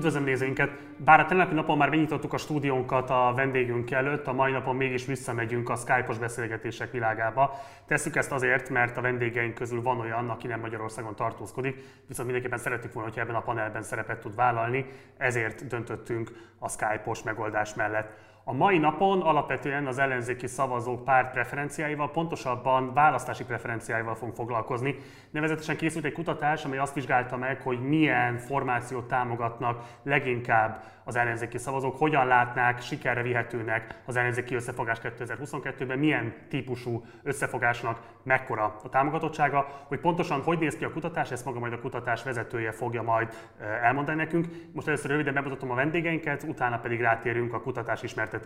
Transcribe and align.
Üdvözlöm 0.00 0.24
nézőinket! 0.24 0.70
Bár 0.96 1.20
a 1.20 1.26
tegnapi 1.26 1.54
napon 1.54 1.76
már 1.76 1.88
megnyitottuk 1.88 2.32
a 2.32 2.36
stúdiónkat 2.36 3.10
a 3.10 3.32
vendégünk 3.36 3.90
előtt, 3.90 4.26
a 4.26 4.32
mai 4.32 4.52
napon 4.52 4.76
mégis 4.76 5.06
visszamegyünk 5.06 5.68
a 5.68 5.76
Skype-os 5.76 6.18
beszélgetések 6.18 6.90
világába. 6.90 7.54
Tesszük 7.86 8.16
ezt 8.16 8.32
azért, 8.32 8.70
mert 8.70 8.96
a 8.96 9.00
vendégeink 9.00 9.54
közül 9.54 9.82
van 9.82 10.00
olyan, 10.00 10.30
aki 10.30 10.46
nem 10.46 10.60
Magyarországon 10.60 11.14
tartózkodik, 11.14 11.74
viszont 12.06 12.28
mindenképpen 12.28 12.58
szerettük 12.58 12.92
volna, 12.92 13.08
hogy 13.08 13.18
ebben 13.18 13.34
a 13.34 13.40
panelben 13.40 13.82
szerepet 13.82 14.20
tud 14.20 14.34
vállalni, 14.34 14.86
ezért 15.16 15.66
döntöttünk 15.66 16.30
a 16.58 16.68
Skype-os 16.68 17.22
megoldás 17.22 17.74
mellett. 17.74 18.12
A 18.50 18.52
mai 18.52 18.78
napon 18.78 19.20
alapvetően 19.20 19.86
az 19.86 19.98
ellenzéki 19.98 20.46
szavazók 20.46 21.04
párt 21.04 21.32
preferenciáival, 21.32 22.10
pontosabban 22.10 22.94
választási 22.94 23.44
preferenciáival 23.44 24.14
fogunk 24.14 24.34
foglalkozni. 24.34 24.96
Nevezetesen 25.30 25.76
készült 25.76 26.04
egy 26.04 26.12
kutatás, 26.12 26.64
amely 26.64 26.78
azt 26.78 26.94
vizsgálta 26.94 27.36
meg, 27.36 27.60
hogy 27.60 27.80
milyen 27.80 28.38
formációt 28.38 29.08
támogatnak 29.08 29.84
leginkább 30.02 30.82
az 31.04 31.16
ellenzéki 31.16 31.58
szavazók, 31.58 31.96
hogyan 31.96 32.26
látnák 32.26 32.80
sikerre 32.80 33.22
vihetőnek 33.22 34.00
az 34.06 34.16
ellenzéki 34.16 34.54
összefogás 34.54 34.98
2022-ben, 35.02 35.98
milyen 35.98 36.34
típusú 36.48 37.04
összefogásnak 37.22 38.00
mekkora 38.22 38.76
a 38.82 38.88
támogatottsága, 38.88 39.66
hogy 39.86 40.00
pontosan 40.00 40.42
hogy 40.42 40.58
néz 40.58 40.76
ki 40.76 40.84
a 40.84 40.92
kutatás, 40.92 41.30
ezt 41.30 41.44
maga 41.44 41.58
majd 41.58 41.72
a 41.72 41.80
kutatás 41.80 42.22
vezetője 42.22 42.72
fogja 42.72 43.02
majd 43.02 43.34
elmondani 43.82 44.16
nekünk. 44.16 44.46
Most 44.72 44.86
először 44.86 45.10
röviden 45.10 45.34
bemutatom 45.34 45.70
a 45.70 45.74
vendégeinket, 45.74 46.42
utána 46.42 46.78
pedig 46.78 47.00
rátérünk 47.00 47.54
a 47.54 47.60
kutatás 47.60 48.02
ismertetésére. 48.02 48.39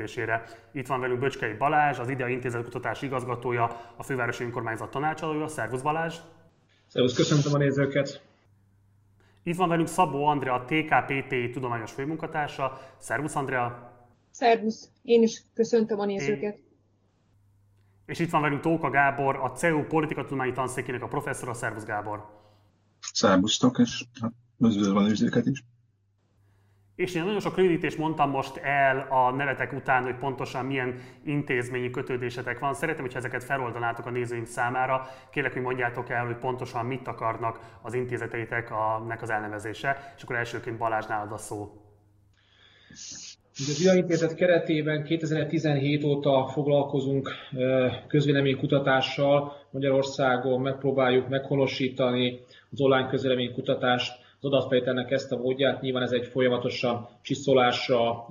Itt 0.73 0.87
van 0.87 1.01
velünk 1.01 1.21
Böcskei 1.21 1.53
Balázs, 1.53 1.99
az 1.99 2.09
IDEA 2.09 2.29
Intézet 2.29 2.65
kutatás 2.65 3.03
igazgatója, 3.03 3.93
a 3.97 4.03
Fővárosi 4.03 4.45
Önkormányzat 4.45 4.91
tanácsadója. 4.91 5.49
Szervusz 5.49 5.83
Balázs! 5.83 6.17
Szervusz, 6.87 7.15
köszöntöm 7.15 7.55
a 7.55 7.59
nézőket! 7.59 8.23
Itt 9.43 9.57
van 9.57 9.69
velünk 9.69 9.89
Szabó 9.89 10.27
Andrea, 10.27 10.55
a 10.55 10.65
TKPT 10.65 11.53
tudományos 11.53 11.93
főmunkatársa. 11.93 12.81
Szervusz 12.99 13.37
Andrea! 13.37 13.93
Szervusz! 14.31 14.91
Én 15.03 15.23
is 15.23 15.43
köszöntöm 15.55 15.99
a 15.99 16.05
nézőket! 16.05 16.59
És 18.07 18.19
itt 18.19 18.31
van 18.31 18.41
velünk 18.41 18.61
Tóka 18.61 18.91
Gábor, 18.91 19.37
a 19.37 19.51
CEU 19.51 19.83
politikatudományi 19.83 20.53
tanszékének 20.53 21.03
a 21.03 21.09
professzora. 21.09 21.55
Szervusz 21.55 21.85
Gábor! 21.85 22.43
Szervusztok, 23.01 23.79
és 23.79 24.05
hát, 24.21 24.33
üdvözlöm 24.59 24.97
a 24.97 25.03
nézőket 25.03 25.47
is! 25.47 25.65
És 26.97 27.15
én 27.15 27.25
nagyon 27.25 27.41
sok 27.41 27.57
rövidítést 27.57 27.99
mondtam 27.99 28.31
most 28.31 28.57
el 28.57 29.07
a 29.11 29.31
nevetek 29.31 29.73
után, 29.73 30.03
hogy 30.03 30.15
pontosan 30.15 30.65
milyen 30.65 30.95
intézményi 31.25 31.91
kötődésetek 31.91 32.59
van. 32.59 32.75
Szeretném, 32.75 33.03
hogyha 33.03 33.19
ezeket 33.19 33.45
feloldanátok 33.45 34.07
a 34.07 34.11
nézőink 34.11 34.47
számára. 34.47 35.07
Kérlek, 35.31 35.53
hogy 35.53 35.63
mondjátok 35.63 36.11
el, 36.11 36.27
hogy 36.27 36.37
pontosan 36.37 36.87
mit 36.87 37.07
akarnak 37.07 37.59
az 37.83 37.95
intézeteitek 37.95 38.71
a, 38.71 39.05
nek 39.09 39.23
az 39.23 39.31
elnevezése. 39.31 40.13
És 40.17 40.23
akkor 40.23 40.37
elsőként 40.37 40.79
Balázs 40.79 41.07
nálad 41.07 41.33
a 41.33 41.37
szó. 41.37 41.73
Az 43.57 43.81
IA 43.85 43.95
Intézet 43.95 44.35
keretében 44.35 45.05
2017 45.05 46.05
óta 46.05 46.49
foglalkozunk 46.53 47.31
közvéleménykutatással. 48.07 49.53
Magyarországon 49.71 50.61
megpróbáljuk 50.61 51.29
meghonosítani 51.29 52.41
az 52.71 52.81
online 52.81 53.09
közvéleménykutatást 53.09 54.24
az 54.45 54.53
adatfejtelnek 54.53 55.11
ezt 55.11 55.33
a 55.33 55.37
módját. 55.37 55.81
Nyilván 55.81 56.03
ez 56.03 56.13
egy 56.13 56.27
folyamatosan 56.27 57.09
csiszolásra, 57.23 58.27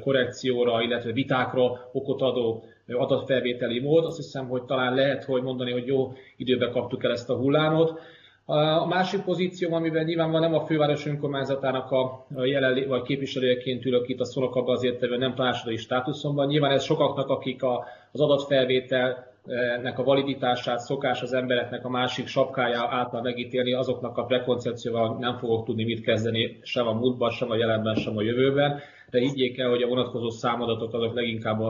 korrekcióra, 0.00 0.82
illetve 0.82 1.12
vitákra 1.12 1.88
okot 1.92 2.20
adó 2.22 2.64
adatfelvételi 2.88 3.80
mód. 3.80 4.04
Azt 4.04 4.16
hiszem, 4.16 4.48
hogy 4.48 4.62
talán 4.62 4.94
lehet, 4.94 5.24
hogy 5.24 5.42
mondani, 5.42 5.72
hogy 5.72 5.86
jó 5.86 6.12
időben 6.36 6.70
kaptuk 6.70 7.04
el 7.04 7.10
ezt 7.10 7.30
a 7.30 7.36
hullámot. 7.36 8.00
A 8.44 8.86
másik 8.86 9.20
pozíció, 9.22 9.74
amiben 9.74 10.04
nyilván 10.04 10.30
van 10.30 10.40
nem 10.40 10.54
a 10.54 10.66
főváros 10.66 11.06
önkormányzatának 11.06 11.90
a 11.90 12.26
jelenlé, 12.44 12.84
vagy 12.84 13.02
képviselőjeként 13.02 13.84
ülök 13.84 14.08
itt 14.08 14.20
a 14.20 14.24
szonokabban 14.24 14.74
azért 14.74 15.00
nem 15.18 15.34
tanácsadói 15.34 15.76
státuszomban. 15.76 16.46
Nyilván 16.46 16.70
ez 16.70 16.84
sokaknak, 16.84 17.28
akik 17.28 17.62
a, 17.62 17.84
az 18.12 18.20
adatfelvétel 18.20 19.34
nek 19.82 19.98
a 19.98 20.02
validitását 20.04 20.78
szokás 20.78 21.22
az 21.22 21.32
embereknek 21.32 21.84
a 21.84 21.88
másik 21.88 22.26
sapkája 22.26 22.88
által 22.90 23.22
megítélni, 23.22 23.72
azoknak 23.72 24.16
a 24.16 24.24
prekoncepcióval 24.24 25.16
nem 25.18 25.36
fogok 25.38 25.64
tudni 25.64 25.84
mit 25.84 26.00
kezdeni 26.00 26.58
sem 26.62 26.86
a 26.86 26.92
múltban, 26.92 27.30
sem 27.30 27.50
a 27.50 27.56
jelenben, 27.56 27.94
sem 27.94 28.16
a 28.16 28.22
jövőben, 28.22 28.80
de 29.10 29.18
higgyék 29.18 29.58
el, 29.58 29.68
hogy 29.68 29.82
a 29.82 29.88
vonatkozó 29.88 30.30
számadatok 30.30 30.94
azok 30.94 31.14
leginkább 31.14 31.60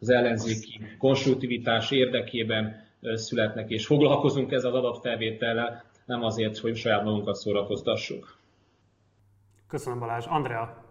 az 0.00 0.10
ellenzéki 0.10 0.80
konstruktivitás 0.98 1.90
érdekében 1.90 2.82
születnek, 3.00 3.70
és 3.70 3.86
foglalkozunk 3.86 4.52
ezzel 4.52 4.70
az 4.70 4.84
adatfelvétellel, 4.84 5.84
nem 6.06 6.22
azért, 6.22 6.58
hogy 6.58 6.76
saját 6.76 7.04
magunkat 7.04 7.34
szórakoztassuk. 7.34 8.36
Köszönöm 9.68 9.98
Balázs. 9.98 10.26
Andrea? 10.26 10.82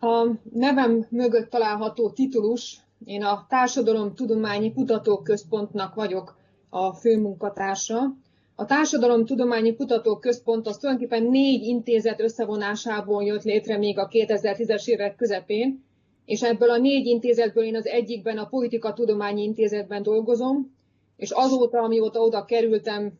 A 0.00 0.26
nevem 0.52 1.06
mögött 1.10 1.50
található 1.50 2.10
titulus 2.10 2.76
én 3.04 3.22
a 3.22 3.46
Társadalom 3.48 4.14
Tudományi 4.14 4.72
Kutatóközpontnak 4.72 5.94
vagyok 5.94 6.36
a 6.68 6.92
főmunkatársa. 6.92 8.16
A 8.54 8.64
Társadalom 8.64 9.24
Tudományi 9.24 9.76
Kutatóközpont 9.76 10.66
az 10.66 10.76
tulajdonképpen 10.76 11.22
négy 11.22 11.62
intézet 11.62 12.20
összevonásából 12.20 13.24
jött 13.24 13.42
létre 13.42 13.78
még 13.78 13.98
a 13.98 14.08
2010-es 14.08 14.86
évek 14.86 15.16
közepén, 15.16 15.84
és 16.24 16.42
ebből 16.42 16.70
a 16.70 16.78
négy 16.78 17.06
intézetből 17.06 17.64
én 17.64 17.76
az 17.76 17.86
egyikben 17.86 18.38
a 18.38 18.46
Politika 18.46 18.92
Tudományi 18.92 19.42
Intézetben 19.42 20.02
dolgozom, 20.02 20.74
és 21.16 21.30
azóta, 21.30 21.78
amióta 21.78 22.20
oda 22.20 22.44
kerültem, 22.44 23.12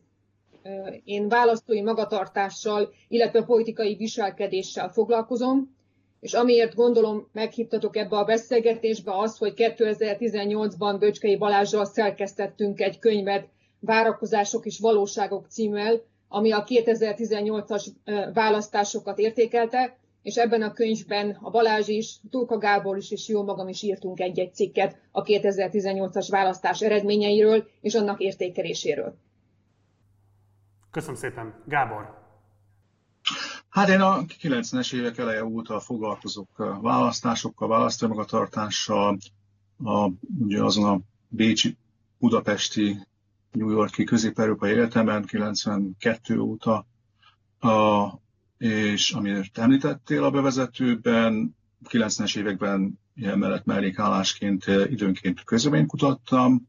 én 1.03 1.27
választói 1.27 1.81
magatartással, 1.81 2.93
illetve 3.07 3.43
politikai 3.43 3.95
viselkedéssel 3.95 4.89
foglalkozom, 4.89 5.75
és 6.21 6.33
amiért 6.33 6.75
gondolom 6.75 7.27
meghívtatok 7.31 7.95
ebbe 7.95 8.17
a 8.17 8.23
beszélgetésbe 8.23 9.17
az, 9.17 9.37
hogy 9.37 9.53
2018-ban 9.55 10.95
Böcskei 10.99 11.37
Balázsral 11.37 11.85
szerkesztettünk 11.85 12.81
egy 12.81 12.99
könyvet 12.99 13.47
Várakozások 13.79 14.65
és 14.65 14.79
valóságok 14.79 15.45
címmel, 15.47 16.01
ami 16.27 16.51
a 16.51 16.63
2018-as 16.63 17.87
választásokat 18.33 19.19
értékelte, 19.19 19.97
és 20.21 20.35
ebben 20.35 20.61
a 20.61 20.73
könyvben 20.73 21.37
a 21.41 21.49
Balázs 21.49 21.87
is, 21.87 22.15
Tulka 22.29 22.57
Gábor 22.57 22.97
is 22.97 23.11
és 23.11 23.27
jó 23.27 23.43
magam 23.43 23.67
is 23.67 23.81
írtunk 23.81 24.19
egy-egy 24.19 24.53
cikket 24.53 24.97
a 25.11 25.23
2018-as 25.23 26.27
választás 26.29 26.81
eredményeiről 26.81 27.67
és 27.81 27.95
annak 27.95 28.19
értékeléséről. 28.19 29.15
Köszönöm 30.91 31.15
szépen. 31.15 31.63
Gábor, 31.67 32.20
Hát 33.71 33.89
én 33.89 34.01
a 34.01 34.25
90-es 34.25 34.93
évek 34.93 35.17
eleje 35.17 35.45
óta 35.45 35.79
foglalkozok 35.79 36.79
választásokkal, 36.81 37.67
választómagatartással, 37.67 39.17
a, 39.83 40.09
ugye 40.39 40.63
azon 40.63 40.89
a 40.89 40.99
Bécsi, 41.27 41.77
Budapesti, 42.17 43.07
New 43.51 43.69
Yorki 43.69 44.03
közép-európai 44.03 44.71
életemben 44.71 45.25
92 45.25 46.39
óta, 46.39 46.85
a, 47.59 48.07
és 48.57 49.11
amiért 49.11 49.57
említettél 49.57 50.23
a 50.23 50.31
bevezetőben, 50.31 51.55
90-es 51.89 52.37
években 52.37 52.99
ilyen 53.15 53.37
mellett 53.37 53.65
mellékállásként 53.65 54.65
időnként 54.67 55.43
közöményt 55.43 55.87
kutattam, 55.87 56.67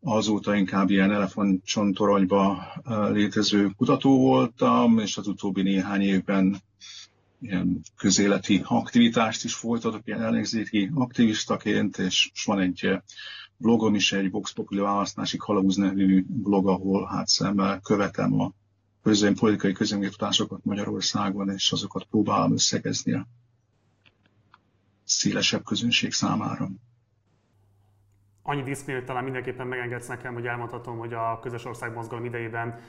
azóta 0.00 0.54
inkább 0.54 0.90
ilyen 0.90 1.12
elefantcsontoronyba 1.12 2.66
létező 3.12 3.70
kutató 3.76 4.18
voltam, 4.18 4.98
és 4.98 5.16
az 5.16 5.26
utóbbi 5.26 5.62
néhány 5.62 6.02
évben 6.02 6.62
ilyen 7.40 7.80
közéleti 7.96 8.60
aktivitást 8.64 9.44
is 9.44 9.54
folytatok, 9.54 10.00
ilyen 10.04 10.22
ellenzéki 10.22 10.90
aktivistaként, 10.94 11.98
és 11.98 12.30
van 12.44 12.60
egy 12.60 13.00
blogom 13.56 13.94
is, 13.94 14.12
egy 14.12 14.30
Vox 14.30 14.52
Populi 14.52 14.80
választási 14.80 15.36
kalauz 15.36 15.76
nevű 15.76 16.24
blog, 16.28 16.68
ahol 16.68 17.06
hát 17.06 17.28
szemmel 17.28 17.80
követem 17.80 18.40
a 18.40 18.52
közön, 19.02 19.34
politikai 19.34 19.72
közönmutatásokat 19.72 20.64
Magyarországon, 20.64 21.50
és 21.50 21.72
azokat 21.72 22.04
próbálom 22.04 22.52
összegezni 22.52 23.12
a 23.12 23.26
szélesebb 25.04 25.64
közönség 25.64 26.12
számára 26.12 26.70
annyi 28.48 28.62
diszkrémet 28.62 29.04
talán 29.04 29.24
mindenképpen 29.24 29.66
megengedsz 29.66 30.06
nekem, 30.06 30.34
hogy 30.34 30.46
elmondhatom, 30.46 30.98
hogy 30.98 31.12
a 31.12 31.38
közös 31.42 31.64
ország 31.64 31.92
mozgalom 31.92 32.24
idejében 32.24 32.80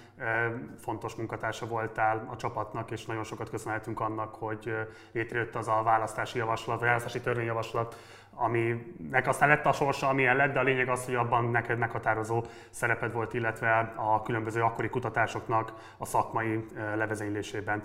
fontos 0.77 1.15
munkatársa 1.15 1.67
voltál 1.67 2.27
a 2.31 2.35
csapatnak, 2.35 2.91
és 2.91 3.05
nagyon 3.05 3.23
sokat 3.23 3.49
köszönhetünk 3.49 3.99
annak, 3.99 4.35
hogy 4.35 4.75
létrejött 5.11 5.55
az 5.55 5.67
a 5.67 5.81
választási 5.83 6.37
javaslat, 6.37 6.79
választási 6.79 7.21
törvényjavaslat, 7.21 7.95
aminek 8.33 9.27
aztán 9.27 9.49
lett 9.49 9.65
a 9.65 9.71
sorsa, 9.71 10.07
amilyen 10.07 10.35
lett, 10.35 10.53
de 10.53 10.59
a 10.59 10.63
lényeg 10.63 10.89
az, 10.89 11.05
hogy 11.05 11.15
abban 11.15 11.45
neked 11.45 11.77
meghatározó 11.77 12.43
szereped 12.69 13.13
volt, 13.13 13.33
illetve 13.33 13.93
a 13.95 14.21
különböző 14.21 14.61
akkori 14.61 14.89
kutatásoknak 14.89 15.73
a 15.97 16.05
szakmai 16.05 16.65
levezénylésében. 16.95 17.83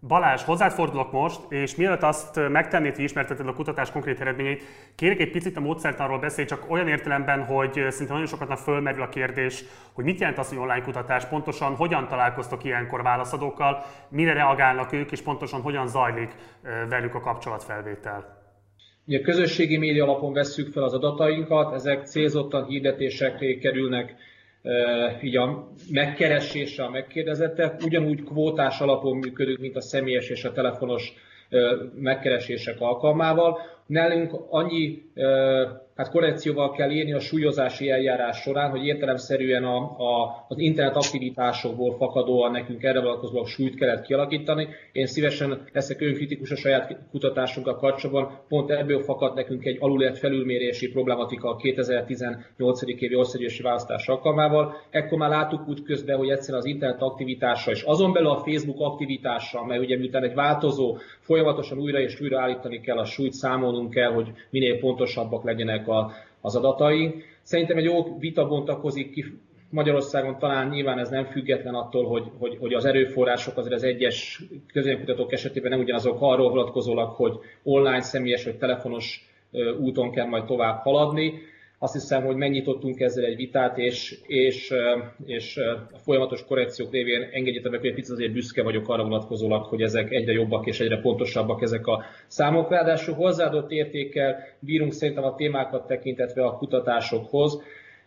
Balázs, 0.00 0.42
hozzád 0.42 0.72
fordulok 0.72 1.12
most, 1.12 1.40
és 1.48 1.76
mielőtt 1.76 2.02
azt 2.02 2.48
megtennéd, 2.48 2.94
hogy 2.94 3.04
ismerteted 3.04 3.48
a 3.48 3.52
kutatás 3.52 3.90
konkrét 3.90 4.20
eredményeit, 4.20 4.62
kérek 4.94 5.20
egy 5.20 5.30
picit 5.30 5.56
a 5.56 5.60
módszertanról 5.60 6.18
beszélj, 6.18 6.46
csak 6.46 6.70
olyan 6.70 6.88
értelemben, 6.88 7.44
hogy 7.44 7.86
szinte 7.88 8.12
nagyon 8.12 8.26
sokatnak 8.26 8.58
fölmerül 8.58 9.02
a 9.02 9.08
kérdés, 9.08 9.64
hogy 9.92 10.04
mit 10.04 10.20
jelent 10.20 10.38
az, 10.38 10.48
hogy 10.48 10.58
online 10.58 10.80
kutatás, 10.80 11.24
pontosan 11.24 11.74
hogyan 11.74 12.08
találkoztok 12.08 12.64
ilyenkor 12.64 13.02
válaszadókkal, 13.02 13.84
mire 14.08 14.32
reagálnak 14.32 14.92
ők, 14.92 15.12
és 15.12 15.22
pontosan 15.22 15.60
hogyan 15.60 15.88
zajlik 15.88 16.34
velük 16.88 17.14
a 17.14 17.20
kapcsolatfelvétel. 17.20 18.44
Ugye 19.06 19.20
közösségi 19.20 19.78
média 19.78 20.04
alapon 20.04 20.32
vesszük 20.32 20.72
fel 20.72 20.82
az 20.82 20.94
adatainkat, 20.94 21.74
ezek 21.74 22.06
célzottan 22.06 22.66
hirdetésekre 22.66 23.58
kerülnek 23.58 24.14
így 25.22 25.36
a 25.36 25.68
megkeresésre 25.90 26.84
a 26.84 26.90
megkérdezettek. 26.90 27.82
Ugyanúgy 27.84 28.24
kvótás 28.24 28.80
alapon 28.80 29.16
működünk, 29.16 29.58
mint 29.58 29.76
a 29.76 29.80
személyes 29.80 30.28
és 30.28 30.44
a 30.44 30.52
telefonos 30.52 31.12
megkeresések 31.94 32.80
alkalmával. 32.80 33.58
Nálunk 33.86 34.32
annyi 34.50 35.02
hát 35.96 36.10
korrekcióval 36.10 36.72
kell 36.72 36.90
írni 36.90 37.12
a 37.12 37.20
súlyozási 37.20 37.90
eljárás 37.90 38.40
során, 38.40 38.70
hogy 38.70 38.86
értelemszerűen 38.86 39.64
a, 39.64 39.76
a, 39.76 40.44
az 40.48 40.58
internet 40.58 40.96
aktivitásokból 40.96 41.96
fakadóan 41.96 42.50
nekünk 42.50 42.82
erre 42.82 43.00
vonatkozóan 43.00 43.44
súlyt 43.44 43.74
kellett 43.74 44.04
kialakítani. 44.04 44.68
Én 44.92 45.06
szívesen 45.06 45.64
leszek 45.72 46.00
önkritikus 46.00 46.50
a 46.50 46.56
saját 46.56 46.96
kutatásunkkal 47.10 47.76
kapcsolatban. 47.76 48.38
Pont 48.48 48.70
ebből 48.70 49.02
fakad 49.02 49.34
nekünk 49.34 49.64
egy 49.64 49.76
alulért 49.80 50.18
felülmérési 50.18 50.88
problematika 50.88 51.48
a 51.48 51.56
2018. 51.56 52.82
évi 52.82 53.14
országgyűlési 53.14 53.62
választás 53.62 54.08
alkalmával. 54.08 54.74
Ekkor 54.90 55.18
már 55.18 55.30
láttuk 55.30 55.68
úgy 55.68 55.82
közben, 55.82 56.16
hogy 56.16 56.28
egyszerűen 56.28 56.62
az 56.62 56.68
internet 56.68 57.02
aktivitása 57.02 57.70
és 57.70 57.82
azon 57.82 58.12
belül 58.12 58.28
a 58.28 58.38
Facebook 58.38 58.80
aktivitása, 58.80 59.64
mert 59.64 59.80
ugye 59.80 59.98
miután 59.98 60.22
egy 60.22 60.34
változó, 60.34 60.96
folyamatosan 61.20 61.78
újra 61.78 62.00
és 62.00 62.20
újra 62.20 62.40
állítani 62.40 62.80
kell 62.80 62.98
a 62.98 63.04
súlyt, 63.04 63.32
számolnunk 63.32 63.90
kell, 63.90 64.12
hogy 64.12 64.32
minél 64.50 64.78
pontosabbak 64.78 65.44
legyenek 65.44 65.85
a, 65.88 66.12
az 66.40 66.56
adatai. 66.56 67.22
Szerintem 67.42 67.76
egy 67.76 67.84
jó 67.84 68.18
vita 68.18 68.46
bontakozik 68.46 69.10
ki 69.12 69.24
Magyarországon 69.70 70.38
talán 70.38 70.68
nyilván 70.68 70.98
ez 70.98 71.08
nem 71.08 71.24
független 71.24 71.74
attól, 71.74 72.04
hogy, 72.06 72.30
hogy, 72.38 72.56
hogy 72.60 72.74
az 72.74 72.84
erőforrások 72.84 73.56
azért 73.56 73.74
az 73.74 73.82
egyes 73.82 74.42
közönkutatók 74.72 75.32
esetében 75.32 75.70
nem 75.70 75.80
ugyanazok 75.80 76.16
arról 76.20 76.50
vonatkozólag, 76.50 77.08
hogy 77.10 77.38
online, 77.62 78.00
személyes 78.00 78.44
vagy 78.44 78.56
telefonos 78.56 79.28
úton 79.80 80.10
kell 80.10 80.26
majd 80.26 80.44
tovább 80.44 80.82
haladni. 80.82 81.32
Azt 81.78 81.92
hiszem, 81.92 82.24
hogy 82.24 82.36
megnyitottunk 82.36 83.00
ezzel 83.00 83.24
egy 83.24 83.36
vitát, 83.36 83.78
és, 83.78 84.18
és, 84.26 84.72
és 85.26 85.56
a 85.92 85.98
folyamatos 85.98 86.44
korrekciók 86.44 86.92
révén 86.92 87.22
engedjétek 87.32 87.70
meg, 87.70 87.80
hogy 87.80 87.88
egy 87.88 87.94
picit 87.94 88.12
azért 88.12 88.32
büszke 88.32 88.62
vagyok 88.62 88.88
arra 88.88 89.02
vonatkozólag, 89.02 89.64
hogy 89.64 89.82
ezek 89.82 90.10
egyre 90.10 90.32
jobbak 90.32 90.66
és 90.66 90.80
egyre 90.80 91.00
pontosabbak 91.00 91.62
ezek 91.62 91.86
a 91.86 92.04
számok. 92.26 92.70
Ráadásul 92.70 93.14
hozzáadott 93.14 93.70
értékkel 93.70 94.36
bírunk 94.58 94.92
szerintem 94.92 95.24
a 95.24 95.34
témákat 95.34 95.86
tekintetve 95.86 96.44
a 96.44 96.56
kutatásokhoz. 96.56 97.62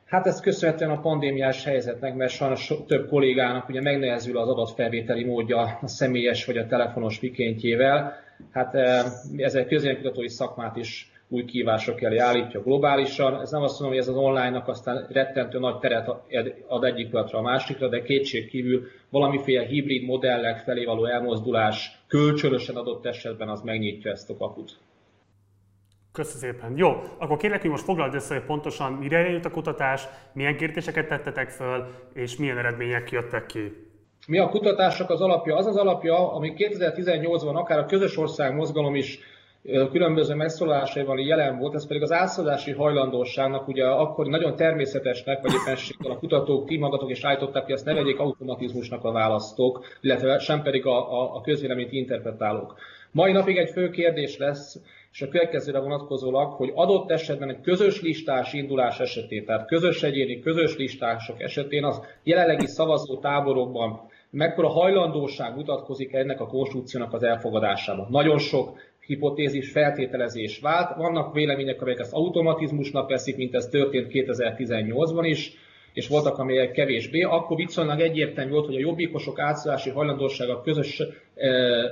Hát 0.06 0.25
ez 0.25 0.39
köszönhetően 0.39 0.92
a 0.92 1.01
pandémiás 1.01 1.63
helyzetnek, 1.63 2.15
mert 2.15 2.31
sajnos 2.31 2.74
több 2.88 3.07
kollégának 3.07 3.69
ugye 3.69 3.81
megnehezül 3.81 4.38
az 4.38 4.50
adatfelvételi 4.50 5.24
módja 5.24 5.80
a 5.81 5.88
személyes 5.88 6.45
vagy 6.45 6.57
a 6.57 6.68
telefonos 6.68 7.19
mikéntjével. 7.19 8.13
Hát 8.51 8.75
ez 9.38 9.56
egy 9.56 9.68
közélkutatói 9.68 10.30
szakmát 10.30 10.75
is 10.75 11.12
új 11.30 11.46
kívások 11.46 12.02
elé 12.02 12.18
állítja 12.18 12.62
globálisan. 12.62 13.42
Ez 13.42 13.52
nem 13.52 13.62
azt 13.62 13.80
mondom, 13.80 13.98
hogy 13.98 14.08
ez 14.08 14.16
az 14.16 14.24
online-nak 14.24 14.68
aztán 14.68 15.08
rettentő 15.10 15.60
nagy 15.60 15.78
teret 15.78 16.08
ad 16.68 16.84
egyik 16.84 17.10
pillanatra 17.10 17.38
a 17.40 17.42
másikra, 17.42 17.88
de 17.88 18.02
kétség 18.02 18.50
kívül 18.50 18.88
valamiféle 19.10 19.66
hibrid 19.66 20.04
modellek 20.04 20.58
felé 20.58 20.86
való 20.86 21.06
elmozdulás 21.06 22.02
kölcsönösen 22.08 22.76
adott 22.76 23.06
esetben 23.06 23.50
az 23.50 23.62
megnyitja 23.62 24.12
ezt 24.12 24.30
a 24.30 24.38
kaput. 24.38 24.78
Köszönöm 26.12 26.40
szépen. 26.40 26.78
Jó, 26.78 26.90
akkor 27.18 27.38
kérlek, 27.38 27.62
hogy 27.62 27.70
most 27.70 27.84
foglald 27.84 28.14
össze, 28.14 28.34
hogy 28.34 28.44
pontosan 28.44 28.94
mire 28.94 29.30
jött 29.30 29.46
a 29.46 29.52
kutatás, 29.52 30.08
milyen 30.34 30.58
kérdéseket 30.58 31.08
tettetek 31.08 31.50
föl, 31.50 31.88
és 32.14 32.38
milyen 32.38 32.58
eredmények 32.58 33.12
jöttek 33.12 33.46
ki. 33.46 33.88
Mi 34.28 34.40
a 34.40 34.50
kutatások 34.50 35.10
az 35.10 35.22
alapja? 35.22 35.56
Az 35.56 35.66
az 35.66 35.78
alapja, 35.78 36.34
ami 36.34 36.54
2018-ban 36.58 37.54
akár 37.54 37.80
a 37.80 37.86
közös 37.86 38.18
ország 38.18 38.56
mozgalom 38.56 38.96
is 38.96 39.20
különböző 39.64 40.36
megszólalásaival 40.36 41.20
jelen 41.20 41.58
volt, 41.58 41.74
ez 41.74 41.88
pedig 41.88 42.02
az 42.02 42.12
átszadási 42.12 42.72
hajlandóságnak, 42.72 43.68
ugye 43.68 43.86
akkor 43.86 44.28
nagyon 44.28 44.56
természetesnek, 44.56 45.42
vagy 45.42 45.54
éppenséggel 45.54 46.12
a 46.12 46.18
kutatók, 46.18 46.68
ti 46.68 46.78
magatok 46.78 47.10
is 47.10 47.24
állították, 47.24 47.64
hogy 47.64 47.74
ezt 47.74 47.86
ne 47.86 47.94
vegyék 47.94 48.20
automatizmusnak 48.20 49.04
a 49.04 49.12
választók, 49.12 49.86
illetve 50.02 50.40
sem 50.40 50.62
pedig 50.62 50.86
a, 50.86 51.22
a, 51.22 51.36
a 51.36 51.42
közvéleményt 51.42 51.92
interpretálók. 51.92 52.76
Mai 53.12 53.32
napig 53.32 53.58
egy 53.58 53.70
fő 53.70 53.90
kérdés 53.90 54.38
lesz, 54.38 54.82
és 55.12 55.22
a 55.22 55.28
következőre 55.28 55.80
vonatkozólag, 55.80 56.54
hogy 56.54 56.72
adott 56.76 57.12
esetben 57.12 57.50
egy 57.50 57.62
közös 57.62 58.02
listás 58.02 58.54
indulás 58.54 59.00
esetén, 59.00 59.46
tehát 59.46 59.68
közös 59.68 60.04
egyéni, 60.04 60.40
közös 60.40 60.78
listások 60.78 61.42
esetén 61.42 61.84
az 61.84 62.02
jelenlegi 62.24 62.68
szavazó 62.68 63.18
táborokban 63.18 64.10
mekkora 64.30 64.68
hajlandóság 64.68 65.56
mutatkozik 65.56 66.14
ennek 66.14 66.40
a 66.40 66.48
konstrukciónak 66.48 67.14
az 67.14 67.24
elfogadásában. 67.24 68.08
Nagyon 68.10 68.38
sok 68.38 68.78
hipotézis, 69.10 69.72
feltételezés 69.72 70.60
vált. 70.60 70.96
Vannak 70.96 71.34
vélemények, 71.34 71.82
amelyek 71.82 72.00
ezt 72.00 72.14
automatizmusnak 72.14 73.10
veszik, 73.10 73.36
mint 73.38 73.56
ez 73.56 73.66
történt 73.66 74.08
2018-ban 74.14 75.24
is, 75.24 75.52
és 75.94 76.08
voltak, 76.08 76.38
amelyek 76.38 76.72
kevésbé. 76.72 77.22
Akkor 77.22 77.58
viszonylag 77.58 78.00
egyértelmű 78.00 78.52
volt, 78.52 78.66
hogy 78.66 78.76
a 78.76 78.80
jobbikosok 78.80 79.40
átszállási 79.40 79.90
hajlandósága 79.90 80.62
közös, 80.62 81.00
eh, 81.00 81.08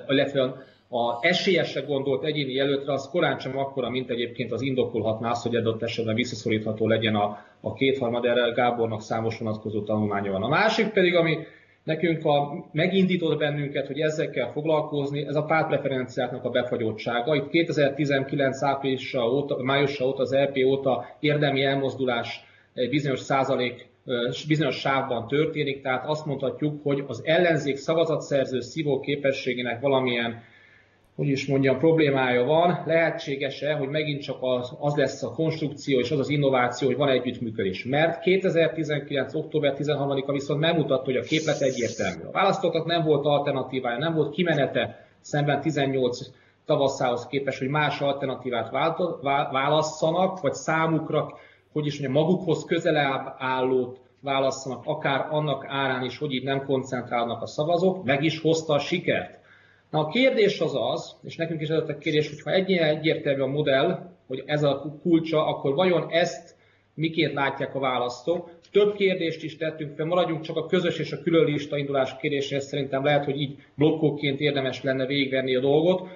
illetve 0.07 0.41
a 0.89 1.25
esélyesre 1.27 1.81
gondolt 1.81 2.23
egyéni 2.23 2.53
jelöltre 2.53 2.93
az 2.93 3.09
korán 3.09 3.39
sem 3.39 3.57
akkora, 3.57 3.89
mint 3.89 4.09
egyébként 4.09 4.51
az 4.51 4.61
indokolhatná 4.61 5.29
az, 5.29 5.41
hogy 5.41 5.55
adott 5.55 5.83
esetben 5.83 6.15
visszaszorítható 6.15 6.87
legyen 6.87 7.15
a, 7.15 7.37
a 7.61 7.73
kétharmad, 7.73 8.25
erre 8.25 8.51
Gábornak 8.51 9.01
számos 9.01 9.37
vonatkozó 9.37 9.81
tanulmánya 9.81 10.31
van. 10.31 10.43
A 10.43 10.47
másik 10.47 10.87
pedig, 10.87 11.15
ami 11.15 11.37
nekünk 11.87 12.25
a, 12.25 12.65
megindított 12.71 13.37
bennünket, 13.37 13.87
hogy 13.87 13.99
ezekkel 13.99 14.51
foglalkozni, 14.51 15.25
ez 15.27 15.35
a 15.35 15.43
pártpreferenciáknak 15.43 16.43
a 16.43 16.49
befagyottsága. 16.49 17.35
Itt 17.35 17.49
2019 17.49 18.63
áprilisa 18.63 19.29
óta, 19.29 19.63
májusa 19.63 20.05
óta, 20.05 20.21
az 20.21 20.31
EP 20.33 20.55
óta 20.65 21.05
érdemi 21.19 21.63
elmozdulás 21.63 22.43
egy 22.73 22.89
bizonyos 22.89 23.19
százalék 23.19 23.85
bizonyos 24.47 24.79
sávban 24.79 25.27
történik, 25.27 25.81
tehát 25.81 26.05
azt 26.05 26.25
mondhatjuk, 26.25 26.83
hogy 26.83 27.03
az 27.07 27.21
ellenzék 27.25 27.75
szavazatszerző 27.75 28.59
szívó 28.59 28.99
képességének 28.99 29.81
valamilyen 29.81 30.41
hogy 31.17 31.27
is 31.27 31.47
mondjam, 31.47 31.77
problémája 31.77 32.43
van, 32.43 32.83
lehetséges-e, 32.85 33.73
hogy 33.73 33.87
megint 33.87 34.21
csak 34.21 34.37
az, 34.39 34.71
az 34.79 34.95
lesz 34.95 35.23
a 35.23 35.31
konstrukció 35.31 35.99
és 35.99 36.11
az 36.11 36.19
az 36.19 36.29
innováció, 36.29 36.87
hogy 36.87 36.97
van 36.97 37.09
együttműködés. 37.09 37.85
Mert 37.85 38.19
2019. 38.19 39.33
október 39.33 39.75
13-a 39.77 40.31
viszont 40.31 40.59
nem 40.59 40.75
mutatta, 40.75 41.03
hogy 41.03 41.15
a 41.15 41.21
képlet 41.21 41.61
egyértelmű. 41.61 42.23
A 42.23 42.31
választóknak 42.31 42.85
nem 42.85 43.03
volt 43.03 43.25
alternatívája, 43.25 43.97
nem 43.97 44.13
volt 44.13 44.33
kimenete 44.33 45.05
szemben 45.21 45.61
18 45.61 46.19
tavaszához 46.65 47.27
képest, 47.27 47.59
hogy 47.59 47.67
más 47.67 48.01
alternatívát 48.01 48.71
válasszanak, 49.51 50.41
vagy 50.41 50.53
számukra, 50.53 51.27
hogy 51.71 51.85
is 51.85 51.99
mondjam, 51.99 52.23
magukhoz 52.23 52.65
közelebb 52.65 53.35
állót 53.37 53.99
válasszanak, 54.21 54.81
akár 54.85 55.27
annak 55.29 55.65
árán 55.67 56.03
is, 56.03 56.17
hogy 56.17 56.33
így 56.33 56.43
nem 56.43 56.65
koncentrálnak 56.65 57.41
a 57.41 57.47
szavazók, 57.47 58.03
meg 58.03 58.23
is 58.23 58.41
hozta 58.41 58.73
a 58.73 58.79
sikert. 58.79 59.39
Na 59.97 60.03
a 60.03 60.07
kérdés 60.07 60.59
az 60.59 60.75
az, 60.75 61.15
és 61.23 61.35
nekünk 61.35 61.61
is 61.61 61.69
ez 61.69 61.89
a 61.89 61.97
kérdés, 61.97 62.29
hogy 62.29 62.41
ha 62.41 62.51
ennyire 62.51 62.87
egyértelmű 62.87 63.41
a 63.41 63.47
modell, 63.47 64.09
hogy 64.27 64.43
ez 64.45 64.63
a 64.63 64.97
kulcsa, 65.01 65.45
akkor 65.45 65.73
vajon 65.73 66.07
ezt 66.09 66.55
miként 66.93 67.33
látják 67.33 67.75
a 67.75 67.79
választók? 67.79 68.49
Több 68.71 68.95
kérdést 68.95 69.43
is 69.43 69.57
tettünk 69.57 69.95
fel, 69.95 70.05
maradjunk 70.05 70.41
csak 70.41 70.55
a 70.55 70.65
közös 70.65 70.99
és 70.99 71.11
a 71.11 71.21
külön 71.21 71.45
lista 71.45 71.77
indulás 71.77 72.15
kérdéséhez, 72.17 72.65
szerintem 72.65 73.03
lehet, 73.03 73.25
hogy 73.25 73.41
így 73.41 73.55
blokkokként 73.75 74.39
érdemes 74.39 74.83
lenne 74.83 75.05
végigvenni 75.05 75.55
a 75.55 75.61
dolgot. 75.61 76.07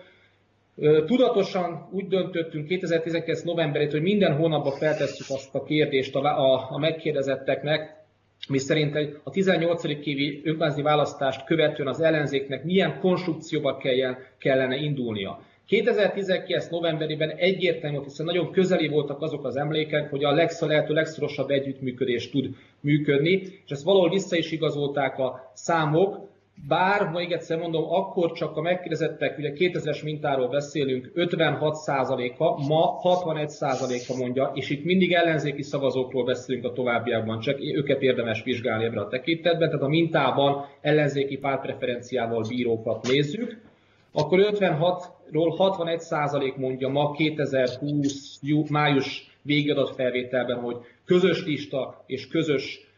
Tudatosan 1.05 1.89
úgy 1.91 2.07
döntöttünk 2.07 2.67
2019. 2.67 3.41
novemberét, 3.41 3.91
hogy 3.91 4.01
minden 4.01 4.35
hónapban 4.35 4.77
feltesszük 4.77 5.29
azt 5.29 5.55
a 5.55 5.63
kérdést 5.63 6.15
a, 6.15 6.19
a, 6.19 6.67
a 6.69 6.77
megkérdezetteknek, 6.77 8.00
mi 8.51 8.57
szerint 8.57 8.95
a 9.23 9.29
18. 9.29 9.83
évi 9.83 10.41
önkormányzati 10.43 10.81
választást 10.81 11.45
követően 11.45 11.87
az 11.87 12.01
ellenzéknek 12.01 12.63
milyen 12.63 12.99
konstrukcióba 12.99 13.81
kellene 14.37 14.75
indulnia. 14.75 15.41
2019. 15.67 16.69
novemberében 16.69 17.29
egyértelmű 17.29 17.95
volt, 17.95 18.07
hiszen 18.07 18.25
nagyon 18.25 18.51
közeli 18.51 18.87
voltak 18.87 19.21
azok 19.21 19.45
az 19.45 19.55
emlékek, 19.55 20.09
hogy 20.09 20.23
a 20.23 20.31
legsz, 20.31 20.61
lehető 20.61 20.93
legszorosabb 20.93 21.49
együttműködés 21.49 22.29
tud 22.29 22.55
működni, 22.79 23.31
és 23.65 23.71
ezt 23.71 23.83
valahol 23.83 24.09
vissza 24.09 24.35
is 24.35 24.51
igazolták 24.51 25.19
a 25.19 25.51
számok, 25.53 26.30
bár, 26.67 27.09
még 27.09 27.31
egyszer 27.31 27.57
mondom, 27.57 27.83
akkor 27.91 28.31
csak 28.31 28.57
a 28.57 28.61
megkérdezettek, 28.61 29.37
ugye 29.37 29.51
2000-es 29.55 30.03
mintáról 30.03 30.47
beszélünk, 30.47 31.11
56%-a, 31.15 32.67
ma 32.67 32.99
61%-a 33.03 34.17
mondja, 34.17 34.51
és 34.55 34.69
itt 34.69 34.83
mindig 34.83 35.13
ellenzéki 35.13 35.61
szavazókról 35.61 36.23
beszélünk 36.23 36.65
a 36.65 36.71
továbbiakban, 36.71 37.39
csak 37.39 37.59
őket 37.59 38.01
érdemes 38.01 38.43
vizsgálni 38.43 38.85
ebben 38.85 39.03
a 39.03 39.07
tekintetben, 39.07 39.69
tehát 39.69 39.85
a 39.85 39.87
mintában 39.87 40.65
ellenzéki 40.81 41.37
pártpreferenciával 41.37 42.45
bírókat 42.47 43.07
nézzük. 43.07 43.61
akkor 44.13 44.39
56-ról 44.51 45.53
61 45.57 45.99
százalék 45.99 46.55
mondja 46.55 46.87
ma 46.87 47.11
2020 47.11 48.39
május 48.69 49.29
végadott 49.41 49.95
felvételben, 49.95 50.59
hogy 50.59 50.75
közös 51.05 51.45
lista 51.45 52.03
és 52.05 52.27
közös 52.27 52.90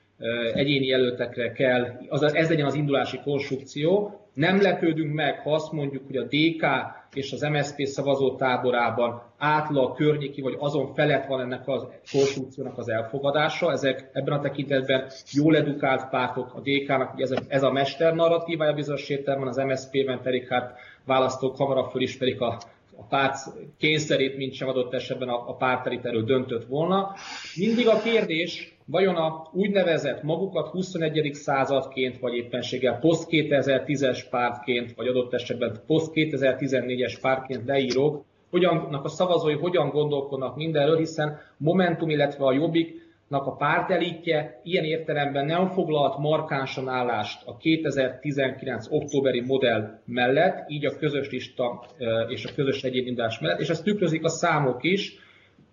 egyéni 0.54 0.86
jelöltekre 0.86 1.52
kell, 1.52 1.88
azaz 2.10 2.36
ez 2.36 2.50
legyen 2.50 2.66
az 2.66 2.76
indulási 2.76 3.20
konstrukció. 3.24 4.18
Nem 4.34 4.62
lepődünk 4.62 5.14
meg, 5.14 5.40
ha 5.40 5.54
azt 5.54 5.72
mondjuk, 5.72 6.06
hogy 6.06 6.16
a 6.16 6.24
DK 6.24 6.66
és 7.14 7.32
az 7.32 7.42
MSZP 7.42 7.86
szavazó 7.86 8.36
táborában 8.36 9.22
átlag 9.38 9.96
környéki 9.96 10.42
vagy 10.42 10.56
azon 10.60 10.94
felett 10.94 11.26
van 11.26 11.42
ennek 11.42 11.68
a 11.68 11.92
konstrukciónak 12.12 12.78
az 12.78 12.90
elfogadása. 12.90 13.72
Ezek 13.72 14.10
ebben 14.14 14.34
a 14.34 14.40
tekintetben 14.40 15.06
jól 15.32 15.56
edukált 15.58 16.10
pártok, 16.10 16.54
a 16.56 16.60
DK-nak 16.60 17.14
ugye 17.14 17.24
ez 17.24 17.32
a, 17.32 17.38
ez 17.48 17.64
a 17.64 17.72
mester 17.72 18.14
narratívája 18.14 18.74
bizonyos 18.74 19.10
értelemben, 19.10 19.48
az 19.48 19.58
MSZP-ben 19.58 20.22
pedig 20.22 20.48
hát 20.48 20.78
választók 21.06 21.58
hamarabb 21.58 21.90
fölismerik 21.90 22.42
a 22.42 22.58
a 22.98 23.04
párt 23.04 23.38
kényszerét, 23.78 24.38
mint 24.38 24.54
sem 24.54 24.68
adott 24.68 24.94
esetben 24.94 25.30
a, 25.30 25.50
a 25.50 25.56
párt 25.56 26.06
erről 26.06 26.24
döntött 26.24 26.66
volna. 26.66 27.14
Mindig 27.56 27.88
a 27.88 28.02
kérdés, 28.02 28.73
vajon 28.86 29.16
a 29.16 29.50
úgynevezett 29.52 30.24
magukat 30.24 30.68
21. 30.68 31.34
századként, 31.34 32.20
vagy 32.20 32.34
éppenséggel 32.34 33.00
post-2010-es 33.00 34.20
pártként, 34.30 34.94
vagy 34.96 35.08
adott 35.08 35.34
esetben 35.34 35.80
post-2014-es 35.88 37.18
pártként 37.22 37.66
leírók, 37.66 38.24
hogyannak 38.50 39.04
a 39.04 39.10
szavazói 39.10 39.54
hogyan 39.54 39.90
gondolkodnak 39.90 40.56
mindenről, 40.56 40.98
hiszen 40.98 41.40
Momentum, 41.58 42.10
illetve 42.10 42.46
a 42.46 42.54
Jobbik 42.54 43.02
a 43.42 43.56
pártelítje 43.56 44.60
ilyen 44.64 44.84
értelemben 44.84 45.46
nem 45.46 45.68
foglalt 45.68 46.18
markánsan 46.18 46.88
állást 46.88 47.48
a 47.48 47.58
2019. 47.58 48.86
októberi 48.90 49.42
modell 49.42 50.00
mellett, 50.06 50.70
így 50.70 50.86
a 50.86 50.98
közös 50.98 51.30
lista 51.30 51.84
és 52.28 52.46
a 52.46 52.54
közös 52.56 52.84
egyénindás 52.84 53.40
mellett, 53.40 53.60
és 53.60 53.70
ezt 53.70 53.84
tükrözik 53.84 54.24
a 54.24 54.30
számok 54.30 54.84
is. 54.84 55.14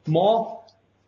Ma 0.04 0.59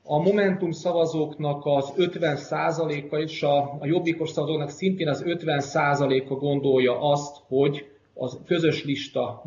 a 0.04 0.18
Momentum 0.18 0.71
szavazóknak 0.71 1.61
az 1.64 1.92
50%-a 1.97 3.16
és 3.16 3.42
a, 3.42 3.59
a 3.59 3.87
jobbikos 3.87 4.30
szavazóknak 4.30 4.71
szintén 4.71 5.09
az 5.09 5.23
50%-a 5.26 6.35
gondolja 6.35 7.00
azt, 7.00 7.37
hogy 7.49 7.87
az 8.14 8.38
közös 8.47 8.85
lista 8.85 9.42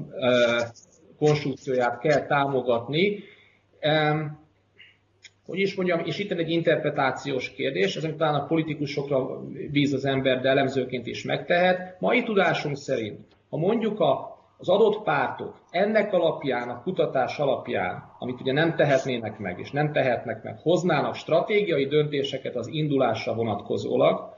konstrukcióját 1.18 2.00
kell 2.00 2.26
támogatni 2.26 3.24
hogy 5.46 5.60
is 5.60 5.76
mondjam, 5.76 6.00
és 6.06 6.20
itt 6.20 6.32
egy 6.32 6.50
interpretációs 6.50 7.52
kérdés, 7.52 7.96
ez 7.96 8.08
talán 8.18 8.42
a 8.42 8.46
politikusokra 8.46 9.42
bíz 9.72 9.94
az 9.94 10.06
ember, 10.06 10.42
de 10.42 10.50
elemzőként 10.50 11.08
is 11.08 11.24
megtehet. 11.24 12.00
Mai 12.00 12.24
tudásunk 12.24 12.78
szerint, 12.78 13.20
ha 13.50 13.58
mondjuk 13.58 14.00
a, 14.00 14.35
az 14.58 14.70
adott 14.70 15.04
pártok 15.04 15.56
ennek 15.70 16.14
alapján, 16.14 16.70
a 16.70 16.82
kutatás 16.82 17.40
alapján, 17.40 18.04
amit 18.20 18.42
ugye 18.42 18.54
nem 18.54 18.76
tehetnének 18.76 19.40
meg, 19.40 19.60
és 19.60 19.72
nem 19.72 19.92
tehetnek 19.92 20.44
meg, 20.44 20.60
hoznának 20.62 21.16
stratégiai 21.16 21.86
döntéseket 21.86 22.56
az 22.56 22.68
indulásra 22.68 23.34
vonatkozólag, 23.34 24.34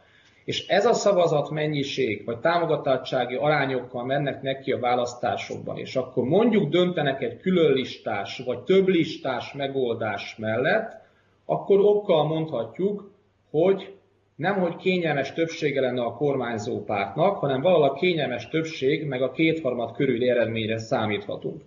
és 0.46 0.68
ez 0.68 0.86
a 0.86 0.94
szavazat 0.94 1.50
mennyiség, 1.50 2.26
vagy 2.26 2.40
támogatottsági 2.40 3.36
arányokkal 3.36 4.06
mennek 4.06 4.42
neki 4.42 4.72
a 4.72 4.80
választásokban, 4.80 5.78
és 5.78 5.96
akkor 5.96 6.24
mondjuk 6.24 6.70
döntenek 6.70 7.22
egy 7.22 7.38
külön 7.38 7.74
listás, 7.74 8.42
vagy 8.46 8.60
több 8.60 8.88
listás 8.88 9.54
megoldás 9.54 10.36
mellett, 10.38 11.06
akkor 11.46 11.80
okkal 11.80 12.28
mondhatjuk, 12.28 13.12
hogy 13.52 13.97
nem, 14.38 14.60
hogy 14.60 14.76
kényelmes 14.76 15.34
többsége 15.34 15.82
lenne 15.82 16.02
a 16.02 16.14
kormányzó 16.14 16.84
pártnak, 16.84 17.38
hanem 17.38 17.62
valahol 17.62 17.90
a 17.90 17.94
kényelmes 17.94 18.48
többség, 18.48 19.06
meg 19.08 19.22
a 19.22 19.32
kétharmad 19.32 19.96
körüli 19.96 20.30
eredményre 20.30 20.78
számíthatunk. 20.78 21.62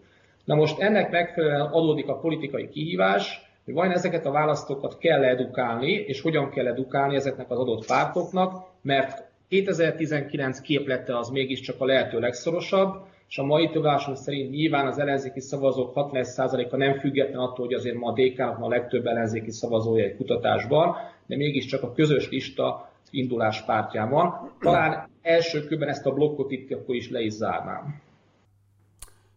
Na 0.44 0.54
most 0.54 0.80
ennek 0.80 1.10
megfelelően 1.10 1.60
adódik 1.60 2.08
a 2.08 2.18
politikai 2.18 2.68
kihívás, 2.68 3.50
hogy 3.64 3.74
vajon 3.74 3.92
ezeket 3.92 4.26
a 4.26 4.30
választókat 4.30 4.98
kell 4.98 5.24
edukálni, 5.24 5.92
és 5.92 6.20
hogyan 6.20 6.50
kell 6.50 6.66
edukálni 6.66 7.14
ezeknek 7.14 7.50
az 7.50 7.58
adott 7.58 7.86
pártoknak, 7.86 8.64
mert 8.82 9.24
2019 9.48 10.60
képlete 10.60 11.18
az 11.18 11.28
mégiscsak 11.28 11.80
a 11.80 11.84
lehető 11.84 12.18
legszorosabb, 12.18 12.94
és 13.28 13.38
a 13.38 13.44
mai 13.44 13.68
tudásom 13.68 14.14
szerint 14.14 14.50
nyilván 14.50 14.86
az 14.86 14.98
ellenzéki 14.98 15.40
szavazók 15.40 15.92
61%-a 15.94 16.76
nem 16.76 16.94
független 16.94 17.40
attól, 17.40 17.66
hogy 17.66 17.74
azért 17.74 17.96
ma 17.96 18.12
a 18.12 18.58
ma 18.58 18.66
a 18.66 18.68
legtöbb 18.68 19.06
ellenzéki 19.06 19.50
szavazója 19.50 20.04
egy 20.04 20.16
kutatásban, 20.16 20.96
de 21.30 21.36
mégiscsak 21.36 21.82
a 21.82 21.92
közös 21.92 22.28
lista 22.28 22.90
indulás 23.10 23.64
pártján 23.64 24.10
van. 24.10 24.52
Talán 24.60 25.08
első 25.22 25.64
körben 25.64 25.88
ezt 25.88 26.06
a 26.06 26.12
blokkot 26.12 26.50
itt 26.50 26.72
akkor 26.72 26.94
is 26.94 27.10
le 27.10 27.20
is 27.20 27.32
zárnám. 27.32 28.00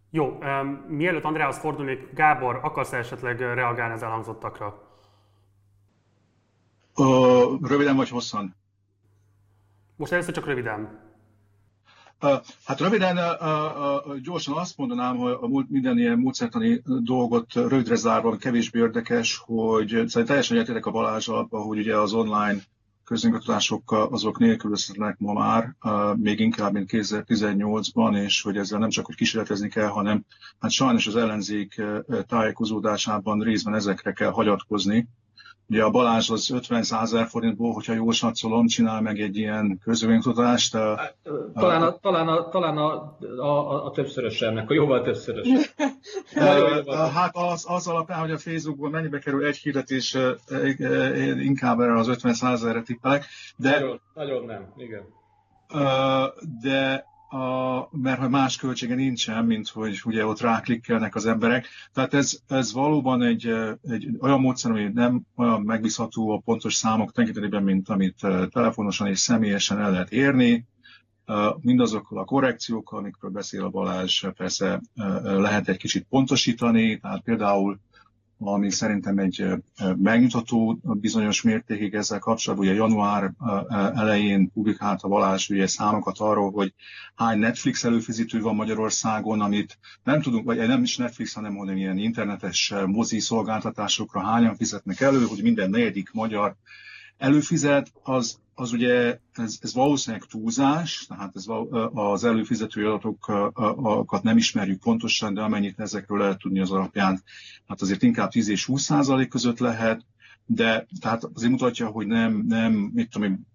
Jó, 0.10 0.26
um, 0.26 0.68
mielőtt 0.88 1.24
Andrához 1.24 1.58
fordulnék, 1.58 2.14
Gábor, 2.14 2.60
akarsz 2.62 2.94
esetleg 2.94 3.40
reagálni 3.40 3.94
az 3.94 4.04
elhangzottakra? 4.04 4.82
Uh, 6.96 7.68
röviden 7.68 7.96
vagy 7.96 8.10
hosszan? 8.10 8.56
Most 9.96 10.12
először 10.12 10.34
csak 10.34 10.46
röviden. 10.46 11.02
Hát 12.65 12.80
röviden, 12.80 13.20
gyorsan 14.24 14.58
azt 14.58 14.77
mondanám, 14.77 15.18
hogy 15.18 15.32
a 15.32 15.65
minden 15.70 15.98
ilyen 15.98 16.20
módszertani 16.20 16.82
dolgot 16.86 17.53
rövidre 17.53 17.96
zárva 17.96 18.38
kevésbé 18.38 18.80
érdekes, 18.80 19.42
hogy 19.46 20.03
szóval 20.08 20.27
teljesen 20.27 20.58
egyetértek 20.58 20.86
a 20.86 20.92
Balázs 20.92 21.27
abban, 21.27 21.62
hogy 21.62 21.77
ugye 21.77 21.98
az 21.98 22.13
online 22.13 22.58
közönkutatások 23.03 23.92
azok 23.92 24.39
nélkülözhetnek 24.39 25.18
ma 25.20 25.34
már, 25.34 25.75
még 26.15 26.39
inkább, 26.39 26.74
mint 26.74 26.89
2018-ban, 26.94 28.24
és 28.24 28.42
hogy 28.42 28.58
ezzel 28.58 28.80
nem 28.80 28.89
csak 28.89 29.06
hogy 29.06 29.15
kísérletezni 29.15 29.70
kell, 29.70 29.88
hanem 29.88 30.25
hát 30.60 30.72
sajnos 30.72 31.08
az 31.08 31.15
ellenzék 31.15 31.82
tájékozódásában 32.27 33.39
részben 33.39 33.75
ezekre 33.75 34.12
kell 34.12 34.32
hagyatkozni, 34.32 35.08
Ugye 35.70 35.84
a 35.84 35.89
Balázs 35.89 36.29
az 36.29 36.51
50 36.51 36.84
ezer 37.01 37.27
forintból, 37.27 37.74
hogyha 37.74 37.93
jól 37.93 38.13
satszolom, 38.13 38.67
csinál 38.67 39.01
meg 39.01 39.20
egy 39.20 39.38
ilyen 39.38 39.79
közövénykutatást. 39.84 40.75
Hát, 40.75 41.15
talán 41.53 41.82
a, 41.82 41.98
talán 41.98 42.27
a, 42.27 42.50
talán 42.50 42.77
a, 42.77 43.17
a, 43.38 43.86
a 43.86 43.91
többszörös 43.91 44.41
ennek, 44.41 44.70
a 44.70 44.74
jóval 44.74 45.01
többszörös. 45.01 45.48
hát 47.13 47.36
az, 47.36 47.65
az 47.67 47.88
alapján, 47.88 48.20
hogy 48.20 48.32
a 48.32 48.38
Facebookból 48.38 48.89
mennyibe 48.89 49.20
kerül 49.20 49.46
egy 49.46 49.58
hirdetés, 49.58 50.17
inkább 51.39 51.79
erre 51.79 51.98
az 51.98 52.08
50 52.08 52.53
ezerre 52.53 52.82
tippelek. 52.82 53.25
De, 53.55 53.79
nagyon, 53.79 54.00
nagyon 54.13 54.46
nem, 54.46 54.74
igen. 54.77 55.03
De 56.62 57.05
a, 57.34 57.90
mert 57.92 58.20
hogy 58.20 58.30
más 58.30 58.56
költsége 58.56 58.96
nincsen, 58.96 59.46
mint 59.46 59.68
hogy 59.68 60.02
ugye 60.06 60.25
ott 60.25 60.40
ráklikkelnek 60.40 61.16
az 61.16 61.25
emberek. 61.25 61.68
Tehát 61.94 62.13
ez, 62.13 62.40
ez 62.48 62.74
valóban 62.74 63.22
egy, 63.22 63.54
egy 63.90 64.08
olyan 64.20 64.40
módszer, 64.40 64.72
ami 64.72 64.90
nem 64.94 65.22
olyan 65.36 65.62
megbízható 65.62 66.30
a 66.30 66.42
pontos 66.46 66.74
számok 66.74 67.12
tekintetében, 67.12 67.63
mint 67.63 67.90
amit 67.90 68.28
telefonosan 68.50 69.08
és 69.08 69.20
személyesen 69.20 69.80
el 69.80 69.92
lehet 69.92 70.12
érni. 70.12 70.66
Mindazokkal 71.62 72.18
a 72.18 72.25
korrekciókkal, 72.25 73.00
amikről 73.00 73.32
beszél 73.32 73.63
a 73.63 73.70
Balázs, 73.70 74.25
persze 74.38 74.82
lehet 75.24 75.70
egy 75.70 75.78
kicsit 75.78 76.06
pontosítani, 76.10 77.00
tehát 77.00 77.22
például 77.24 77.80
ami 78.48 78.72
szerintem 78.72 79.18
egy 79.18 79.46
megnyugtató 79.96 80.80
bizonyos 80.84 81.42
mértékig 81.42 81.94
ezzel 81.94 82.20
kapcsolatban. 82.20 82.68
Ugye 82.68 82.76
január 82.76 83.32
elején 83.96 84.52
publikált 84.52 85.02
a 85.02 85.08
Balázs 85.08 85.50
ugye 85.50 85.68
számokat 85.68 86.18
arról, 86.18 86.52
hogy 86.52 86.74
hány 87.16 87.40
Netflix 87.40 87.84
előfizető 87.84 88.42
van 88.42 88.56
Magyarországon, 88.56 89.42
amit 89.42 89.78
nem 90.04 90.22
tudunk, 90.22 90.46
vagy 90.46 90.58
nem 90.58 90.84
is 90.84 90.98
Netflix, 90.98 91.34
hanem 91.34 91.58
hanem 91.58 91.78
ilyen 91.78 91.98
internetes 91.98 92.74
mozi 92.86 93.20
szolgáltatásokra 93.20 94.22
hányan 94.22 94.56
fizetnek 94.56 95.02
elő, 95.02 95.26
hogy 95.26 95.42
minden 95.42 95.70
negyedik 95.70 96.12
magyar 96.12 96.56
előfizet, 97.17 97.91
az, 98.03 98.39
az 98.55 98.72
ugye 98.72 99.20
ez, 99.32 99.58
ez 99.62 99.74
valószínűleg 99.74 100.25
túlzás, 100.25 101.05
tehát 101.08 101.36
ez 101.36 101.46
az 101.93 102.24
előfizető 102.24 102.91
adatokat 102.91 104.24
nem 104.24 104.38
ismerjük 104.38 104.79
pontosan, 104.79 105.34
de 105.34 105.41
amennyit 105.41 105.79
ezekről 105.79 106.17
lehet 106.17 106.39
tudni 106.39 106.60
az 106.60 106.72
alapján, 106.72 107.24
hát 107.67 107.82
azért 107.82 108.03
inkább 108.03 108.29
10 108.29 108.48
és 108.48 108.65
20 108.65 108.82
százalék 108.82 109.29
között 109.29 109.60
lehet, 109.60 110.05
de 110.46 110.88
tehát 111.00 111.24
azért 111.34 111.51
mutatja, 111.51 111.88
hogy 111.88 112.08
nem, 112.08 112.43
nem 112.48 112.74
mit 112.74 113.10
tudom 113.10 113.48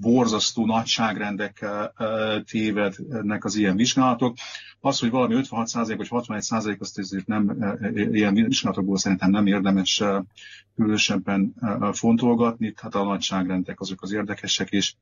borzasztó 0.00 0.66
nagyságrendekkel 0.66 1.92
tévednek 2.44 3.44
az 3.44 3.56
ilyen 3.56 3.76
vizsgálatok. 3.76 4.36
Az, 4.80 4.98
hogy 4.98 5.10
valami 5.10 5.34
56% 5.36 5.94
vagy 5.96 6.08
61% 6.10 6.78
azt 6.78 6.98
azért 6.98 7.26
nem, 7.26 7.76
ilyen 7.92 8.34
vizsgálatokból 8.34 8.98
szerintem 8.98 9.30
nem 9.30 9.46
érdemes 9.46 10.02
különösebben 10.76 11.54
fontolgatni, 11.92 12.72
tehát 12.72 12.94
a 12.94 13.04
nagyságrendek 13.04 13.80
azok 13.80 14.02
az 14.02 14.12
érdekesek, 14.12 14.68
és 14.70 14.94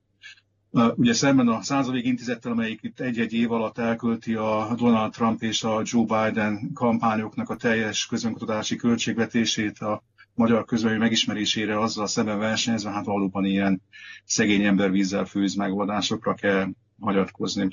Ugye 0.71 1.13
szemben 1.13 1.49
a 1.49 1.63
századvég 1.63 2.07
intézettel, 2.07 2.53
amelyik 2.53 2.83
itt 2.83 3.01
egy-egy 3.01 3.33
év 3.33 3.53
alatt 3.53 3.79
elkölti 3.79 4.35
a 4.35 4.75
Donald 4.77 5.13
Trump 5.13 5.43
és 5.43 5.65
a 5.65 5.83
Joe 5.85 6.05
Biden 6.05 6.71
kampányoknak 6.75 7.51
a 7.51 7.57
teljes 7.57 8.07
közönkutatási 8.07 8.77
költségvetését 8.77 9.79
a 9.79 10.03
magyar 10.39 10.65
közvélemény 10.65 11.03
megismerésére 11.03 11.81
azzal 11.81 12.07
szemben 12.07 12.39
versenyezve, 12.39 12.91
hát 12.91 13.05
valóban 13.05 13.45
ilyen 13.45 13.83
szegény 14.25 14.65
ember 14.65 14.91
vízzel 14.91 15.25
főz 15.25 15.55
megoldásokra 15.55 16.35
kell 16.35 16.67
hagyatkozni. 17.01 17.69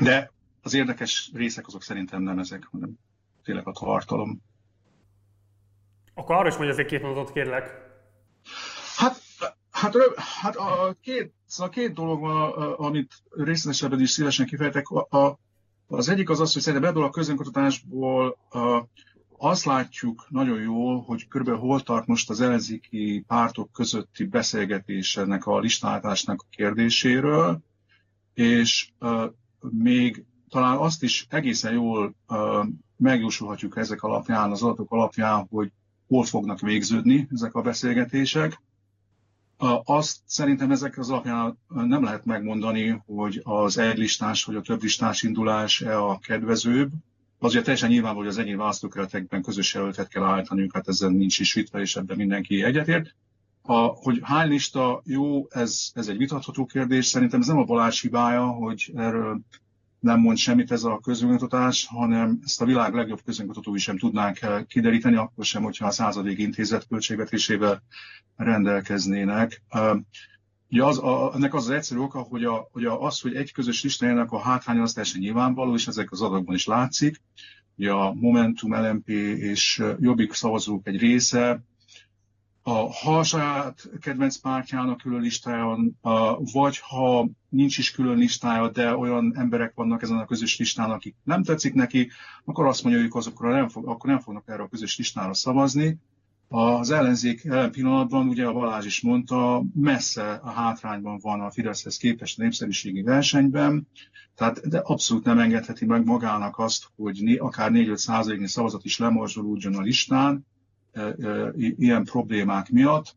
De 0.00 0.32
az 0.62 0.74
érdekes 0.74 1.30
részek 1.34 1.66
azok 1.66 1.82
szerintem 1.82 2.22
nem 2.22 2.38
ezek, 2.38 2.68
hanem 2.70 2.98
tényleg 3.44 3.66
a 3.66 3.72
tartalom. 3.72 4.42
Akkor 6.14 6.34
arra 6.36 6.48
is 6.48 6.54
mondja 6.54 6.72
azért 6.72 6.88
két 6.88 7.02
mondatot, 7.02 7.32
kérlek. 7.32 7.70
Hát, 8.96 9.20
hát, 9.70 9.94
hát 10.40 10.56
a, 10.56 10.96
két, 11.00 11.32
szóval 11.46 11.72
a 11.72 11.74
két 11.74 11.92
dolog 11.92 12.20
van, 12.20 12.52
amit 12.72 13.12
részletesebben 13.30 14.00
is 14.00 14.10
szívesen 14.10 14.46
kifejtek. 14.46 14.88
A, 14.88 15.18
a, 15.18 15.38
az 15.86 16.08
egyik 16.08 16.30
az 16.30 16.40
az, 16.40 16.52
hogy 16.52 16.62
szerintem 16.62 16.88
ebből 16.90 17.04
a 17.04 17.10
közönkutatásból 17.10 18.38
azt 19.42 19.64
látjuk 19.64 20.26
nagyon 20.28 20.60
jól, 20.60 21.02
hogy 21.02 21.28
körülbelül 21.28 21.60
hol 21.60 21.80
tart 21.80 22.06
most 22.06 22.30
az 22.30 22.40
ellenzéki 22.40 23.24
pártok 23.26 23.72
közötti 23.72 24.24
beszélgetés 24.24 25.16
ennek 25.16 25.46
a 25.46 25.58
listáltásnak 25.58 26.40
a 26.42 26.46
kérdéséről, 26.50 27.60
és 28.34 28.90
még 29.60 30.24
talán 30.48 30.76
azt 30.76 31.02
is 31.02 31.26
egészen 31.28 31.72
jól 31.72 32.14
uh, 32.28 32.66
megjósolhatjuk 32.96 33.76
ezek 33.76 34.02
alapján, 34.02 34.50
az 34.50 34.62
adatok 34.62 34.92
alapján, 34.92 35.46
hogy 35.50 35.72
hol 36.06 36.24
fognak 36.24 36.60
végződni 36.60 37.28
ezek 37.30 37.54
a 37.54 37.62
beszélgetések. 37.62 38.62
Azt 39.84 40.18
szerintem 40.24 40.70
ezek 40.70 40.98
az 40.98 41.10
alapján 41.10 41.58
nem 41.68 42.02
lehet 42.02 42.24
megmondani, 42.24 43.02
hogy 43.06 43.40
az 43.44 43.78
egy 43.78 43.98
listás 43.98 44.44
vagy 44.44 44.56
a 44.56 44.60
több 44.60 44.82
listás 44.82 45.22
indulás 45.22 45.80
e 45.80 46.02
a 46.02 46.18
kedvezőbb. 46.18 46.90
Azért 47.42 47.64
teljesen 47.64 47.88
nyilvánvaló, 47.88 48.18
hogy 48.24 48.34
az 48.34 48.38
egyéni 48.38 48.56
választókeretekben 48.56 49.42
közös 49.42 49.74
jelöltet 49.74 50.08
kell 50.08 50.22
állítani, 50.22 50.66
hát 50.72 50.88
ezzel 50.88 51.08
nincs 51.08 51.38
is 51.38 51.54
vitve, 51.54 51.80
és 51.80 51.96
ebben 51.96 52.16
mindenki 52.16 52.62
egyetért. 52.62 53.14
A, 53.62 53.74
hogy 53.74 54.20
hány 54.22 54.48
lista 54.48 55.02
jó, 55.04 55.46
ez, 55.50 55.90
ez 55.94 56.08
egy 56.08 56.16
vitatható 56.16 56.64
kérdés. 56.64 57.06
Szerintem 57.06 57.40
ez 57.40 57.46
nem 57.46 57.58
a 57.58 57.64
Balázs 57.64 58.00
hibája, 58.00 58.46
hogy 58.46 58.92
erről 58.94 59.40
nem 60.00 60.20
mond 60.20 60.36
semmit 60.36 60.72
ez 60.72 60.84
a 60.84 61.00
közönkutatás, 61.02 61.86
hanem 61.86 62.40
ezt 62.44 62.60
a 62.60 62.64
világ 62.64 62.94
legjobb 62.94 63.22
közönkutatói 63.24 63.78
sem 63.78 63.98
tudnánk 63.98 64.38
kideríteni, 64.68 65.16
akkor 65.16 65.44
sem, 65.44 65.62
hogyha 65.62 65.86
a 65.86 65.90
századék 65.90 66.38
intézet 66.38 66.86
költségvetésével 66.88 67.82
rendelkeznének. 68.36 69.62
Ugye 70.70 70.84
az, 70.84 70.98
a, 70.98 71.32
ennek 71.34 71.54
az 71.54 71.64
az 71.64 71.70
egyszerű 71.70 72.00
oka, 72.00 72.18
hogy, 72.20 72.44
a, 72.44 72.68
hogy 72.72 72.84
a, 72.84 73.02
az, 73.02 73.20
hogy 73.20 73.34
egy 73.34 73.52
közös 73.52 73.82
listájának 73.82 74.32
a 74.32 74.40
hátránya 74.40 74.82
az 74.82 74.92
teljesen 74.92 75.20
nyilvánvaló, 75.20 75.74
és 75.74 75.86
ezek 75.86 76.12
az 76.12 76.22
adagban 76.22 76.54
is 76.54 76.66
látszik. 76.66 77.20
Ugye 77.76 77.92
a 77.92 78.14
Momentum, 78.14 78.74
LMP 78.74 79.08
és 79.08 79.82
Jobbik 79.98 80.32
szavazók 80.32 80.86
egy 80.86 80.98
része 80.98 81.64
a, 82.62 82.70
ha 82.70 83.18
a 83.18 83.24
saját 83.24 83.90
kedvenc 84.00 84.36
pártjának 84.36 84.98
külön 84.98 85.20
listája 85.20 85.78
vagy 86.52 86.78
ha 86.78 87.28
nincs 87.48 87.78
is 87.78 87.90
külön 87.90 88.16
listája, 88.16 88.68
de 88.68 88.96
olyan 88.96 89.32
emberek 89.36 89.74
vannak 89.74 90.02
ezen 90.02 90.16
a 90.16 90.24
közös 90.24 90.58
listán, 90.58 90.90
akik 90.90 91.16
nem 91.22 91.42
tetszik 91.42 91.74
neki, 91.74 92.10
akkor 92.44 92.66
azt 92.66 92.82
mondja, 92.82 93.02
hogy 93.02 93.10
azokra 93.12 93.52
nem 93.52 93.68
fog, 93.68 93.88
akkor 93.88 94.10
nem 94.10 94.20
fognak 94.20 94.48
erre 94.48 94.62
a 94.62 94.68
közös 94.68 94.98
listára 94.98 95.34
szavazni. 95.34 95.96
Az 96.52 96.90
ellenzék 96.90 97.44
ellen 97.44 97.70
pillanatban, 97.70 98.28
ugye 98.28 98.46
a 98.46 98.52
Balázs 98.52 98.86
is 98.86 99.00
mondta, 99.00 99.64
messze 99.74 100.32
a 100.32 100.50
hátrányban 100.50 101.18
van 101.18 101.40
a 101.40 101.50
Fideszhez 101.50 101.96
képest 101.96 102.38
a 102.38 102.42
népszerűségi 102.42 103.02
versenyben, 103.02 103.88
tehát 104.34 104.68
de 104.68 104.78
abszolút 104.78 105.24
nem 105.24 105.38
engedheti 105.38 105.84
meg 105.84 106.04
magának 106.04 106.58
azt, 106.58 106.88
hogy 106.96 107.36
akár 107.38 107.70
4-5 107.72 107.96
százaléknyi 107.96 108.46
szavazat 108.46 108.84
is 108.84 108.98
lemorzsolódjon 108.98 109.74
a 109.74 109.80
listán, 109.80 110.46
ilyen 111.58 112.04
problémák 112.04 112.70
miatt. 112.70 113.16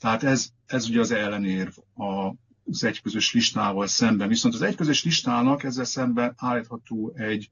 Tehát 0.00 0.22
ez, 0.22 0.48
ez 0.66 0.88
ugye 0.88 1.00
az 1.00 1.10
ellenérv 1.10 1.72
az 1.94 2.84
egyközös 2.84 3.34
listával 3.34 3.86
szemben. 3.86 4.28
Viszont 4.28 4.54
az 4.54 4.62
egyközös 4.62 5.04
listának 5.04 5.64
ezzel 5.64 5.84
szemben 5.84 6.34
állítható 6.36 7.12
egy 7.16 7.50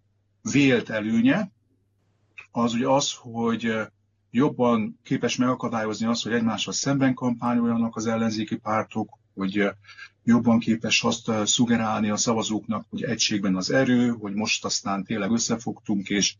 vélt 0.53 0.91
előnye, 0.91 1.51
az 2.51 2.75
ugye 2.75 2.89
az, 2.89 3.13
hogy 3.13 3.73
jobban 4.37 4.99
képes 5.03 5.37
megakadályozni 5.37 6.07
azt, 6.07 6.23
hogy 6.23 6.33
egymással 6.33 6.73
szemben 6.73 7.15
kampányoljanak 7.15 7.97
az 7.97 8.07
ellenzéki 8.07 8.57
pártok, 8.57 9.19
hogy 9.35 9.71
jobban 10.25 10.59
képes 10.59 11.05
azt 11.05 11.31
szugerálni 11.45 12.11
a 12.11 12.17
szavazóknak, 12.17 12.87
hogy 12.91 13.03
egységben 13.03 13.57
az 13.57 13.71
erő, 13.71 14.09
hogy 14.09 14.35
most 14.35 14.65
aztán 14.65 15.05
tényleg 15.05 15.31
összefogtunk, 15.31 16.09
és 16.09 16.37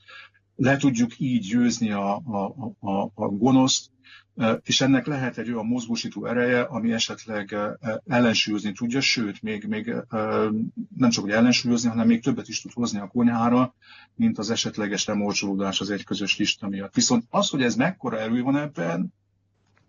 le 0.57 0.77
tudjuk 0.77 1.19
így 1.19 1.47
győzni 1.47 1.91
a, 1.91 2.17
a, 2.17 2.55
a, 2.81 3.11
a 3.15 3.29
gonoszt, 3.29 3.91
és 4.63 4.81
ennek 4.81 5.07
lehet 5.07 5.39
egy 5.39 5.51
olyan 5.51 5.67
mozgósító 5.67 6.27
ereje, 6.27 6.61
ami 6.61 6.93
esetleg 6.93 7.57
ellensúlyozni 8.07 8.73
tudja, 8.73 9.01
sőt, 9.01 9.43
még, 9.43 9.65
még 9.65 9.95
nem 10.97 11.11
csak 11.11 11.25
hogy 11.25 11.33
ellensúlyozni, 11.33 11.89
hanem 11.89 12.07
még 12.07 12.23
többet 12.23 12.49
is 12.49 12.61
tud 12.61 12.73
hozni 12.73 12.99
a 12.99 13.09
konyhára, 13.09 13.75
mint 14.15 14.39
az 14.39 14.51
esetleges 14.51 15.05
lemorcsolódás 15.05 15.81
az 15.81 15.91
egy 15.91 16.05
közös 16.05 16.39
lista 16.39 16.69
miatt. 16.69 16.95
Viszont 16.95 17.25
az, 17.31 17.49
hogy 17.49 17.63
ez 17.63 17.75
mekkora 17.75 18.19
erő 18.19 18.43
van 18.43 18.57
ebben, 18.57 19.13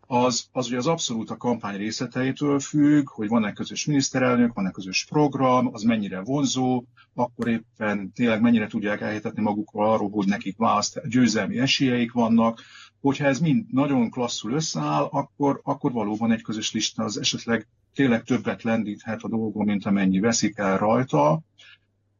az, 0.07 0.47
az 0.51 0.67
ugye 0.67 0.77
az 0.77 0.87
abszolút 0.87 1.29
a 1.29 1.37
kampány 1.37 1.77
részleteitől 1.77 2.59
függ, 2.59 3.09
hogy 3.09 3.27
van-e 3.27 3.53
közös 3.53 3.85
miniszterelnök, 3.85 4.53
van-e 4.53 4.71
közös 4.71 5.05
program, 5.09 5.69
az 5.73 5.81
mennyire 5.81 6.21
vonzó, 6.21 6.83
akkor 7.13 7.47
éppen 7.47 8.11
tényleg 8.11 8.41
mennyire 8.41 8.67
tudják 8.67 9.01
elhitetni 9.01 9.41
magukról 9.41 9.89
arról, 9.89 10.09
hogy 10.09 10.27
nekik 10.27 10.57
választ, 10.57 11.07
győzelmi 11.07 11.59
esélyeik 11.59 12.11
vannak. 12.11 12.61
Hogyha 13.07 13.25
ez 13.25 13.39
mind 13.39 13.65
nagyon 13.71 14.09
klasszul 14.09 14.51
összeáll, 14.51 15.07
akkor, 15.11 15.59
akkor 15.63 15.91
valóban 15.91 16.31
egy 16.31 16.41
közös 16.41 16.71
lista 16.73 17.03
az 17.03 17.19
esetleg 17.19 17.67
tényleg 17.93 18.23
többet 18.23 18.63
lendíthet 18.63 19.21
a 19.21 19.27
dolgon, 19.27 19.65
mint 19.65 19.85
amennyi 19.85 20.19
veszik 20.19 20.57
el 20.57 20.77
rajta. 20.77 21.41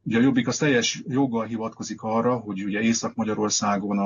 Ugye 0.04 0.17
a 0.17 0.21
Jobbik 0.21 0.47
az 0.47 0.58
teljes 0.58 1.04
joggal 1.08 1.45
hivatkozik 1.45 2.02
arra, 2.02 2.36
hogy 2.36 2.63
ugye 2.63 2.80
Észak-Magyarországon 2.80 4.00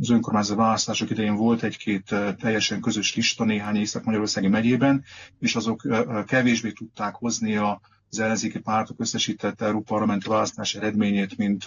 az 0.00 0.10
önkormányzat 0.10 0.56
választások 0.56 1.10
idején 1.10 1.36
volt 1.36 1.62
egy-két 1.62 2.14
teljesen 2.38 2.80
közös 2.80 3.14
lista 3.14 3.44
néhány 3.44 3.76
Észak-Magyarországi 3.76 4.48
megyében, 4.48 5.04
és 5.38 5.56
azok 5.56 5.86
kevésbé 6.26 6.70
tudták 6.70 7.14
hozni 7.14 7.56
az 7.56 8.18
ellenzéki 8.18 8.58
pártok 8.58 9.00
összesített 9.00 9.60
Európa 9.60 9.84
parlamenti 9.84 10.28
választás 10.28 10.74
eredményét, 10.74 11.36
mint 11.36 11.64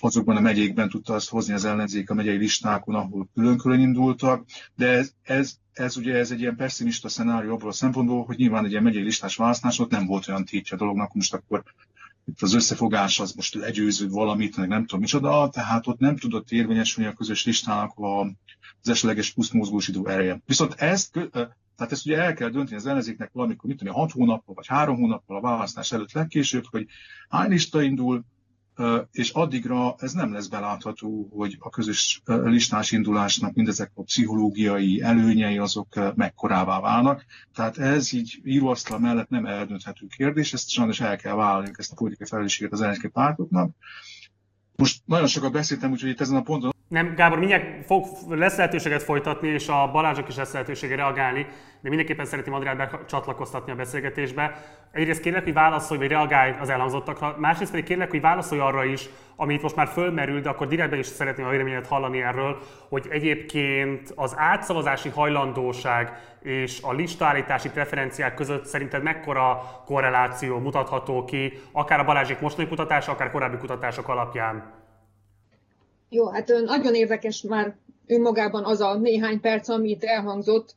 azokban 0.00 0.36
a 0.36 0.40
megyékben 0.40 0.88
tudta 0.88 1.14
azt 1.14 1.28
hozni 1.28 1.54
az 1.54 1.64
ellenzék 1.64 2.10
a 2.10 2.14
megyei 2.14 2.36
listákon, 2.36 2.94
ahol 2.94 3.28
külön-külön 3.34 3.80
indultak, 3.80 4.44
de 4.74 4.88
ez, 4.88 5.12
ez, 5.22 5.56
ez 5.72 5.96
ugye 5.96 6.14
ez 6.14 6.30
egy 6.30 6.40
ilyen 6.40 6.56
pessimista 6.56 7.08
szenárió 7.08 7.52
abból 7.52 7.68
a 7.68 7.72
szempontból, 7.72 8.24
hogy 8.24 8.36
nyilván 8.36 8.64
egy 8.64 8.70
ilyen 8.70 8.82
megyei 8.82 9.02
listás 9.02 9.36
választás 9.36 9.78
ott 9.78 9.90
nem 9.90 10.06
volt 10.06 10.28
olyan 10.28 10.44
tétje 10.44 10.76
a 10.76 10.78
dolognak, 10.78 11.14
most 11.14 11.34
akkor 11.34 11.62
itt 12.26 12.42
az 12.42 12.54
összefogás 12.54 13.20
az 13.20 13.32
most 13.32 13.54
legyőző 13.54 14.08
valamit, 14.08 14.56
meg 14.56 14.68
nem 14.68 14.80
tudom 14.80 15.00
micsoda, 15.00 15.48
tehát 15.48 15.86
ott 15.86 15.98
nem 15.98 16.16
tudott 16.16 16.50
érvényesülni 16.50 17.10
a 17.10 17.14
közös 17.14 17.44
listának 17.44 17.92
az 17.96 18.88
esetleges 18.88 19.32
plusz 19.32 19.50
mozgósító 19.50 20.06
ereje. 20.06 20.40
Viszont 20.46 20.72
ezt, 20.72 21.12
tehát 21.76 21.92
ezt 21.92 22.06
ugye 22.06 22.18
el 22.18 22.34
kell 22.34 22.48
dönteni 22.48 22.76
az 22.76 22.86
ellenzéknek 22.86 23.30
valamikor, 23.32 23.68
mit 23.68 23.78
tudom, 23.78 23.94
6 23.94 24.12
hónappal 24.12 24.54
vagy 24.54 24.66
3 24.66 24.96
hónappal 24.96 25.36
a 25.36 25.40
választás 25.40 25.92
előtt 25.92 26.12
legkésőbb, 26.12 26.64
hogy 26.70 26.86
hány 27.28 27.50
lista 27.50 27.82
indul, 27.82 28.24
és 29.12 29.30
addigra 29.30 29.94
ez 29.98 30.12
nem 30.12 30.32
lesz 30.32 30.46
belátható, 30.46 31.28
hogy 31.32 31.56
a 31.58 31.70
közös 31.70 32.22
listás 32.24 32.92
indulásnak 32.92 33.54
mindezek 33.54 33.90
a 33.94 34.02
pszichológiai 34.02 35.02
előnyei 35.02 35.58
azok 35.58 36.14
mekkorává 36.14 36.80
válnak. 36.80 37.24
Tehát 37.54 37.78
ez 37.78 38.12
így 38.12 38.40
íróasztal 38.44 38.98
mellett 38.98 39.28
nem 39.28 39.46
eldönthető 39.46 40.06
kérdés, 40.16 40.52
ezt 40.52 40.68
sajnos 40.68 41.00
el 41.00 41.16
kell 41.16 41.34
vállalni 41.34 41.70
ezt 41.76 41.92
a 41.92 41.94
politikai 41.94 42.26
felelősséget 42.26 42.72
az 42.72 42.80
ellenzéki 42.80 43.08
pártoknak. 43.08 43.70
Most 44.76 45.02
nagyon 45.04 45.26
sokat 45.26 45.52
beszéltem, 45.52 45.90
úgyhogy 45.90 46.10
itt 46.10 46.20
ezen 46.20 46.36
a 46.36 46.42
ponton 46.42 46.74
nem, 46.88 47.14
Gábor, 47.14 47.38
mindjárt 47.38 47.84
fog, 47.86 48.06
lesz 48.28 48.56
lehetőséget 48.56 49.02
folytatni, 49.02 49.48
és 49.48 49.68
a 49.68 49.90
Balázsok 49.92 50.28
is 50.28 50.36
lesz 50.36 50.52
lehetősége 50.52 50.96
reagálni, 50.96 51.46
de 51.80 51.88
mindenképpen 51.88 52.24
szeretném 52.24 52.54
Adriát 52.54 52.98
csatlakoztatni 53.06 53.72
a 53.72 53.74
beszélgetésbe. 53.74 54.64
Egyrészt 54.92 55.20
kérlek, 55.20 55.44
hogy 55.44 55.52
válaszolj, 55.52 56.00
vagy 56.00 56.08
reagálj 56.08 56.54
az 56.60 56.68
elhangzottakra, 56.68 57.36
másrészt 57.38 57.70
pedig 57.70 57.84
kérlek, 57.84 58.10
hogy 58.10 58.20
válaszolj 58.20 58.60
arra 58.60 58.84
is, 58.84 59.08
amit 59.36 59.62
most 59.62 59.76
már 59.76 59.86
fölmerül, 59.86 60.40
de 60.40 60.48
akkor 60.48 60.66
direktben 60.66 60.98
is 60.98 61.06
szeretném 61.06 61.46
a 61.46 61.50
véleményet 61.50 61.86
hallani 61.86 62.22
erről, 62.22 62.58
hogy 62.88 63.06
egyébként 63.10 64.12
az 64.14 64.34
átszavazási 64.36 65.08
hajlandóság 65.08 66.12
és 66.42 66.82
a 66.82 66.92
listaállítási 66.92 67.70
preferenciák 67.70 68.34
között 68.34 68.64
szerinted 68.64 69.02
mekkora 69.02 69.62
korreláció 69.84 70.58
mutatható 70.58 71.24
ki, 71.24 71.52
akár 71.72 72.00
a 72.00 72.04
Balázsik 72.04 72.40
mostani 72.40 72.68
kutatása, 72.68 73.12
akár 73.12 73.30
korábbi 73.30 73.56
kutatások 73.56 74.08
alapján? 74.08 74.84
Jó, 76.08 76.26
hát 76.26 76.48
nagyon 76.64 76.94
érdekes 76.94 77.42
már 77.42 77.76
önmagában 78.06 78.64
az 78.64 78.80
a 78.80 78.94
néhány 78.98 79.40
perc, 79.40 79.68
amit 79.68 80.04
elhangzott, 80.04 80.74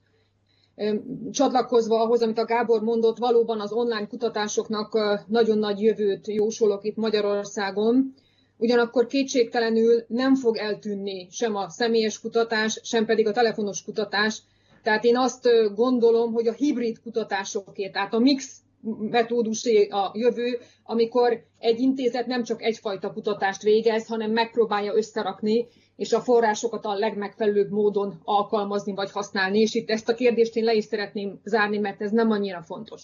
csatlakozva 1.31 2.01
ahhoz, 2.01 2.21
amit 2.21 2.37
a 2.37 2.45
Gábor 2.45 2.81
mondott, 2.81 3.17
valóban 3.17 3.59
az 3.59 3.71
online 3.71 4.07
kutatásoknak 4.07 4.99
nagyon 5.27 5.57
nagy 5.57 5.81
jövőt 5.81 6.27
jósolok 6.27 6.83
itt 6.83 6.95
Magyarországon. 6.95 8.13
Ugyanakkor 8.57 9.07
kétségtelenül 9.07 10.03
nem 10.07 10.35
fog 10.35 10.57
eltűnni 10.57 11.27
sem 11.31 11.55
a 11.55 11.69
személyes 11.69 12.19
kutatás, 12.19 12.79
sem 12.83 13.05
pedig 13.05 13.27
a 13.27 13.31
telefonos 13.31 13.83
kutatás. 13.83 14.41
Tehát 14.83 15.03
én 15.03 15.17
azt 15.17 15.49
gondolom, 15.75 16.33
hogy 16.33 16.47
a 16.47 16.53
hibrid 16.53 17.01
kutatásokért, 17.01 17.93
tehát 17.93 18.13
a 18.13 18.19
mix 18.19 18.61
metódusé 18.99 19.87
a 19.87 20.11
jövő, 20.13 20.59
amikor 20.83 21.45
egy 21.59 21.79
intézet 21.79 22.25
nem 22.25 22.43
csak 22.43 22.61
egyfajta 22.61 23.13
kutatást 23.13 23.61
végez, 23.61 24.07
hanem 24.07 24.31
megpróbálja 24.31 24.95
összerakni, 24.95 25.67
és 25.95 26.13
a 26.13 26.21
forrásokat 26.21 26.85
a 26.85 26.93
legmegfelelőbb 26.93 27.71
módon 27.71 28.21
alkalmazni 28.23 28.93
vagy 28.93 29.11
használni, 29.11 29.59
és 29.59 29.73
itt 29.73 29.89
ezt 29.89 30.09
a 30.09 30.13
kérdést 30.13 30.55
én 30.55 30.63
le 30.63 30.73
is 30.73 30.83
szeretném 30.83 31.39
zárni, 31.43 31.77
mert 31.77 32.01
ez 32.01 32.11
nem 32.11 32.31
annyira 32.31 32.61
fontos. 32.61 33.03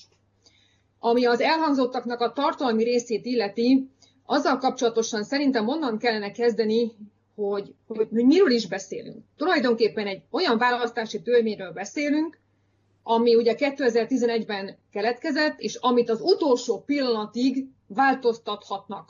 Ami 0.99 1.25
az 1.25 1.41
elhangzottaknak 1.41 2.19
a 2.19 2.31
tartalmi 2.31 2.83
részét 2.83 3.25
illeti, 3.25 3.89
azzal 4.25 4.57
kapcsolatosan 4.57 5.23
szerintem 5.23 5.67
onnan 5.67 5.97
kellene 5.97 6.31
kezdeni, 6.31 6.91
hogy, 7.35 7.73
hogy, 7.88 8.07
hogy 8.11 8.25
miről 8.25 8.51
is 8.51 8.67
beszélünk. 8.67 9.23
Tulajdonképpen 9.38 10.07
egy 10.07 10.21
olyan 10.31 10.57
választási 10.57 11.21
törvényről 11.21 11.71
beszélünk, 11.71 12.39
ami 13.07 13.35
ugye 13.35 13.55
2011-ben 13.57 14.77
keletkezett, 14.91 15.59
és 15.59 15.75
amit 15.75 16.09
az 16.09 16.21
utolsó 16.21 16.83
pillanatig 16.85 17.67
változtathatnak. 17.87 19.09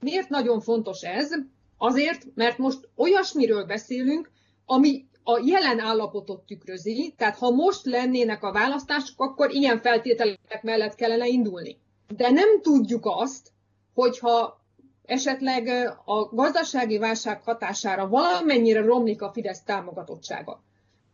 Miért 0.00 0.28
nagyon 0.28 0.60
fontos 0.60 1.02
ez? 1.02 1.30
Azért, 1.78 2.26
mert 2.34 2.58
most 2.58 2.88
olyasmiről 2.96 3.64
beszélünk, 3.64 4.30
ami 4.66 5.06
a 5.22 5.42
jelen 5.44 5.78
állapotot 5.78 6.46
tükrözi, 6.46 7.14
tehát 7.16 7.36
ha 7.36 7.50
most 7.50 7.84
lennének 7.84 8.42
a 8.42 8.52
választások, 8.52 9.20
akkor 9.20 9.50
ilyen 9.50 9.80
feltételek 9.80 10.62
mellett 10.62 10.94
kellene 10.94 11.26
indulni. 11.26 11.78
De 12.16 12.30
nem 12.30 12.60
tudjuk 12.62 13.02
azt, 13.06 13.52
hogyha 13.94 14.60
esetleg 15.04 15.68
a 16.04 16.34
gazdasági 16.34 16.98
válság 16.98 17.42
hatására 17.42 18.08
valamennyire 18.08 18.80
romlik 18.80 19.22
a 19.22 19.32
Fidesz 19.32 19.62
támogatottsága. 19.62 20.62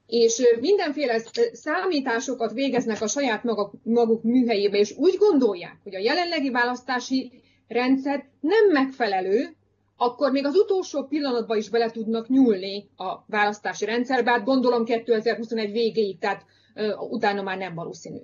És 0.07 0.43
mindenféle 0.61 1.23
számításokat 1.53 2.53
végeznek 2.53 3.01
a 3.01 3.07
saját 3.07 3.45
maguk, 3.45 3.73
maguk 3.83 4.23
műhelyébe, 4.23 4.79
és 4.79 4.95
úgy 4.97 5.17
gondolják, 5.17 5.77
hogy 5.83 5.95
a 5.95 5.99
jelenlegi 5.99 6.51
választási 6.51 7.43
rendszer 7.69 8.29
nem 8.41 8.71
megfelelő, 8.73 9.57
akkor 9.97 10.31
még 10.31 10.45
az 10.45 10.57
utolsó 10.57 11.05
pillanatban 11.05 11.57
is 11.57 11.69
bele 11.69 11.91
tudnak 11.91 12.29
nyúlni 12.29 12.89
a 12.97 13.25
választási 13.27 13.85
rendszerbe, 13.85 14.31
hát 14.31 14.45
gondolom 14.45 14.85
2021 14.85 15.73
végéig, 15.73 16.19
tehát 16.19 16.45
uh, 16.75 17.13
utána 17.13 17.43
már 17.43 17.59
nem 17.59 17.75
valószínű. 17.75 18.19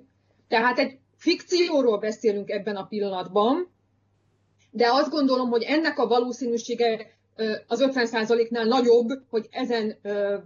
Tehát 0.47 0.79
egy 0.79 0.97
fikcióról 1.17 1.97
beszélünk 1.97 2.49
ebben 2.49 2.75
a 2.75 2.85
pillanatban, 2.85 3.71
de 4.71 4.87
azt 4.91 5.09
gondolom, 5.09 5.49
hogy 5.49 5.63
ennek 5.63 5.99
a 5.99 6.07
valószínűsége 6.07 7.19
az 7.67 7.83
50%-nál 7.87 8.65
nagyobb, 8.65 9.09
hogy 9.29 9.47
ezen 9.51 9.97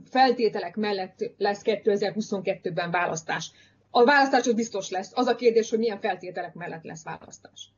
feltételek 0.10 0.76
mellett 0.76 1.32
lesz 1.38 1.62
2022-ben 1.64 2.92
választás. 2.92 3.52
A 3.90 4.04
választás 4.04 4.48
az 4.48 4.54
biztos 4.54 4.90
lesz. 4.90 5.12
Az 5.14 5.28
a 5.28 5.36
kérdés, 5.36 5.70
hogy 5.70 5.80
milyen 5.80 6.00
feltételek 6.00 6.54
mellett 6.54 6.84
lesz 6.84 7.04
választás. 7.04 7.70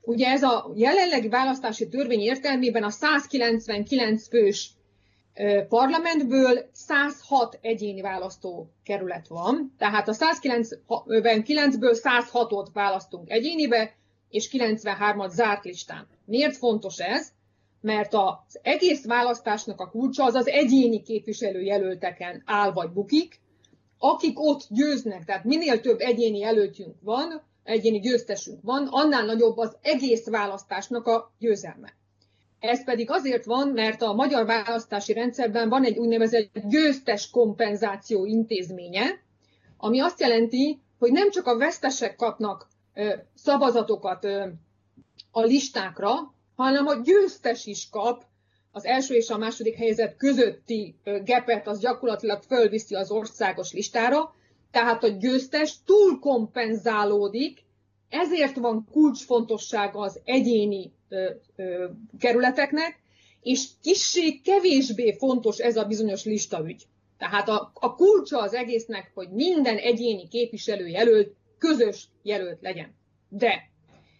Ugye 0.00 0.26
ez 0.26 0.42
a 0.42 0.72
jelenlegi 0.74 1.28
választási 1.28 1.88
törvény 1.88 2.20
értelmében 2.20 2.82
a 2.82 2.90
199 2.90 4.28
fős 4.28 4.70
parlamentből 5.68 6.68
106 6.72 7.58
egyéni 7.60 8.00
választókerület 8.00 9.28
van, 9.28 9.74
tehát 9.78 10.08
a 10.08 10.12
199-ből 10.12 12.00
106-ot 12.02 12.66
választunk 12.72 13.30
egyénibe, 13.30 13.94
és 14.28 14.50
93-at 14.52 15.30
zárt 15.30 15.64
listán. 15.64 16.06
Miért 16.24 16.56
fontos 16.56 16.98
ez? 16.98 17.32
Mert 17.82 18.14
az 18.14 18.58
egész 18.62 19.04
választásnak 19.04 19.80
a 19.80 19.90
kulcsa 19.90 20.24
az 20.24 20.34
az 20.34 20.46
egyéni 20.46 21.02
képviselőjelölteken 21.02 22.42
áll 22.46 22.72
vagy 22.72 22.90
bukik, 22.90 23.40
akik 23.98 24.40
ott 24.40 24.66
győznek, 24.68 25.24
tehát 25.24 25.44
minél 25.44 25.80
több 25.80 26.00
egyéni 26.00 26.38
jelöltjünk 26.38 26.96
van, 27.00 27.42
egyéni 27.62 27.98
győztesünk 27.98 28.62
van, 28.62 28.88
annál 28.90 29.24
nagyobb 29.24 29.56
az 29.56 29.76
egész 29.82 30.26
választásnak 30.26 31.06
a 31.06 31.32
győzelme. 31.38 31.92
Ez 32.58 32.84
pedig 32.84 33.10
azért 33.10 33.44
van, 33.44 33.68
mert 33.68 34.02
a 34.02 34.12
magyar 34.12 34.46
választási 34.46 35.12
rendszerben 35.12 35.68
van 35.68 35.84
egy 35.84 35.98
úgynevezett 35.98 36.58
győztes 36.68 37.30
kompenzáció 37.30 38.24
intézménye, 38.24 39.04
ami 39.76 40.00
azt 40.00 40.20
jelenti, 40.20 40.80
hogy 40.98 41.12
nem 41.12 41.30
csak 41.30 41.46
a 41.46 41.56
vesztesek 41.56 42.16
kapnak 42.16 42.68
szavazatokat 43.34 44.24
a 45.30 45.40
listákra, 45.40 46.10
hanem 46.62 46.86
a 46.86 47.00
győztes 47.04 47.66
is 47.66 47.88
kap 47.90 48.24
az 48.70 48.84
első 48.84 49.14
és 49.14 49.28
a 49.28 49.38
második 49.38 49.76
helyzet 49.76 50.16
közötti 50.16 50.96
gepet, 51.24 51.66
az 51.66 51.80
gyakorlatilag 51.80 52.42
fölviszi 52.42 52.94
az 52.94 53.10
országos 53.10 53.72
listára, 53.72 54.34
tehát 54.70 55.04
a 55.04 55.08
győztes 55.08 55.74
túlkompenzálódik, 55.84 57.64
ezért 58.08 58.56
van 58.56 58.88
kulcsfontossága 58.92 60.00
az 60.00 60.20
egyéni 60.24 60.92
ö, 61.08 61.30
ö, 61.56 61.88
kerületeknek, 62.18 63.00
és 63.40 63.66
kissé 63.82 64.40
kevésbé 64.44 65.12
fontos 65.12 65.58
ez 65.58 65.76
a 65.76 65.84
bizonyos 65.84 66.24
listaügy. 66.24 66.86
Tehát 67.18 67.48
a, 67.48 67.72
a 67.74 67.94
kulcsa 67.94 68.40
az 68.40 68.54
egésznek, 68.54 69.10
hogy 69.14 69.28
minden 69.30 69.76
egyéni 69.76 70.28
képviselő 70.28 70.86
jelölt 70.86 71.34
közös 71.58 72.08
jelölt 72.22 72.60
legyen. 72.60 72.94
De, 73.28 73.71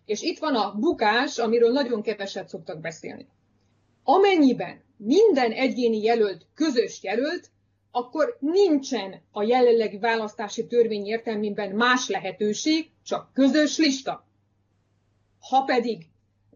és 0.05 0.23
itt 0.23 0.39
van 0.39 0.55
a 0.55 0.75
bukás, 0.75 1.39
amiről 1.39 1.73
nagyon 1.73 2.03
keveset 2.03 2.49
szoktak 2.49 2.81
beszélni. 2.81 3.27
Amennyiben 4.05 4.83
minden 4.97 5.53
egyéni 5.53 6.03
jelölt 6.03 6.47
közös 6.55 7.03
jelölt, 7.03 7.51
akkor 7.91 8.37
nincsen 8.41 9.23
a 9.31 9.43
jelenlegi 9.43 9.99
választási 9.99 10.67
törvény 10.67 11.07
értelmében 11.07 11.71
más 11.71 12.09
lehetőség, 12.09 12.91
csak 13.05 13.31
közös 13.33 13.79
lista. 13.79 14.27
Ha 15.41 15.63
pedig 15.63 16.07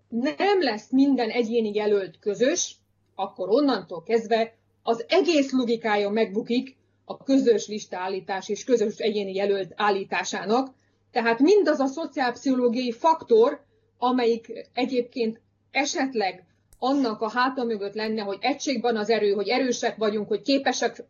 nem 0.09 0.63
lesz 0.63 0.91
minden 0.91 1.31
egyéni 1.31 1.75
jelölt 1.75 2.19
közös, 2.19 2.77
akkor 3.15 3.49
onnantól 3.49 4.03
kezdve 4.03 4.55
az 4.83 5.05
egész 5.09 5.53
logikája 5.53 6.11
megbukik 6.11 6.77
a 7.05 7.17
közös 7.17 7.67
listállítás 7.67 8.49
és 8.49 8.65
közös 8.65 8.97
egyéni 8.97 9.35
jelölt 9.35 9.73
állításának. 9.77 10.75
Tehát 11.17 11.39
mindaz 11.39 11.81
a 11.81 11.87
szociálpszichológiai 11.87 12.93
faktor, 12.93 13.65
amelyik 13.99 14.69
egyébként 14.73 15.41
esetleg 15.71 16.45
annak 16.79 17.21
a 17.21 17.31
háta 17.31 17.65
mögött 17.65 17.95
lenne, 17.95 18.23
hogy 18.23 18.39
egységben 18.41 18.97
az 18.97 19.11
erő, 19.11 19.33
hogy 19.33 19.49
erősek 19.49 19.97
vagyunk, 19.97 20.29
hogy 20.29 20.43
képesek 20.43 21.05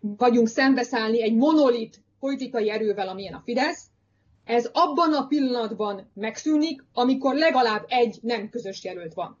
vagyunk 0.00 0.48
szembeszállni 0.48 1.22
egy 1.22 1.34
monolit 1.34 2.00
politikai 2.20 2.70
erővel, 2.70 3.08
amilyen 3.08 3.34
a 3.34 3.42
Fidesz, 3.44 3.86
ez 4.44 4.70
abban 4.72 5.14
a 5.14 5.26
pillanatban 5.26 6.10
megszűnik, 6.14 6.84
amikor 6.92 7.34
legalább 7.34 7.84
egy 7.88 8.18
nem 8.22 8.48
közös 8.48 8.84
jelölt 8.84 9.14
van. 9.14 9.38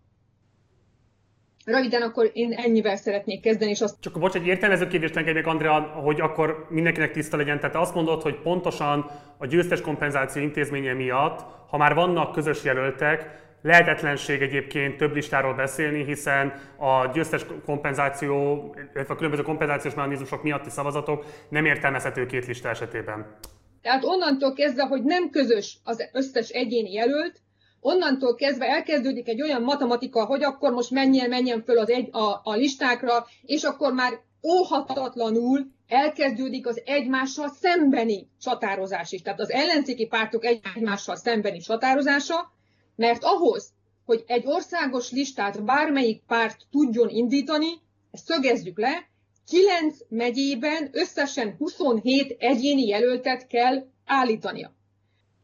Röviden 1.64 2.02
akkor 2.02 2.30
én 2.32 2.52
ennyivel 2.52 2.96
szeretnék 2.96 3.42
kezdeni, 3.42 3.70
és 3.70 3.80
azt... 3.80 3.96
Csak 4.00 4.18
bocs, 4.18 4.34
egy 4.34 4.46
értelmező 4.46 4.86
kérdést 4.86 5.16
engedjék, 5.16 5.46
Andrea, 5.46 5.80
hogy 5.80 6.20
akkor 6.20 6.66
mindenkinek 6.70 7.12
tiszta 7.12 7.36
legyen. 7.36 7.60
Tehát 7.60 7.76
azt 7.76 7.94
mondod, 7.94 8.22
hogy 8.22 8.40
pontosan 8.40 9.10
a 9.38 9.46
győztes 9.46 9.80
kompenzáció 9.80 10.42
intézménye 10.42 10.92
miatt, 10.92 11.40
ha 11.68 11.76
már 11.76 11.94
vannak 11.94 12.32
közös 12.32 12.64
jelöltek, 12.64 13.46
lehetetlenség 13.62 14.42
egyébként 14.42 14.96
több 14.96 15.14
listáról 15.14 15.54
beszélni, 15.54 16.04
hiszen 16.04 16.52
a 16.76 17.06
győztes 17.12 17.46
kompenzáció, 17.64 18.64
illetve 18.94 19.14
a 19.14 19.16
különböző 19.16 19.42
kompenzációs 19.42 19.94
mechanizmusok 19.94 20.42
miatti 20.42 20.70
szavazatok 20.70 21.24
nem 21.48 21.64
értelmezhető 21.64 22.26
két 22.26 22.46
lista 22.46 22.68
esetében. 22.68 23.36
Tehát 23.82 24.04
onnantól 24.04 24.52
kezdve, 24.52 24.82
hogy 24.82 25.02
nem 25.02 25.30
közös 25.30 25.78
az 25.84 26.10
összes 26.12 26.48
egyéni 26.48 26.92
jelölt, 26.92 27.40
onnantól 27.80 28.34
kezdve 28.34 28.66
elkezdődik 28.66 29.28
egy 29.28 29.42
olyan 29.42 29.62
matematika, 29.62 30.24
hogy 30.24 30.44
akkor 30.44 30.72
most 30.72 30.90
menjen, 30.90 31.28
menjen 31.28 31.62
föl 31.62 31.78
az 31.78 31.90
egy, 31.90 32.08
a, 32.12 32.40
a 32.42 32.54
listákra, 32.54 33.26
és 33.42 33.62
akkor 33.62 33.92
már 33.92 34.20
óhatatlanul 34.42 35.70
elkezdődik 35.88 36.66
az 36.66 36.82
egymással 36.84 37.48
szembeni 37.48 38.28
csatározás 38.40 39.12
is. 39.12 39.22
Tehát 39.22 39.40
az 39.40 39.50
ellenzéki 39.50 40.06
pártok 40.06 40.44
egymással 40.44 41.16
szembeni 41.16 41.58
csatározása, 41.58 42.52
mert 42.96 43.24
ahhoz, 43.24 43.72
hogy 44.04 44.24
egy 44.26 44.46
országos 44.46 45.10
listát 45.10 45.64
bármelyik 45.64 46.22
párt 46.26 46.66
tudjon 46.70 47.08
indítani, 47.08 47.68
ezt 48.10 48.26
szögezzük 48.26 48.78
le, 48.78 49.06
9 49.48 49.96
megyében 50.08 50.88
összesen 50.92 51.54
27 51.58 52.36
egyéni 52.38 52.86
jelöltet 52.86 53.46
kell 53.46 53.86
állítania. 54.06 54.72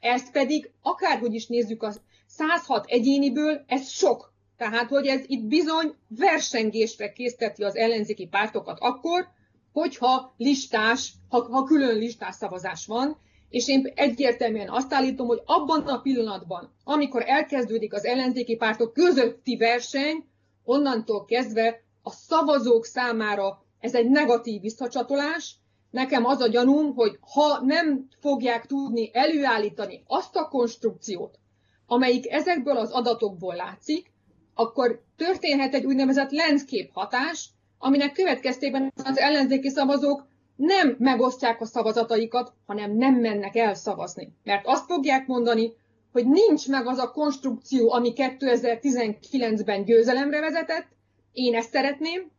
Ezt 0.00 0.32
pedig, 0.32 0.70
akárhogy 0.82 1.34
is 1.34 1.46
nézzük, 1.46 1.82
a 1.82 1.92
106 2.36 2.84
egyéniből, 2.86 3.64
ez 3.66 3.88
sok. 3.88 4.32
Tehát, 4.56 4.88
hogy 4.88 5.06
ez 5.06 5.20
itt 5.26 5.44
bizony 5.44 5.94
versengésre 6.08 7.12
készteti 7.12 7.62
az 7.62 7.76
ellenzéki 7.76 8.26
pártokat 8.26 8.78
akkor, 8.80 9.28
hogyha 9.72 10.34
listás, 10.36 11.12
ha, 11.28 11.48
ha 11.50 11.64
külön 11.64 11.98
listás 11.98 12.34
szavazás 12.34 12.86
van, 12.86 13.18
és 13.48 13.68
én 13.68 13.92
egyértelműen 13.94 14.68
azt 14.68 14.92
állítom, 14.92 15.26
hogy 15.26 15.42
abban 15.44 15.86
a 15.86 16.00
pillanatban, 16.00 16.74
amikor 16.84 17.22
elkezdődik 17.26 17.94
az 17.94 18.04
ellenzéki 18.04 18.56
pártok 18.56 18.92
közötti 18.92 19.56
verseny, 19.56 20.24
onnantól 20.64 21.24
kezdve 21.24 21.82
a 22.02 22.10
szavazók 22.10 22.84
számára 22.84 23.64
ez 23.80 23.94
egy 23.94 24.08
negatív 24.08 24.60
visszacsatolás, 24.60 25.56
nekem 25.90 26.24
az 26.24 26.40
a 26.40 26.48
gyanúm, 26.48 26.94
hogy 26.94 27.18
ha 27.20 27.60
nem 27.64 28.08
fogják 28.20 28.66
tudni 28.66 29.10
előállítani 29.12 30.02
azt 30.06 30.36
a 30.36 30.48
konstrukciót, 30.48 31.38
amelyik 31.86 32.30
ezekből 32.32 32.76
az 32.76 32.90
adatokból 32.90 33.54
látszik, 33.54 34.12
akkor 34.54 35.02
történhet 35.16 35.74
egy 35.74 35.84
úgynevezett 35.84 36.30
landscape 36.30 36.90
hatás, 36.92 37.48
aminek 37.78 38.12
következtében 38.12 38.92
az 39.04 39.18
ellenzéki 39.18 39.68
szavazók 39.68 40.26
nem 40.56 40.96
megosztják 40.98 41.60
a 41.60 41.64
szavazataikat, 41.64 42.52
hanem 42.66 42.96
nem 42.96 43.14
mennek 43.14 43.56
el 43.56 43.74
szavazni. 43.74 44.32
Mert 44.44 44.66
azt 44.66 44.86
fogják 44.86 45.26
mondani, 45.26 45.72
hogy 46.12 46.26
nincs 46.26 46.68
meg 46.68 46.86
az 46.86 46.98
a 46.98 47.10
konstrukció, 47.10 47.92
ami 47.92 48.12
2019-ben 48.16 49.84
győzelemre 49.84 50.40
vezetett, 50.40 50.86
én 51.32 51.54
ezt 51.54 51.70
szeretném, 51.70 52.30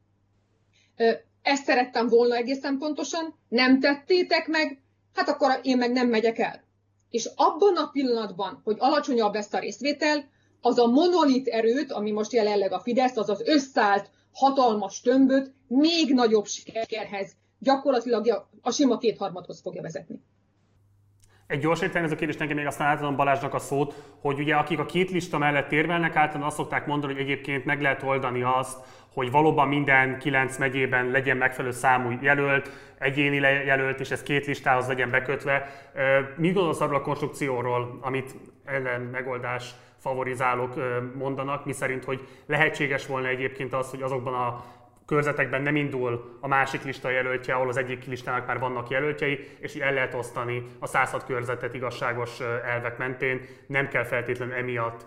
ezt 1.41 1.63
szerettem 1.63 2.07
volna 2.07 2.35
egészen 2.35 2.77
pontosan, 2.77 3.35
nem 3.49 3.79
tettétek 3.79 4.47
meg, 4.47 4.79
hát 5.13 5.29
akkor 5.29 5.59
én 5.61 5.77
meg 5.77 5.91
nem 5.91 6.07
megyek 6.07 6.39
el. 6.39 6.64
És 7.15 7.29
abban 7.35 7.75
a 7.75 7.89
pillanatban, 7.91 8.61
hogy 8.63 8.75
alacsonyabb 8.79 9.33
lesz 9.33 9.53
a 9.53 9.59
részvétel, 9.59 10.29
az 10.61 10.77
a 10.77 10.87
monolit 10.87 11.47
erőt, 11.47 11.91
ami 11.91 12.11
most 12.11 12.31
jelenleg 12.31 12.71
a 12.71 12.79
Fidesz, 12.79 13.17
az 13.17 13.29
az 13.29 13.41
összeállt 13.45 14.09
hatalmas 14.33 15.01
tömböt 15.01 15.53
még 15.67 16.13
nagyobb 16.13 16.45
sikerhez, 16.45 17.35
gyakorlatilag 17.59 18.47
a 18.61 18.71
sima 18.71 18.97
kétharmadhoz 18.97 19.61
fogja 19.61 19.81
vezetni. 19.81 20.21
Egy 21.47 21.59
gyors 21.59 21.81
értelmező 21.81 22.15
kérdés 22.15 22.37
nekem 22.37 22.55
még 22.55 22.65
aztán 22.65 22.87
átadom 22.87 23.15
Balázsnak 23.15 23.53
a 23.53 23.59
szót, 23.59 23.93
hogy 24.21 24.39
ugye 24.39 24.55
akik 24.55 24.79
a 24.79 24.85
két 24.85 25.11
lista 25.11 25.37
mellett 25.37 25.71
érvelnek, 25.71 26.15
általában 26.15 26.47
azt 26.47 26.57
szokták 26.57 26.85
mondani, 26.85 27.13
hogy 27.13 27.21
egyébként 27.21 27.65
meg 27.65 27.81
lehet 27.81 28.03
oldani 28.03 28.43
azt, 28.43 28.77
hogy 29.15 29.31
valóban 29.31 29.67
minden 29.67 30.19
kilenc 30.19 30.57
megyében 30.57 31.11
legyen 31.11 31.37
megfelelő 31.37 31.73
számú 31.73 32.17
jelölt, 32.21 32.71
egyéni 32.99 33.35
jelölt, 33.65 33.99
és 33.99 34.11
ez 34.11 34.23
két 34.23 34.45
listához 34.45 34.87
legyen 34.87 35.09
bekötve. 35.09 35.69
Mit 36.35 36.53
gondolsz 36.53 36.81
arról 36.81 36.95
a 36.95 37.01
konstrukcióról, 37.01 37.97
amit 38.01 38.35
ellen 38.65 39.01
megoldás 39.01 39.71
favorizálók 39.99 40.73
mondanak, 41.17 41.65
miszerint, 41.65 42.03
hogy 42.03 42.27
lehetséges 42.45 43.07
volna 43.07 43.27
egyébként 43.27 43.73
az, 43.73 43.89
hogy 43.89 44.01
azokban 44.01 44.33
a 44.33 44.65
körzetekben 45.05 45.61
nem 45.61 45.75
indul 45.75 46.37
a 46.41 46.47
másik 46.47 46.83
lista 46.83 47.09
jelöltje, 47.09 47.53
ahol 47.53 47.69
az 47.69 47.77
egyik 47.77 48.05
listának 48.05 48.47
már 48.47 48.59
vannak 48.59 48.89
jelöltjei, 48.89 49.49
és 49.59 49.75
így 49.75 49.81
el 49.81 49.93
lehet 49.93 50.13
osztani 50.13 50.65
a 50.79 50.87
106 50.87 51.25
körzetet 51.25 51.73
igazságos 51.73 52.39
elvek 52.65 52.97
mentén, 52.97 53.41
nem 53.67 53.87
kell 53.87 54.03
feltétlenül 54.03 54.55
emiatt 54.55 55.05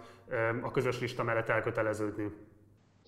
a 0.62 0.70
közös 0.70 1.00
lista 1.00 1.22
mellett 1.22 1.48
elköteleződni. 1.48 2.24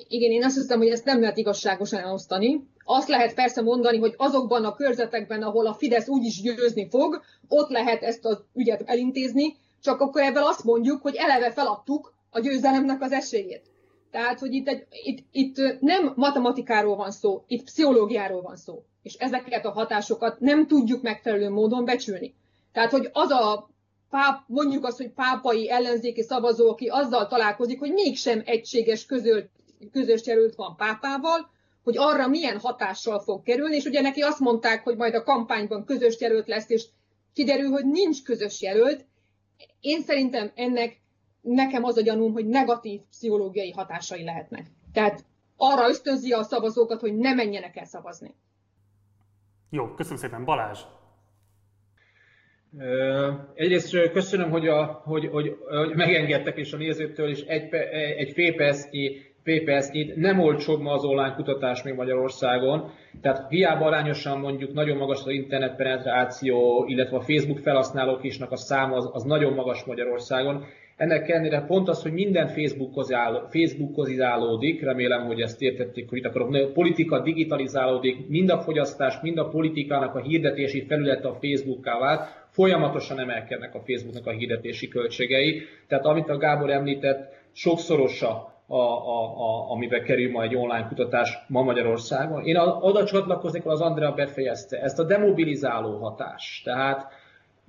Igen, 0.09 0.31
én 0.31 0.45
azt 0.45 0.57
hiszem, 0.57 0.79
hogy 0.79 0.89
ezt 0.89 1.05
nem 1.05 1.21
lehet 1.21 1.37
igazságosan 1.37 2.01
elosztani. 2.01 2.69
Azt 2.85 3.09
lehet 3.09 3.35
persze 3.35 3.63
mondani, 3.63 3.99
hogy 3.99 4.15
azokban 4.17 4.65
a 4.65 4.75
körzetekben, 4.75 5.43
ahol 5.43 5.67
a 5.67 5.75
Fidesz 5.75 6.09
úgyis 6.09 6.41
győzni 6.41 6.89
fog, 6.89 7.23
ott 7.49 7.69
lehet 7.69 8.03
ezt 8.03 8.25
az 8.25 8.45
ügyet 8.55 8.83
elintézni, 8.87 9.57
csak 9.83 10.01
akkor 10.01 10.23
ebben 10.23 10.43
azt 10.43 10.65
mondjuk, 10.65 11.03
hogy 11.03 11.15
eleve 11.17 11.53
feladtuk 11.53 12.15
a 12.31 12.41
győzelemnek 12.41 13.03
az 13.03 13.13
esélyét. 13.13 13.71
Tehát, 14.11 14.39
hogy 14.39 14.53
itt, 14.53 14.69
egy, 14.69 14.87
itt, 14.91 15.27
itt 15.33 15.81
nem 15.81 16.13
matematikáról 16.17 16.97
van 16.97 17.11
szó, 17.11 17.45
itt 17.47 17.65
pszichológiáról 17.65 18.43
van 18.43 18.57
szó. 18.57 18.83
És 19.03 19.15
ezeket 19.15 19.65
a 19.65 19.71
hatásokat 19.71 20.41
nem 20.41 20.67
tudjuk 20.67 21.03
megfelelő 21.03 21.51
módon 21.51 21.85
becsülni. 21.85 22.35
Tehát, 22.73 22.91
hogy 22.91 23.09
az 23.13 23.31
a 23.31 23.71
páp, 24.11 24.43
mondjuk 24.47 24.85
azt, 24.85 24.97
hogy 24.97 25.11
pápai 25.11 25.71
ellenzéki 25.71 26.23
szavazó, 26.23 26.71
aki 26.71 26.87
azzal 26.87 27.27
találkozik, 27.27 27.79
hogy 27.79 27.93
mégsem 27.93 28.43
egységes 28.45 29.07
közölt, 29.07 29.51
közös 29.93 30.27
jelölt 30.27 30.55
van 30.55 30.77
pápával, 30.77 31.51
hogy 31.83 31.95
arra 31.99 32.29
milyen 32.29 32.59
hatással 32.59 33.21
fog 33.21 33.43
kerülni, 33.43 33.77
és 33.77 33.85
ugye 33.85 34.01
neki 34.01 34.21
azt 34.21 34.41
mondták, 34.41 34.83
hogy 34.83 34.97
majd 34.97 35.15
a 35.15 35.23
kampányban 35.23 35.85
közös 35.85 36.21
jelölt 36.21 36.49
lesz, 36.49 36.71
és 36.71 36.87
kiderül, 37.33 37.71
hogy 37.71 37.85
nincs 37.85 38.23
közös 38.23 38.63
jelölt. 38.63 39.07
Én 39.81 40.03
szerintem 40.03 40.53
ennek 40.55 41.01
nekem 41.41 41.85
az 41.85 41.97
a 41.97 42.03
gyanúm, 42.03 42.33
hogy 42.33 42.47
negatív 42.47 43.01
pszichológiai 43.11 43.71
hatásai 43.71 44.25
lehetnek. 44.25 44.67
Tehát 44.93 45.25
arra 45.57 45.89
ösztönzi 45.89 46.33
a 46.33 46.43
szavazókat, 46.43 47.01
hogy 47.01 47.17
ne 47.17 47.35
menjenek 47.35 47.77
el 47.77 47.85
szavazni. 47.85 48.35
Jó, 49.71 49.95
köszönöm 49.95 50.19
szépen. 50.19 50.45
Balázs! 50.45 50.81
Egyrészt 53.55 54.11
köszönöm, 54.13 54.51
hogy, 54.51 54.69
a, 54.69 54.85
hogy, 55.05 55.27
hogy, 55.27 55.57
hogy 55.69 55.95
megengedtek, 55.95 56.57
és 56.57 56.73
a 56.73 56.77
nézőtől 56.77 57.31
is 57.31 57.41
egy, 57.41 57.75
egy 58.17 58.33
fél 58.33 58.55
percnyi, 58.55 59.30
percnyi 59.43 60.13
nem 60.17 60.41
olcsóbb 60.41 60.81
ma 60.81 60.93
az 60.93 61.05
online 61.05 61.35
kutatás 61.35 61.83
még 61.83 61.95
Magyarországon. 61.95 62.91
Tehát 63.21 63.49
hiába 63.49 63.85
arányosan 63.85 64.39
mondjuk 64.39 64.73
nagyon 64.73 64.97
magas 64.97 65.21
az 65.21 65.31
internet 65.31 65.81
illetve 66.87 67.17
a 67.17 67.21
Facebook 67.21 67.59
felhasználók 67.59 68.25
isnak 68.25 68.51
a 68.51 68.57
száma 68.57 68.97
az, 68.97 69.11
az 69.13 69.23
nagyon 69.23 69.53
magas 69.53 69.85
Magyarországon. 69.85 70.65
Ennek 70.97 71.29
ellenére 71.29 71.61
pont 71.61 71.89
az, 71.89 72.03
hogy 72.03 72.13
minden 72.13 72.47
Facebookhoz, 72.47 73.13
áll, 73.13 73.47
Facebookhoz 73.51 74.09
izálódik, 74.09 74.83
remélem, 74.83 75.27
hogy 75.27 75.41
ezt 75.41 75.63
értették, 75.63 76.09
hogy 76.09 76.19
itt 76.19 76.25
akarok, 76.25 76.55
a 76.55 76.73
politika 76.73 77.23
digitalizálódik, 77.23 78.29
mind 78.29 78.51
a 78.51 78.59
fogyasztás, 78.59 79.21
mind 79.23 79.39
a 79.39 79.49
politikának 79.49 80.15
a 80.15 80.21
hirdetési 80.21 80.85
felülete 80.89 81.29
a 81.29 81.39
Facebookká 81.41 81.99
vált, 81.99 82.47
folyamatosan 82.51 83.21
emelkednek 83.21 83.75
a 83.75 83.83
Facebooknak 83.87 84.27
a 84.27 84.31
hirdetési 84.31 84.89
költségei. 84.89 85.63
Tehát 85.89 86.05
amit 86.05 86.29
a 86.29 86.37
Gábor 86.37 86.71
említett, 86.71 87.33
sokszorosa 87.53 88.50
a, 88.73 88.77
a, 88.77 89.23
a, 89.39 89.71
amiben 89.71 90.03
kerül 90.03 90.31
majd 90.31 90.51
egy 90.51 90.57
online 90.57 90.87
kutatás 90.89 91.39
ma 91.49 91.63
Magyarországon. 91.63 92.45
Én 92.45 92.57
oda 92.57 93.05
csatlakoznék, 93.05 93.67
az 93.67 93.81
Andrea 93.81 94.13
befejezte, 94.13 94.81
ezt 94.81 94.99
a 94.99 95.05
demobilizáló 95.05 95.99
hatást. 95.99 96.65
Tehát 96.65 97.07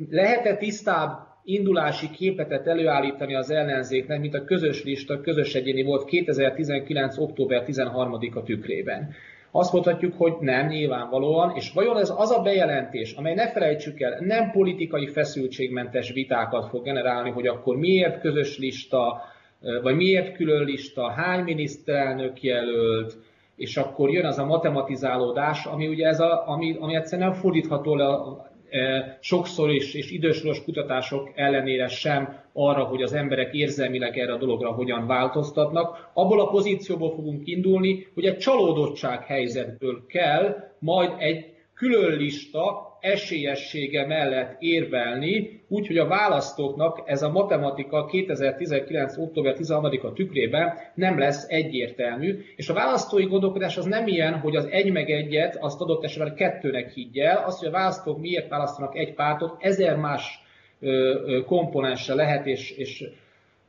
lehet-e 0.09 0.57
tisztább 0.57 1.19
indulási 1.43 2.09
képletet 2.09 2.67
előállítani 2.67 3.35
az 3.35 3.49
ellenzéknek, 3.49 4.19
mint 4.19 4.33
a 4.33 4.43
közös 4.43 4.83
lista, 4.83 5.21
közös 5.21 5.55
egyéni 5.55 5.83
volt 5.83 6.05
2019. 6.05 7.17
október 7.17 7.63
13-a 7.67 8.43
tükrében. 8.43 9.13
Azt 9.51 9.73
mondhatjuk, 9.73 10.13
hogy 10.17 10.33
nem, 10.39 10.67
nyilvánvalóan, 10.67 11.55
és 11.55 11.71
vajon 11.73 11.97
ez 11.97 12.13
az 12.17 12.31
a 12.31 12.41
bejelentés, 12.41 13.13
amely 13.13 13.33
ne 13.33 13.51
felejtsük 13.51 13.99
el, 13.99 14.17
nem 14.19 14.51
politikai 14.51 15.07
feszültségmentes 15.07 16.11
vitákat 16.11 16.69
fog 16.69 16.83
generálni, 16.83 17.29
hogy 17.29 17.47
akkor 17.47 17.75
miért 17.75 18.21
közös 18.21 18.57
lista, 18.57 19.21
vagy 19.82 19.95
miért 19.95 20.36
külön 20.36 20.63
lista, 20.63 21.10
hány 21.10 21.43
miniszterelnök 21.43 22.43
jelölt, 22.43 23.17
és 23.56 23.78
akkor 23.78 24.10
jön 24.10 24.26
az 24.26 24.38
a 24.38 24.45
matematizálódás, 24.45 25.65
ami 25.65 25.88
ugye 25.88 26.08
ez 26.08 26.19
a, 26.19 26.47
ami, 26.47 26.76
ami 26.80 26.95
egyszerűen 26.95 27.30
nem 27.30 27.38
fordítható 27.38 27.95
le 27.95 28.06
sokszor 29.19 29.71
is 29.71 29.93
és 29.93 30.12
idősoros 30.12 30.63
kutatások 30.63 31.32
ellenére 31.36 31.88
sem 31.88 32.39
arra, 32.54 32.84
hogy 32.84 33.02
az 33.02 33.13
emberek 33.13 33.54
érzelmileg 33.54 34.17
erre 34.17 34.34
a 34.34 34.38
dologra 34.38 34.71
hogyan 34.71 35.08
változtatnak. 35.08 36.10
Abból 36.13 36.39
a 36.39 36.50
pozícióból 36.50 37.12
fogunk 37.12 37.47
indulni, 37.47 38.08
hogy 38.13 38.26
egy 38.26 38.38
csalódottság 38.38 39.24
helyzetből 39.24 40.06
kell 40.08 40.56
majd 40.80 41.12
egy 41.17 41.52
külön 41.82 42.17
lista 42.17 42.98
esélyessége 43.00 44.06
mellett 44.06 44.56
érvelni, 44.60 45.62
úgyhogy 45.67 45.98
a 45.98 46.08
választóknak 46.08 47.02
ez 47.06 47.22
a 47.22 47.32
matematika 47.32 48.06
2019. 48.06 49.17
október 49.17 49.56
13-a 49.58 50.13
tükrében 50.13 50.74
nem 50.96 51.20
lesz 51.20 51.46
egyértelmű, 51.50 52.39
és 52.56 52.70
a 52.70 52.74
választói 52.74 53.26
gondolkodás 53.26 53.78
az 53.78 53.86
nem 53.86 54.08
ilyen, 54.08 54.39
hogy 54.39 54.56
az 54.56 54.65
egy 54.65 54.91
meg 54.91 55.10
egyet 55.10 55.58
azt 55.60 55.82
adott 55.82 56.04
esetben 56.04 56.36
kettőnek 56.36 56.91
higgyel, 56.91 57.44
az, 57.46 57.60
hogy 57.60 57.67
a 57.67 57.72
választók 57.72 58.20
miért 58.20 58.50
választanak 58.50 58.98
egy 58.98 59.13
pártot, 59.13 59.56
ezer 59.60 59.96
más 59.96 60.39
komponense 61.46 62.13
lehet, 62.13 62.46
és, 62.46 62.72
és 62.72 63.04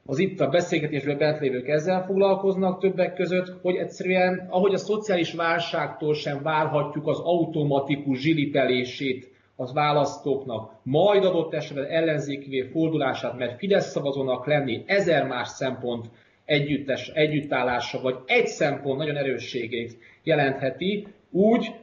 az 0.07 0.19
itt 0.19 0.41
a 0.41 0.49
beszélgetésben 0.49 1.19
bent 1.19 1.41
lévők 1.41 1.69
ezzel 1.69 2.05
foglalkoznak 2.05 2.81
többek 2.81 3.15
között, 3.15 3.61
hogy 3.63 3.77
egyszerűen, 3.77 4.47
ahogy 4.51 4.75
a 4.75 4.79
szociális 4.79 5.33
válságtól 5.33 6.15
sem 6.15 6.43
várhatjuk 6.43 7.07
az 7.07 7.19
automatikus 7.19 8.21
zsilipelését 8.21 9.31
az 9.57 9.73
választóknak, 9.73 10.73
majd 10.83 11.25
adott 11.25 11.55
esetben 11.55 11.85
ellenzékivé 11.85 12.61
fordulását, 12.61 13.39
mert 13.39 13.59
Fidesz 13.59 13.91
szavazónak 13.91 14.47
lenni 14.47 14.83
ezer 14.87 15.27
más 15.27 15.49
szempont 15.49 16.07
együttes, 16.45 17.09
együttállása, 17.09 18.01
vagy 18.01 18.17
egy 18.27 18.47
szempont 18.47 18.99
nagyon 18.99 19.17
erősségét 19.17 19.97
jelentheti, 20.23 21.07
úgy, 21.31 21.75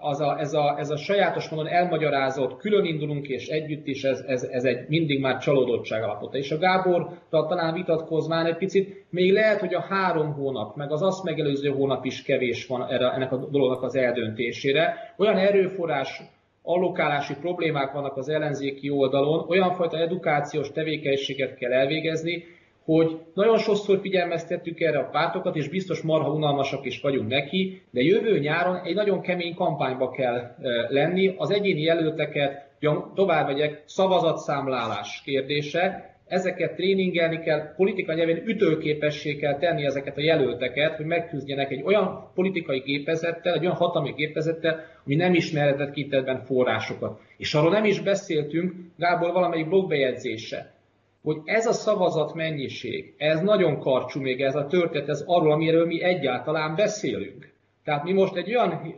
az 0.00 0.20
a, 0.20 0.38
ez, 0.38 0.52
a, 0.52 0.74
ez 0.78 0.90
a 0.90 0.96
sajátos 0.96 1.48
módon 1.48 1.68
elmagyarázott, 1.68 2.56
külön 2.56 2.84
indulunk 2.84 3.28
és 3.28 3.46
együtt 3.46 3.86
is, 3.86 4.02
ez, 4.02 4.24
ez, 4.26 4.42
ez 4.42 4.64
egy 4.64 4.88
mindig 4.88 5.20
már 5.20 5.38
csalódottság 5.38 6.02
alapota. 6.02 6.38
És 6.38 6.50
a 6.50 6.58
Gáborral 6.58 7.18
talán 7.30 7.74
vitatkozván 7.74 8.46
egy 8.46 8.56
picit, 8.56 9.04
még 9.10 9.32
lehet, 9.32 9.60
hogy 9.60 9.74
a 9.74 9.80
három 9.88 10.32
hónap, 10.32 10.76
meg 10.76 10.92
az 10.92 11.02
azt 11.02 11.24
megelőző 11.24 11.68
hónap 11.68 12.04
is 12.04 12.22
kevés 12.22 12.66
van 12.66 12.88
erre, 12.88 13.10
ennek 13.10 13.32
a 13.32 13.36
dolognak 13.36 13.82
az 13.82 13.96
eldöntésére. 13.96 15.14
Olyan 15.16 15.36
erőforrás 15.36 16.22
allokálási 16.62 17.34
problémák 17.40 17.92
vannak 17.92 18.16
az 18.16 18.28
ellenzéki 18.28 18.90
oldalon, 18.90 19.44
olyan 19.48 19.74
fajta 19.74 19.98
edukációs 19.98 20.72
tevékenységet 20.72 21.54
kell 21.54 21.72
elvégezni, 21.72 22.44
hogy 22.94 23.18
nagyon 23.34 23.58
sokszor 23.58 23.98
figyelmeztettük 24.00 24.80
erre 24.80 24.98
a 24.98 25.08
pártokat, 25.08 25.56
és 25.56 25.68
biztos 25.68 26.00
marha 26.00 26.30
unalmasak 26.30 26.84
is 26.84 27.00
vagyunk 27.00 27.28
neki, 27.28 27.82
de 27.90 28.00
jövő 28.00 28.38
nyáron 28.38 28.76
egy 28.84 28.94
nagyon 28.94 29.20
kemény 29.20 29.54
kampányba 29.54 30.10
kell 30.10 30.54
lenni. 30.88 31.34
Az 31.36 31.50
egyéni 31.50 31.80
jelölteket, 31.80 32.66
tovább 33.14 33.46
megyek, 33.46 33.82
szavazatszámlálás 33.84 35.22
kérdése, 35.24 36.14
ezeket 36.26 36.74
tréningelni 36.74 37.40
kell, 37.40 37.74
politika 37.76 38.12
nyelvén 38.12 38.42
ütőképessé 38.46 39.36
kell 39.36 39.58
tenni 39.58 39.84
ezeket 39.84 40.16
a 40.16 40.22
jelölteket, 40.22 40.96
hogy 40.96 41.06
megküzdjenek 41.06 41.70
egy 41.70 41.82
olyan 41.82 42.30
politikai 42.34 42.78
gépezettel, 42.78 43.54
egy 43.54 43.64
olyan 43.64 43.76
hatalmi 43.76 44.12
gépezettel, 44.12 44.84
ami 45.04 45.14
nem 45.14 45.34
ismerhetett 45.34 45.92
kintetben 45.92 46.44
forrásokat. 46.44 47.20
És 47.36 47.54
arról 47.54 47.70
nem 47.70 47.84
is 47.84 48.00
beszéltünk, 48.00 48.72
Gábor 48.96 49.32
valamelyik 49.32 49.68
blogbejegyzése, 49.68 50.76
hogy 51.22 51.36
ez 51.44 51.66
a 51.66 51.72
szavazat 51.72 52.34
mennyiség, 52.34 53.14
ez 53.16 53.40
nagyon 53.40 53.78
karcsú 53.78 54.20
még 54.20 54.40
ez 54.40 54.54
a 54.54 54.66
történet, 54.66 55.08
ez 55.08 55.22
arról, 55.26 55.52
amiről 55.52 55.86
mi 55.86 56.02
egyáltalán 56.02 56.74
beszélünk. 56.74 57.52
Tehát 57.84 58.04
mi 58.04 58.12
most 58.12 58.36
egy 58.36 58.54
olyan 58.54 58.94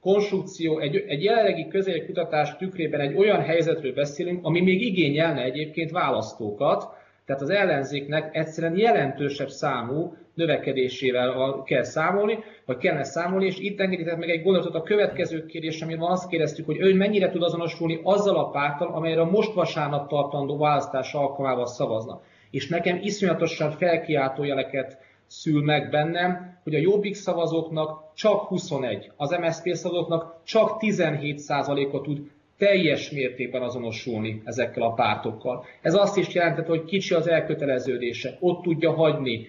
konstrukció, 0.00 0.78
egy, 0.78 0.96
egy 0.96 1.22
jelenlegi 1.22 1.68
kutatás 2.06 2.56
tükrében 2.56 3.00
egy 3.00 3.16
olyan 3.16 3.40
helyzetről 3.40 3.92
beszélünk, 3.92 4.44
ami 4.44 4.60
még 4.60 4.80
igényelne 4.82 5.42
egyébként 5.42 5.90
választókat, 5.90 6.88
tehát 7.26 7.42
az 7.42 7.50
ellenzéknek 7.50 8.36
egyszerűen 8.36 8.76
jelentősebb 8.76 9.48
számú 9.48 10.16
növekedésével 10.36 11.62
kell 11.64 11.82
számolni, 11.82 12.38
vagy 12.64 12.76
kellene 12.76 13.04
számolni, 13.04 13.46
és 13.46 13.58
itt 13.58 13.80
engedjétek 13.80 14.18
meg 14.18 14.28
egy 14.28 14.42
gondolatot 14.42 14.74
a 14.74 14.82
következő 14.82 15.46
kérdés, 15.46 15.80
amiben 15.80 16.10
azt 16.10 16.28
kérdeztük, 16.28 16.66
hogy 16.66 16.80
ő 16.80 16.94
mennyire 16.94 17.30
tud 17.30 17.42
azonosulni 17.42 18.00
azzal 18.02 18.36
a 18.36 18.50
pártal, 18.50 18.94
amelyre 18.94 19.24
most 19.24 19.52
vasárnap 19.52 20.08
tartandó 20.08 20.58
választás 20.58 21.14
alkalmával 21.14 21.66
szavazna. 21.66 22.22
És 22.50 22.68
nekem 22.68 22.98
iszonyatosan 23.02 23.70
felkiáltó 23.70 24.44
jeleket 24.44 24.98
szül 25.26 25.62
meg 25.62 25.90
bennem, 25.90 26.58
hogy 26.62 26.74
a 26.74 26.78
Jobbik 26.78 27.14
szavazóknak 27.14 28.14
csak 28.14 28.40
21, 28.40 29.10
az 29.16 29.36
MSZP 29.40 29.74
szavazóknak 29.74 30.40
csak 30.44 30.76
17%-a 30.80 32.00
tud 32.00 32.18
teljes 32.58 33.10
mértékben 33.10 33.62
azonosulni 33.62 34.42
ezekkel 34.44 34.82
a 34.82 34.92
pártokkal. 34.92 35.64
Ez 35.82 35.94
azt 35.94 36.16
is 36.16 36.34
jelentett, 36.34 36.66
hogy 36.66 36.84
kicsi 36.84 37.14
az 37.14 37.28
elköteleződése, 37.28 38.36
ott 38.40 38.62
tudja 38.62 38.92
hagyni. 38.92 39.48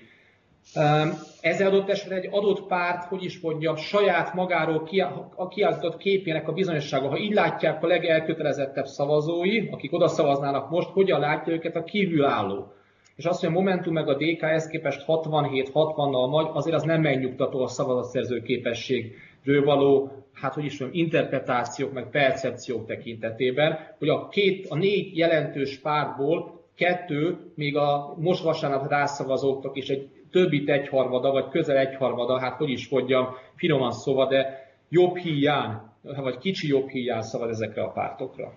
Ez 1.42 1.62
adott 1.62 1.90
esetben 1.90 2.18
egy 2.18 2.30
adott 2.32 2.68
párt, 2.68 3.04
hogy 3.04 3.24
is 3.24 3.40
mondjam, 3.40 3.76
saját 3.76 4.34
magáról 4.34 4.90
a 5.36 5.48
kiállított 5.48 5.98
képének 5.98 6.48
a 6.48 6.54
bizonyossága. 6.54 7.08
Ha 7.08 7.18
így 7.18 7.34
látják 7.34 7.84
a 7.84 7.88
legelkötelezettebb 7.88 8.86
szavazói, 8.86 9.68
akik 9.68 9.94
oda 9.94 10.08
szavaznának 10.08 10.70
most, 10.70 10.90
hogyan 10.90 11.20
látja 11.20 11.54
őket 11.54 11.76
a 11.76 11.84
kívülálló 11.84 12.72
és 13.18 13.26
azt, 13.26 13.40
hogy 13.40 13.50
a 13.50 13.52
Momentum 13.52 13.94
meg 13.94 14.08
a 14.08 14.16
DK 14.16 14.42
ezt 14.42 14.70
képest 14.70 15.04
67-60-nal 15.08 16.30
magy, 16.30 16.48
azért 16.54 16.76
az 16.76 16.84
nem 16.84 17.02
megnyugtató 17.02 17.64
a 17.64 17.68
szavazatszerző 17.68 18.42
képességről 18.42 19.64
való, 19.64 20.12
hát 20.34 20.54
hogy 20.54 20.66
is 20.66 20.80
mondjam, 20.80 21.06
interpretációk 21.06 21.94
meg 21.94 22.10
percepciók 22.10 22.86
tekintetében, 22.86 23.96
hogy 23.98 24.10
a, 24.10 24.28
két, 24.28 24.68
a 24.70 24.76
négy 24.76 25.18
jelentős 25.18 25.80
pártból 25.80 26.62
kettő, 26.76 27.38
még 27.56 27.78
a 27.78 28.16
most 28.18 28.44
vasárnap 28.44 28.90
rászavazóknak 28.90 29.78
is 29.78 29.88
egy 29.88 30.10
többit 30.32 30.70
egyharmada, 30.70 31.32
vagy 31.32 31.50
közel 31.50 31.78
egyharmada, 31.78 32.40
hát 32.40 32.58
hogy 32.58 32.70
is 32.70 32.90
mondjam, 32.90 33.28
finoman 33.56 33.92
szóval, 33.92 34.28
de 34.28 34.66
jobb 34.90 35.16
híján, 35.16 35.94
vagy 36.02 36.38
kicsi 36.38 36.68
jobb 36.68 36.88
híján 36.88 37.22
szavad 37.22 37.50
ezekre 37.50 37.84
a 37.84 37.92
pártokra. 37.92 38.54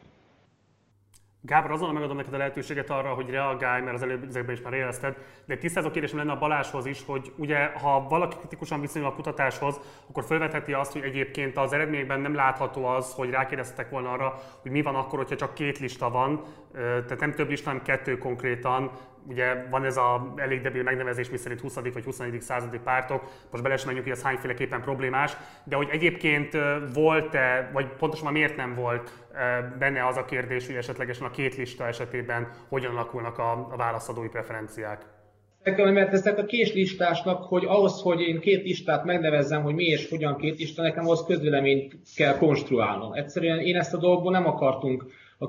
Gábor, 1.42 1.70
azonnal 1.70 1.94
megadom 1.94 2.16
neked 2.16 2.35
a 2.35 2.37
lehetőséget 2.37 2.90
arra, 2.90 3.14
hogy 3.14 3.30
reagálj, 3.30 3.83
mert 3.83 3.94
az 3.94 4.02
előbb 4.02 4.24
ezekben 4.28 4.54
is 4.54 4.62
már 4.62 4.72
érezted, 4.72 5.16
de 5.46 5.56
tisztázó 5.56 5.90
kérdésem 5.90 6.18
lenne 6.18 6.33
a 6.33 6.38
Baláshoz 6.38 6.87
is, 6.87 7.04
hogy 7.06 7.33
ugye 7.37 7.64
ha 7.64 8.06
valaki 8.09 8.37
kritikusan 8.37 8.80
viszonyul 8.80 9.09
a 9.09 9.14
kutatáshoz, 9.14 9.80
akkor 10.09 10.24
felvetheti 10.24 10.72
azt, 10.72 10.92
hogy 10.92 11.02
egyébként 11.02 11.56
az 11.56 11.72
eredményekben 11.72 12.20
nem 12.20 12.35
látható 12.35 12.85
az, 12.85 13.14
hogy 13.14 13.30
rákérdeztetek 13.30 13.90
volna 13.90 14.11
arra, 14.11 14.35
hogy 14.62 14.70
mi 14.70 14.83
van 14.83 14.94
akkor, 14.94 15.18
hogyha 15.18 15.37
csak 15.37 15.54
két 15.54 15.78
lista 15.78 16.11
van, 16.11 16.42
tehát 16.72 17.20
nem 17.20 17.35
több 17.35 17.48
lista, 17.48 17.68
hanem 17.68 17.85
kettő 17.85 18.18
konkrétan, 18.18 18.90
ugye 19.26 19.66
van 19.70 19.85
ez 19.85 19.96
a 19.96 20.35
elég 20.37 20.61
debil 20.61 20.83
megnevezés, 20.83 21.30
miszerint 21.30 21.61
20. 21.61 21.74
vagy 21.74 22.04
21. 22.04 22.40
századi 22.40 22.78
pártok, 22.85 23.22
most 23.50 23.62
bele 23.62 23.78
menjünk, 23.85 24.06
hogy 24.06 24.16
ez 24.16 24.22
hányféleképpen 24.22 24.80
problémás, 24.80 25.37
de 25.64 25.76
hogy 25.76 25.88
egyébként 25.90 26.56
volt-e, 26.94 27.70
vagy 27.72 27.87
pontosan 27.87 28.33
miért 28.33 28.56
nem 28.56 28.74
volt 28.74 29.12
benne 29.78 30.06
az 30.06 30.16
a 30.16 30.24
kérdés, 30.24 30.66
hogy 30.66 30.74
esetlegesen 30.74 31.26
a 31.26 31.30
két 31.30 31.56
lista 31.56 31.87
esetében 31.87 32.50
hogyan 32.68 32.92
alakulnak 32.92 33.38
a, 33.38 33.74
válaszadói 33.76 34.28
preferenciák? 34.28 35.04
Mert 35.62 36.12
ezek 36.12 36.38
a 36.38 36.44
késlistásnak, 36.44 37.42
hogy 37.42 37.64
ahhoz, 37.64 38.00
hogy 38.00 38.20
én 38.20 38.40
két 38.40 38.62
listát 38.62 39.04
megnevezzem, 39.04 39.62
hogy 39.62 39.74
mi 39.74 39.85
és 39.85 40.09
hogyan 40.09 40.37
két 40.37 40.59
lista, 40.59 40.83
nekem 40.83 41.04
ahhoz 41.04 41.24
közvéleményt 41.26 41.96
kell 42.16 42.37
konstruálnom. 42.37 43.12
Egyszerűen 43.12 43.59
én 43.59 43.76
ezt 43.76 43.94
a 43.94 43.98
dolgból 43.98 44.33
nem 44.33 44.46
akartunk 44.46 45.04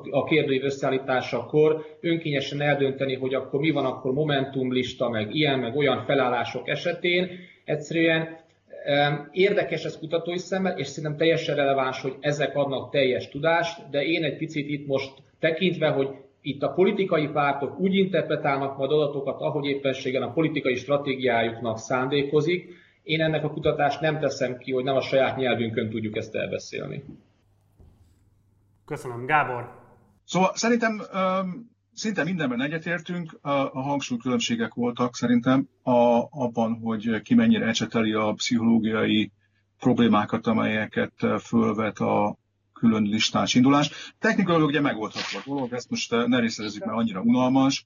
a 0.10 0.23
kérdőív 0.23 0.63
összeállításakor 0.63 1.86
önkényesen 1.99 2.62
eldönteni, 2.62 3.15
hogy 3.15 3.34
akkor 3.34 3.60
mi 3.60 3.71
van 3.71 3.86
akkor 3.86 4.13
Momentum 4.13 4.73
lista, 4.73 5.10
meg 5.10 5.36
ilyen, 5.36 5.60
meg 5.60 5.75
olyan 5.75 6.04
felállások 6.06 6.67
esetén. 6.67 7.30
Egyszerűen 7.65 8.39
Érdekes 9.32 9.84
ez 9.84 9.97
kutatói 9.97 10.38
szemmel, 10.38 10.77
és 10.77 10.88
szerintem 10.88 11.17
teljesen 11.17 11.56
releváns, 11.56 12.01
hogy 12.01 12.15
ezek 12.19 12.56
adnak 12.56 12.91
teljes 12.91 13.30
tudást, 13.30 13.89
de 13.89 14.04
én 14.04 14.23
egy 14.23 14.38
picit 14.38 14.69
itt 14.69 14.88
most 14.88 15.13
tekintve, 15.39 15.89
hogy 15.89 16.10
itt 16.41 16.62
a 16.62 16.71
politikai 16.71 17.27
pártok 17.27 17.80
úgy 17.80 17.95
interpretálnak 17.95 18.77
majd 18.77 18.91
adatokat, 18.91 19.41
ahogy 19.41 19.65
éppenségen 19.65 20.21
a 20.21 20.34
politikai 20.34 20.75
stratégiájuknak 20.75 21.77
szándékozik, 21.77 22.69
én 23.04 23.21
ennek 23.21 23.43
a 23.43 23.51
kutatást 23.51 24.01
nem 24.01 24.19
teszem 24.19 24.58
ki, 24.58 24.71
hogy 24.71 24.84
nem 24.84 24.95
a 24.95 25.01
saját 25.01 25.38
nyelvünkön 25.38 25.89
tudjuk 25.89 26.17
ezt 26.17 26.36
elbeszélni. 26.36 27.04
Köszönöm. 28.86 29.25
Gábor? 29.25 29.81
Szóval 30.25 30.51
szerintem 30.55 31.01
szinte 31.93 32.23
mindenben 32.23 32.62
egyetértünk, 32.62 33.39
a 33.41 33.81
hangsúlykülönbségek 33.81 34.73
voltak 34.73 35.15
szerintem 35.15 35.67
a, 35.84 36.27
abban, 36.29 36.79
hogy 36.84 37.21
ki 37.21 37.34
mennyire 37.34 37.65
ecseteli 37.65 38.13
a 38.13 38.34
pszichológiai 38.34 39.31
problémákat, 39.79 40.47
amelyeket 40.47 41.13
fölvet 41.41 41.99
a 41.99 42.38
külön 42.73 43.03
listás 43.03 43.53
indulás. 43.53 44.13
Technikailag 44.19 44.67
ugye 44.67 44.81
megoldható 44.81 45.38
a 45.38 45.41
dolog, 45.45 45.73
ezt 45.73 45.89
most 45.89 46.12
ne 46.12 46.39
részletezzük, 46.39 46.86
mert 46.86 46.97
annyira 46.97 47.21
unalmas. 47.21 47.86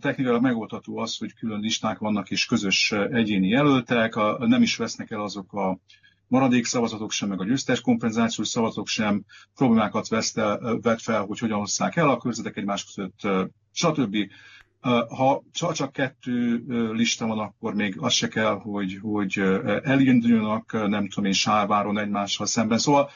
Technikailag 0.00 0.42
megoldható 0.42 0.98
az, 0.98 1.18
hogy 1.18 1.34
külön 1.34 1.60
listák 1.60 1.98
vannak 1.98 2.30
és 2.30 2.46
közös 2.46 2.92
egyéni 2.92 3.48
jelöltek, 3.48 4.14
nem 4.38 4.62
is 4.62 4.76
vesznek 4.76 5.10
el 5.10 5.20
azok 5.20 5.52
a 5.52 5.78
maradék 6.32 6.64
szavazatok 6.64 7.10
sem, 7.10 7.28
meg 7.28 7.40
a 7.40 7.44
győztes 7.44 7.80
kompenzációs 7.80 8.48
szavazatok 8.48 8.86
sem 8.86 9.24
problémákat 9.54 10.08
veszte, 10.08 10.58
vet 10.82 11.02
fel, 11.02 11.24
hogy 11.24 11.38
hogyan 11.38 11.58
hozzák 11.58 11.96
el 11.96 12.08
a 12.08 12.16
körzetek 12.16 12.56
egymás 12.56 12.84
között, 12.84 13.50
stb. 13.72 14.16
Ha 15.08 15.42
csak 15.52 15.92
kettő 15.92 16.62
lista 16.92 17.26
van, 17.26 17.38
akkor 17.38 17.74
még 17.74 17.96
az 17.98 18.12
se 18.12 18.28
kell, 18.28 18.54
hogy, 18.54 18.98
hogy 19.02 19.38
elinduljanak, 19.82 20.72
nem 20.72 21.08
tudom 21.08 21.24
én, 21.24 21.32
sárváron 21.32 21.98
egymással 21.98 22.46
szemben. 22.46 22.78
Szóval 22.78 23.10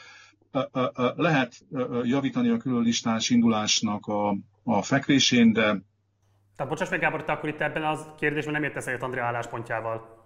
lehet 1.15 1.65
javítani 2.03 2.49
a 2.49 2.57
külön 2.57 2.83
listás 2.83 3.29
indulásnak 3.29 4.05
a, 4.05 4.35
a 4.63 4.81
fekvésén, 4.81 5.53
de... 5.53 5.61
Tehát 6.55 6.71
bocsáss 6.71 6.89
meg, 6.89 6.99
Gábor, 6.99 7.23
te 7.23 7.31
akkor 7.31 7.49
itt 7.49 7.61
ebben 7.61 7.83
az 7.83 8.05
kérdésben 8.17 8.53
nem 8.53 8.63
értesz 8.63 8.87
egyet 8.87 9.03
Andrea 9.03 9.25
álláspontjával. 9.25 10.16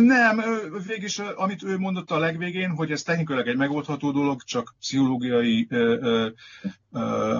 Nem, 0.00 0.42
végig 0.86 1.08
amit 1.36 1.62
ő 1.62 1.78
mondott 1.78 2.10
a 2.10 2.18
legvégén, 2.18 2.70
hogy 2.70 2.90
ez 2.90 3.02
technikailag 3.02 3.46
egy 3.46 3.56
megoldható 3.56 4.10
dolog, 4.10 4.42
csak 4.42 4.74
pszichológiai 4.78 5.68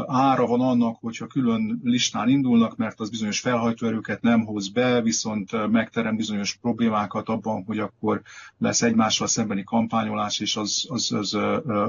ára 0.07 0.47
van 0.47 0.61
annak, 0.61 0.97
hogyha 1.01 1.27
külön 1.27 1.81
listán 1.83 2.29
indulnak, 2.29 2.77
mert 2.77 3.01
az 3.01 3.11
bizonyos 3.11 3.41
felhajtóerőket 3.41 4.23
nem 4.23 4.45
hoz 4.45 4.69
be, 4.69 5.03
viszont 5.03 5.71
megterem 5.71 6.17
bizonyos 6.17 6.57
problémákat 6.61 7.29
abban, 7.29 7.65
hogy 7.65 7.79
akkor 7.79 8.23
lesz 8.59 8.83
egymással 8.83 9.27
szembeni 9.27 9.65
kampányolás, 9.65 10.41
és 10.41 10.57
az, 10.57 10.87
az, 10.89 11.13
az, 11.13 11.39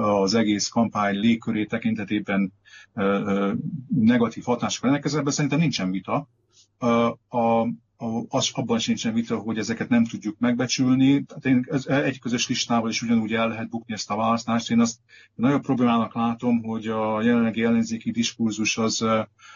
az 0.02 0.34
egész 0.34 0.68
kampány 0.68 1.16
légköré 1.20 1.66
tekintetében 1.66 2.54
negatív 3.88 4.44
hatásokkal 4.44 4.92
rendelkezett, 4.92 5.34
szerintem 5.34 5.60
nincsen 5.60 5.92
vita. 5.92 6.28
A, 6.78 7.18
az, 8.28 8.50
abban 8.54 8.80
sincsen 8.80 9.14
vita, 9.14 9.38
hogy 9.38 9.58
ezeket 9.58 9.90
nem 9.90 10.06
tudjuk 10.06 10.40
megbecsülni. 10.40 11.24
Tehát 11.24 11.46
én 11.46 11.66
ez, 11.70 11.86
egy 11.86 12.20
közös 12.20 12.48
listával 12.48 12.90
is 12.90 13.02
ugyanúgy 13.02 13.34
el 13.34 13.48
lehet 13.48 13.70
bukni 13.70 13.94
ezt 13.94 14.12
a 14.12 14.16
választást. 14.16 14.72
Én 14.72 14.80
azt 14.80 15.00
nagyon 15.36 15.62
problémának 15.62 16.14
látom, 16.14 16.64
hogy 16.64 16.88
a 16.88 17.22
jelenlegi 17.22 17.64
ellenzéki 17.64 18.12
diskurzus 18.12 18.78
az 18.78 19.06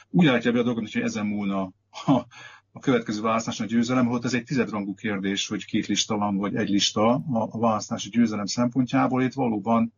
úgy 0.09 0.25
látja 0.25 0.51
be 0.51 0.59
a 0.59 0.63
dolgot, 0.63 0.91
hogy 0.91 1.01
ezen 1.01 1.25
múlna 1.25 1.61
a, 2.05 2.25
a 2.71 2.79
következő 2.79 3.21
választáson 3.21 3.65
a 3.65 3.69
győzelem, 3.69 4.05
holott 4.05 4.25
ez 4.25 4.33
egy 4.33 4.43
tizedrangú 4.43 4.93
kérdés, 4.93 5.47
hogy 5.47 5.65
két 5.65 5.87
lista 5.87 6.17
van, 6.17 6.37
vagy 6.37 6.55
egy 6.55 6.69
lista 6.69 7.13
a, 7.13 7.47
a 7.51 7.59
választási 7.59 8.09
győzelem 8.09 8.45
szempontjából. 8.45 9.23
Itt 9.23 9.33
valóban 9.33 9.93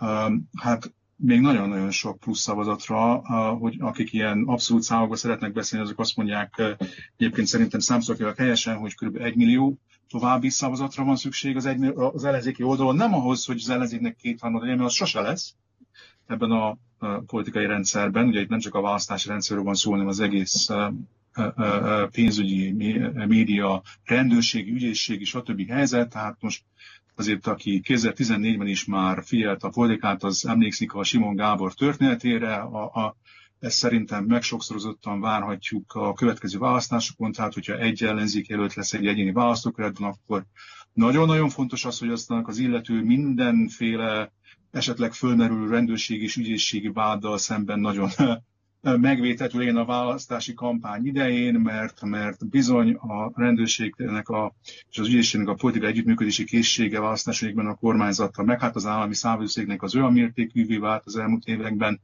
um, 0.00 0.48
hát 0.58 0.94
még 1.16 1.40
nagyon-nagyon 1.40 1.90
sok 1.90 2.18
plusz 2.18 2.40
szavazatra, 2.40 3.16
hogy 3.58 3.76
akik 3.78 4.12
ilyen 4.12 4.44
abszolút 4.46 4.82
számokban 4.82 5.16
szeretnek 5.16 5.52
beszélni, 5.52 5.84
azok 5.84 5.98
azt 5.98 6.16
mondják, 6.16 6.62
egyébként 7.16 7.46
szerintem 7.46 7.80
számszokilag 7.80 8.36
helyesen, 8.36 8.76
hogy 8.76 8.94
kb. 8.94 9.16
1 9.16 9.36
millió 9.36 9.78
további 10.08 10.48
szavazatra 10.48 11.04
van 11.04 11.16
szükség 11.16 11.56
az, 11.56 11.66
egy, 11.66 11.84
az 11.94 12.24
ellenzéki 12.24 12.62
oldalon, 12.62 12.96
nem 12.96 13.14
ahhoz, 13.14 13.44
hogy 13.44 13.56
az 13.56 13.68
ellenzéknek 13.68 14.16
kétharmad 14.16 14.60
legyen, 14.60 14.76
mert 14.76 14.88
az 14.88 14.94
sose 14.94 15.20
lesz 15.20 15.54
ebben 16.26 16.50
a, 16.50 16.78
politikai 17.26 17.66
rendszerben. 17.66 18.26
Ugye 18.26 18.40
itt 18.40 18.48
nem 18.48 18.58
csak 18.58 18.74
a 18.74 18.80
választási 18.80 19.28
rendszerről 19.28 19.64
van 19.64 19.74
szó, 19.74 19.90
hanem 19.90 20.06
az 20.06 20.20
egész 20.20 20.68
pénzügyi, 22.10 22.72
média, 23.26 23.82
rendőrségi, 24.04 24.70
ügyészségi, 24.70 25.24
stb. 25.24 25.68
helyzet. 25.68 26.08
Tehát 26.08 26.36
most 26.40 26.64
azért, 27.16 27.46
aki 27.46 27.82
2014-ben 27.84 28.66
is 28.66 28.84
már 28.84 29.24
figyelt 29.24 29.62
a 29.62 29.68
politikát, 29.68 30.22
az 30.22 30.46
emlékszik 30.46 30.94
a 30.94 31.04
Simon 31.04 31.36
Gábor 31.36 31.74
történetére, 31.74 32.54
a, 32.54 32.84
a, 32.84 33.16
ezt 33.58 33.76
szerintem 33.76 34.24
megsokszorozottan 34.24 35.20
várhatjuk 35.20 35.92
a 35.94 36.12
következő 36.12 36.58
választásokon, 36.58 37.32
tehát 37.32 37.54
hogyha 37.54 37.78
egy 37.78 38.04
ellenzék 38.04 38.50
előtt 38.50 38.74
lesz 38.74 38.92
egy 38.92 39.06
egyéni 39.06 39.32
választókeretben, 39.32 40.08
akkor 40.08 40.44
nagyon-nagyon 40.92 41.48
fontos 41.48 41.84
az, 41.84 41.98
hogy 41.98 42.10
aztán 42.10 42.44
az 42.46 42.58
illető 42.58 43.02
mindenféle 43.02 44.32
esetleg 44.70 45.12
fölmerülő 45.12 45.70
rendőrség 45.70 46.22
és 46.22 46.36
ügyészségi 46.36 46.88
váddal 46.88 47.38
szemben 47.38 47.80
nagyon 47.80 48.10
megvétető 48.94 49.58
legyen 49.58 49.76
a 49.76 49.84
választási 49.84 50.54
kampány 50.54 51.06
idején, 51.06 51.54
mert, 51.54 52.04
mert 52.04 52.48
bizony 52.48 52.94
a 52.94 53.32
rendőrségnek 53.34 54.28
a, 54.28 54.54
és 54.90 54.98
az 54.98 55.08
ügyészségnek 55.08 55.48
a 55.48 55.54
politikai 55.54 55.88
együttműködési 55.88 56.44
készsége 56.44 57.00
választásokban 57.00 57.66
a 57.66 57.74
kormányzattal, 57.74 58.44
meg 58.44 58.60
hát 58.60 58.76
az 58.76 58.86
állami 58.86 59.14
számvőszéknek 59.14 59.82
az 59.82 59.94
olyan 59.96 60.12
mértékűvé 60.12 60.76
vált 60.76 61.02
az 61.06 61.16
elmúlt 61.16 61.46
években, 61.46 62.00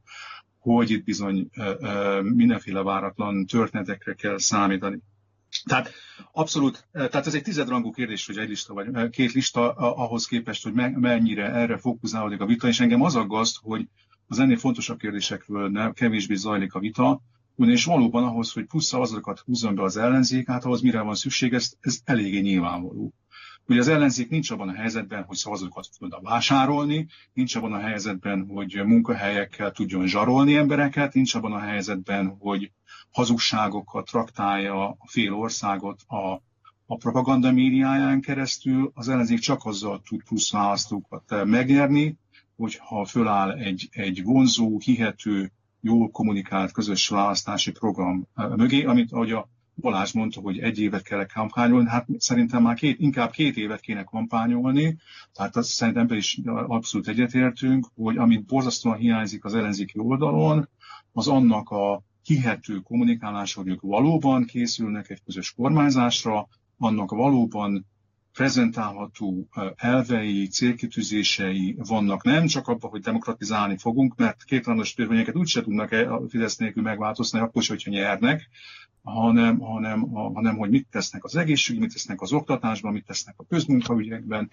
hogy 0.59 0.91
itt 0.91 1.03
bizony 1.03 1.49
mindenféle 2.21 2.81
váratlan 2.81 3.45
történetekre 3.45 4.13
kell 4.13 4.37
számítani. 4.37 4.99
Tehát 5.63 5.91
abszolút, 6.31 6.87
tehát 6.91 7.27
ez 7.27 7.33
egy 7.33 7.43
tizedrangú 7.43 7.91
kérdés, 7.91 8.25
hogy 8.25 8.37
egy 8.37 8.49
lista 8.49 8.73
vagy 8.73 9.09
két 9.09 9.31
lista 9.31 9.71
ahhoz 9.73 10.25
képest, 10.25 10.63
hogy 10.63 10.73
mennyire 10.93 11.51
erre 11.51 11.77
fókuszálódik 11.77 12.41
a 12.41 12.45
vita, 12.45 12.67
és 12.67 12.79
engem 12.79 13.01
az 13.01 13.15
aggaszt, 13.15 13.59
hogy 13.61 13.87
az 14.27 14.39
ennél 14.39 14.57
fontosabb 14.57 14.99
kérdésekről 14.99 15.69
nem, 15.69 15.93
kevésbé 15.93 16.35
zajlik 16.35 16.73
a 16.73 16.79
vita, 16.79 17.21
ugyanis 17.55 17.85
valóban 17.85 18.23
ahhoz, 18.23 18.51
hogy 18.51 18.65
plusz 18.65 18.85
szavazatokat 18.85 19.39
húzzon 19.39 19.75
be 19.75 19.83
az 19.83 19.97
ellenzék, 19.97 20.47
hát 20.47 20.65
ahhoz 20.65 20.81
mire 20.81 21.01
van 21.01 21.15
szükség, 21.15 21.53
ez, 21.53 21.73
ez 21.79 21.99
eléggé 22.03 22.39
nyilvánvaló. 22.39 23.13
Ugye 23.67 23.79
az 23.79 23.87
ellenzék 23.87 24.29
nincs 24.29 24.51
abban 24.51 24.69
a 24.69 24.73
helyzetben, 24.73 25.23
hogy 25.23 25.37
szavazatokat 25.37 25.87
tudna 25.97 26.21
vásárolni, 26.21 27.07
nincs 27.33 27.55
abban 27.55 27.73
a 27.73 27.79
helyzetben, 27.79 28.45
hogy 28.49 28.81
munkahelyekkel 28.85 29.71
tudjon 29.71 30.07
zsarolni 30.07 30.55
embereket, 30.55 31.13
nincs 31.13 31.35
abban 31.35 31.53
a 31.53 31.59
helyzetben, 31.59 32.35
hogy 32.39 32.71
hazugságokat 33.11 34.05
traktálja 34.05 34.87
a 34.89 35.07
fél 35.07 35.33
országot 35.33 36.01
a, 36.07 36.41
a 36.85 36.97
propaganda 36.97 37.51
médiáján 37.51 38.21
keresztül. 38.21 38.91
Az 38.93 39.09
ellenzék 39.09 39.39
csak 39.39 39.65
azzal 39.65 40.01
tud 40.01 40.23
plusz 40.23 40.51
választókat 40.51 41.45
megnyerni, 41.45 42.17
hogyha 42.55 43.05
föláll 43.05 43.51
egy, 43.51 43.89
egy 43.91 44.23
vonzó, 44.23 44.79
hihető, 44.79 45.51
jól 45.81 46.09
kommunikált 46.09 46.71
közös 46.71 47.07
választási 47.07 47.71
program 47.71 48.27
mögé, 48.55 48.83
amit 48.83 49.11
ahogy 49.11 49.31
a 49.31 49.49
Balázs 49.75 50.11
mondta, 50.11 50.41
hogy 50.41 50.59
egy 50.59 50.79
évet 50.79 51.03
kell 51.03 51.25
kampányolni, 51.25 51.89
hát 51.89 52.05
szerintem 52.17 52.61
már 52.61 52.75
két, 52.75 52.99
inkább 52.99 53.31
két 53.31 53.57
évet 53.57 53.79
kéne 53.79 54.03
kampányolni, 54.03 54.97
tehát 55.33 55.55
azt 55.55 55.69
szerintem 55.69 56.03
ebben 56.03 56.17
is 56.17 56.39
abszolút 56.45 57.07
egyetértünk, 57.07 57.87
hogy 57.95 58.17
amit 58.17 58.45
borzasztóan 58.45 58.97
hiányzik 58.97 59.45
az 59.45 59.55
ellenzéki 59.55 59.99
oldalon, 59.99 60.69
az 61.11 61.27
annak 61.27 61.69
a 61.69 62.01
hihető 62.23 62.79
kommunikálás, 62.79 63.53
hogy 63.53 63.67
ők 63.67 63.81
valóban 63.81 64.45
készülnek 64.45 65.09
egy 65.09 65.23
közös 65.25 65.53
kormányzásra, 65.53 66.47
annak 66.77 67.11
valóban 67.11 67.85
prezentálható 68.33 69.47
elvei, 69.75 70.47
célkitűzései 70.47 71.75
vannak, 71.77 72.23
nem 72.23 72.45
csak 72.45 72.67
abban, 72.67 72.89
hogy 72.89 73.01
demokratizálni 73.01 73.77
fogunk, 73.77 74.15
mert 74.15 74.43
kétlandos 74.43 74.93
törvényeket 74.93 75.35
úgyse 75.35 75.61
tudnak 75.61 75.91
a 75.91 76.21
Fidesz 76.29 76.57
nélkül 76.57 76.83
megváltoztatni, 76.83 77.47
akkor 77.47 77.61
is, 77.61 77.67
hogyha 77.67 77.91
nyernek, 77.91 78.49
hanem, 79.03 79.59
hanem, 79.59 80.01
hanem 80.11 80.57
hogy 80.57 80.69
mit 80.69 80.87
tesznek 80.91 81.23
az 81.23 81.35
egészségügy, 81.35 81.81
mit 81.81 81.93
tesznek 81.93 82.21
az 82.21 82.33
oktatásban, 82.33 82.93
mit 82.93 83.05
tesznek 83.05 83.35
a 83.37 83.45
közmunkaügyekben, 83.45 84.49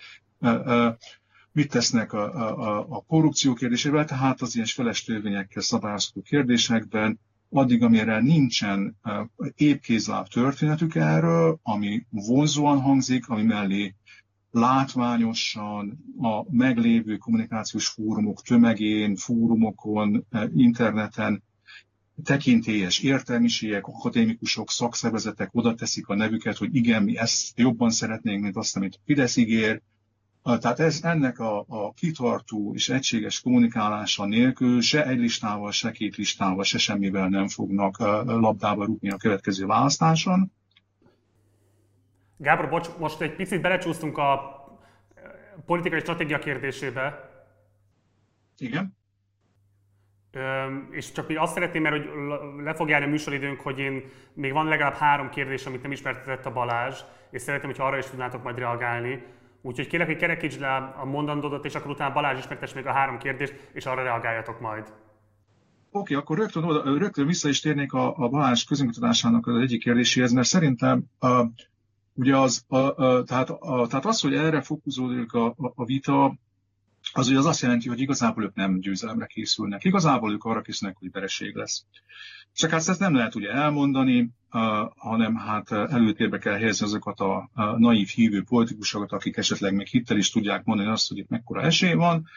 mit 1.52 1.70
tesznek 1.70 2.12
a, 2.12 2.34
a, 2.34 2.86
a 2.88 3.04
korrupció 3.06 3.54
kérdésével, 3.54 4.04
tehát 4.04 4.40
az 4.40 4.54
ilyen 4.54 4.66
feles 4.66 5.02
törvényekkel 5.04 5.62
szabályozható 5.62 6.22
kérdésekben, 6.22 7.20
addig, 7.50 7.82
amire 7.82 8.20
nincsen 8.20 8.96
épkézláb 9.54 10.28
történetük 10.28 10.94
erről, 10.94 11.58
ami 11.62 12.06
vonzóan 12.10 12.80
hangzik, 12.80 13.28
ami 13.28 13.42
mellé 13.42 13.94
látványosan 14.50 16.04
a 16.18 16.52
meglévő 16.56 17.16
kommunikációs 17.16 17.88
fórumok 17.88 18.42
tömegén, 18.42 19.16
fórumokon, 19.16 20.26
interneten 20.54 21.42
tekintélyes 22.24 22.98
értelmiségek, 22.98 23.86
akadémikusok, 23.86 24.70
szakszervezetek 24.70 25.48
oda 25.52 25.74
teszik 25.74 26.08
a 26.08 26.14
nevüket, 26.14 26.56
hogy 26.56 26.74
igen, 26.74 27.02
mi 27.02 27.16
ezt 27.16 27.58
jobban 27.58 27.90
szeretnénk, 27.90 28.42
mint 28.42 28.56
azt, 28.56 28.76
amit 28.76 29.00
Fidesz 29.04 29.36
ígér, 29.36 29.82
tehát 30.42 30.80
ez, 30.80 31.00
ennek 31.02 31.38
a, 31.38 31.64
a 31.68 31.92
kitartó 31.92 32.74
és 32.74 32.88
egységes 32.88 33.40
kommunikálása 33.40 34.26
nélkül 34.26 34.80
se 34.80 35.06
egy 35.06 35.18
listával, 35.18 35.72
se 35.72 35.90
két 35.90 36.16
listával, 36.16 36.64
se 36.64 36.78
semmivel 36.78 37.28
nem 37.28 37.48
fognak 37.48 37.98
labdába 38.26 38.84
rúgni 38.84 39.10
a 39.10 39.16
következő 39.16 39.66
választáson. 39.66 40.52
Gábor, 42.36 42.68
bocs, 42.68 42.88
most 42.98 43.20
egy 43.20 43.34
picit 43.34 43.60
belecsúsztunk 43.60 44.18
a 44.18 44.58
politikai 45.66 46.00
stratégia 46.00 46.38
kérdésébe. 46.38 47.30
Igen. 48.58 48.96
És 50.90 51.12
csak 51.12 51.28
még 51.28 51.38
azt 51.38 51.52
szeretném, 51.52 51.82
mert 51.82 51.96
hogy 51.96 52.10
le 52.64 52.74
fog 52.74 52.88
járni 52.88 53.06
a 53.06 53.10
műsoridőnk, 53.10 53.60
hogy 53.60 53.78
én 53.78 54.02
még 54.32 54.52
van 54.52 54.66
legalább 54.66 54.94
három 54.94 55.28
kérdés, 55.28 55.66
amit 55.66 55.82
nem 55.82 55.92
ismertetett 55.92 56.46
a 56.46 56.52
Balázs, 56.52 57.00
és 57.30 57.42
szeretném, 57.42 57.70
hogy 57.70 57.80
arra 57.80 57.98
is 57.98 58.04
tudnátok 58.04 58.42
majd 58.42 58.58
reagálni. 58.58 59.24
Úgyhogy 59.62 59.86
kérlek, 59.86 60.08
hogy 60.08 60.16
kerekítsd 60.16 60.60
le 60.60 60.76
a 60.76 61.04
mondandódat, 61.04 61.64
és 61.64 61.74
akkor 61.74 61.90
utána 61.90 62.12
Balázs 62.12 62.38
ismertess 62.38 62.72
még 62.72 62.86
a 62.86 62.92
három 62.92 63.18
kérdést, 63.18 63.54
és 63.72 63.86
arra 63.86 64.02
reagáljatok 64.02 64.60
majd. 64.60 64.84
Oké, 64.84 64.94
okay, 65.90 66.16
akkor 66.16 66.38
rögtön, 66.38 66.64
oda, 66.64 66.98
rögtön 66.98 67.26
vissza 67.26 67.48
is 67.48 67.60
térnék 67.60 67.92
a, 67.92 68.16
a 68.16 68.28
Balázs 68.28 68.64
közönkutatásának 68.64 69.46
az 69.46 69.60
egyik 69.60 69.80
kérdéséhez, 69.82 70.32
mert 70.32 70.46
szerintem 70.46 71.04
a, 71.18 71.44
ugye 72.14 72.36
az, 72.36 72.64
a, 72.68 72.76
a, 72.76 73.22
tehát, 73.24 73.50
a, 73.50 73.86
tehát 73.86 74.04
az, 74.04 74.20
hogy 74.20 74.34
erre 74.34 74.60
fokozódik 74.60 75.32
a, 75.32 75.46
a, 75.46 75.72
a 75.74 75.84
vita, 75.84 76.34
az 77.12 77.28
ugye 77.28 77.38
az 77.38 77.46
azt 77.46 77.60
jelenti, 77.60 77.88
hogy 77.88 78.00
igazából 78.00 78.44
ők 78.44 78.54
nem 78.54 78.80
győzelemre 78.80 79.26
készülnek. 79.26 79.84
Igazából 79.84 80.32
ők 80.32 80.44
arra 80.44 80.60
készülnek, 80.60 80.98
hogy 80.98 81.10
vereség 81.10 81.54
lesz. 81.54 81.84
Csak 82.52 82.70
hát 82.70 82.88
ezt 82.88 83.00
nem 83.00 83.14
lehet 83.14 83.34
ugye 83.34 83.50
elmondani, 83.50 84.30
hanem 84.96 85.36
hát 85.36 85.72
előtérbe 85.72 86.38
kell 86.38 86.54
helyezni 86.54 86.86
azokat 86.86 87.20
a, 87.20 87.50
naív 87.76 88.08
hívő 88.08 88.42
politikusokat, 88.42 89.12
akik 89.12 89.36
esetleg 89.36 89.74
még 89.74 89.86
hittel 89.86 90.16
is 90.16 90.30
tudják 90.30 90.64
mondani 90.64 90.88
azt, 90.88 91.08
hogy 91.08 91.18
itt 91.18 91.28
mekkora 91.28 91.62
esély 91.62 91.92
van, 91.92 92.28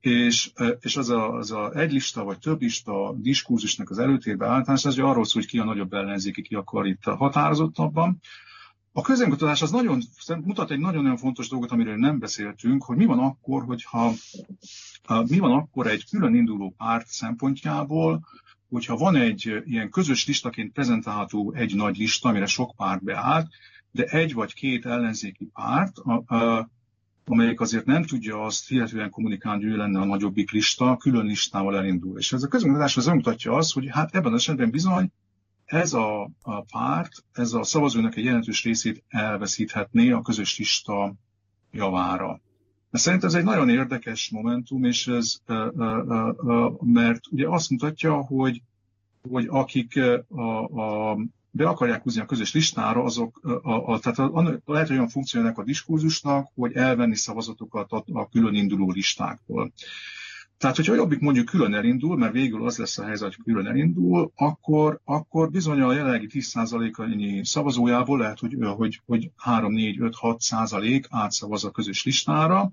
és, 0.00 0.52
és 0.80 0.96
az, 0.96 1.10
a, 1.10 1.32
az 1.32 1.50
a 1.50 1.72
egy 1.74 1.92
lista 1.92 2.24
vagy 2.24 2.38
több 2.38 2.60
lista 2.60 3.14
diskurzusnak 3.16 3.90
az 3.90 3.98
előtérbe 3.98 4.46
állítás, 4.46 4.84
az 4.84 4.98
arról 4.98 5.24
szól, 5.24 5.42
hogy 5.42 5.50
ki 5.50 5.58
a 5.58 5.64
nagyobb 5.64 5.92
ellenzéki, 5.92 6.42
ki 6.42 6.54
akar 6.54 6.86
itt 6.86 7.02
határozottabban. 7.02 8.20
A 8.92 9.02
közönkutatás 9.02 9.62
az 9.62 9.70
nagyon, 9.70 10.00
mutat 10.40 10.70
egy 10.70 10.78
nagyon-nagyon 10.78 11.16
fontos 11.16 11.48
dolgot, 11.48 11.70
amiről 11.70 11.96
nem 11.96 12.18
beszéltünk, 12.18 12.84
hogy 12.84 12.96
mi 12.96 13.04
van 13.04 13.18
akkor, 13.18 13.64
hogyha 13.64 14.12
mi 15.26 15.38
van 15.38 15.52
akkor 15.52 15.86
egy 15.86 16.04
külön 16.10 16.34
induló 16.34 16.74
párt 16.76 17.06
szempontjából, 17.06 18.26
hogyha 18.70 18.96
van 18.96 19.16
egy 19.16 19.62
ilyen 19.64 19.90
közös 19.90 20.26
listaként 20.26 20.72
prezentálható 20.72 21.52
egy 21.52 21.74
nagy 21.74 21.96
lista, 21.96 22.28
amire 22.28 22.46
sok 22.46 22.74
párt 22.76 23.04
beállt, 23.04 23.48
de 23.90 24.04
egy 24.04 24.34
vagy 24.34 24.54
két 24.54 24.86
ellenzéki 24.86 25.50
párt, 25.52 25.98
a, 25.98 26.34
a, 26.34 26.70
amelyik 27.24 27.60
azért 27.60 27.84
nem 27.84 28.04
tudja 28.04 28.44
azt 28.44 28.68
hihetően 28.68 29.10
kommunikálni, 29.10 29.62
hogy 29.62 29.72
ő 29.72 29.76
lenne 29.76 30.00
a 30.00 30.04
nagyobbik 30.04 30.50
lista, 30.50 30.96
külön 30.96 31.26
listával 31.26 31.76
elindul. 31.76 32.18
És 32.18 32.32
ez 32.32 32.42
a 32.42 32.48
közönkutatás 32.48 32.96
az 32.96 33.06
mutatja 33.06 33.52
azt, 33.52 33.72
hogy 33.72 33.86
hát 33.90 34.14
ebben 34.14 34.32
az 34.32 34.38
esetben 34.38 34.70
bizony 34.70 35.12
ez 35.64 35.92
a, 35.92 36.30
a 36.42 36.62
párt, 36.62 37.24
ez 37.32 37.52
a 37.52 37.62
szavazónak 37.62 38.16
egy 38.16 38.24
jelentős 38.24 38.64
részét 38.64 39.04
elveszíthetné 39.08 40.10
a 40.10 40.22
közös 40.22 40.58
lista 40.58 41.14
javára. 41.70 42.40
Szerintem 42.92 43.28
ez 43.28 43.34
egy 43.34 43.44
nagyon 43.44 43.68
érdekes 43.68 44.30
momentum, 44.30 44.84
és 44.84 45.06
ez, 45.06 45.40
mert 46.80 47.20
ugye 47.30 47.48
azt 47.48 47.70
mutatja, 47.70 48.14
hogy, 48.14 48.62
hogy 49.28 49.46
akik 49.48 50.00
a, 50.28 50.64
a, 50.80 51.16
be 51.50 51.68
akarják 51.68 52.02
húzni 52.02 52.20
a 52.20 52.26
közös 52.26 52.52
listára, 52.54 53.02
azok, 53.02 53.40
a, 53.62 53.92
a, 53.92 53.98
tehát 53.98 54.18
a, 54.18 54.60
lehet, 54.64 54.86
hogy 54.86 54.96
olyan 54.96 55.08
funkcionálnak 55.08 55.58
a 55.58 55.64
diskurzusnak, 55.64 56.50
hogy 56.54 56.72
elvenni 56.72 57.16
szavazatokat 57.16 57.92
a, 57.92 58.04
a 58.12 58.28
külön 58.28 58.54
induló 58.54 58.90
listákból. 58.90 59.72
Tehát, 60.60 60.76
hogyha 60.76 60.94
Jobbik 60.94 61.20
mondjuk 61.20 61.46
külön 61.46 61.74
elindul, 61.74 62.16
mert 62.16 62.32
végül 62.32 62.64
az 62.64 62.78
lesz 62.78 62.98
a 62.98 63.04
helyzet, 63.04 63.34
hogy 63.34 63.44
külön 63.44 63.66
elindul, 63.66 64.32
akkor, 64.34 65.00
akkor 65.04 65.50
bizony 65.50 65.80
a 65.80 65.92
jelenlegi 65.92 66.26
10%-nyi 66.30 67.44
szavazójából 67.44 68.18
lehet, 68.18 68.38
hogy, 68.38 68.56
hogy, 68.76 69.00
hogy 69.06 69.30
3, 69.36 69.72
4, 69.72 70.00
5, 70.00 70.14
6 70.14 70.40
százalék 70.40 71.06
átszavaz 71.10 71.64
a 71.64 71.70
közös 71.70 72.04
listára, 72.04 72.72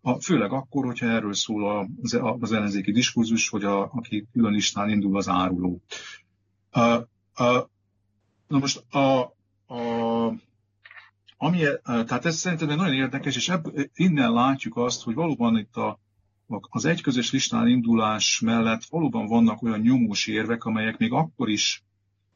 a, 0.00 0.20
főleg 0.20 0.52
akkor, 0.52 0.84
hogyha 0.84 1.06
erről 1.06 1.34
szól 1.34 1.88
az, 2.02 2.20
az 2.40 2.52
ellenzéki 2.52 2.92
diskurzus, 2.92 3.48
hogy 3.48 3.64
a, 3.64 3.82
aki 3.92 4.26
külön 4.32 4.52
listán 4.52 4.88
indul, 4.88 5.16
az 5.16 5.28
áruló. 5.28 5.80
A, 6.70 6.80
a, 7.42 7.70
na 8.48 8.58
most 8.58 8.94
a, 8.94 9.20
a, 9.74 9.78
ami, 11.36 11.60
tehát 11.84 12.24
ez 12.24 12.36
szerintem 12.36 12.68
nagyon 12.68 12.94
érdekes, 12.94 13.36
és 13.36 13.48
ebb, 13.48 13.64
innen 13.94 14.32
látjuk 14.32 14.76
azt, 14.76 15.02
hogy 15.02 15.14
valóban 15.14 15.58
itt 15.58 15.76
a, 15.76 16.02
az 16.46 16.84
egy 16.84 17.00
közös 17.00 17.32
listán 17.32 17.68
indulás 17.68 18.40
mellett 18.40 18.84
valóban 18.84 19.26
vannak 19.26 19.62
olyan 19.62 19.80
nyomós 19.80 20.26
érvek, 20.26 20.64
amelyek 20.64 20.98
még 20.98 21.12
akkor 21.12 21.48
is 21.48 21.84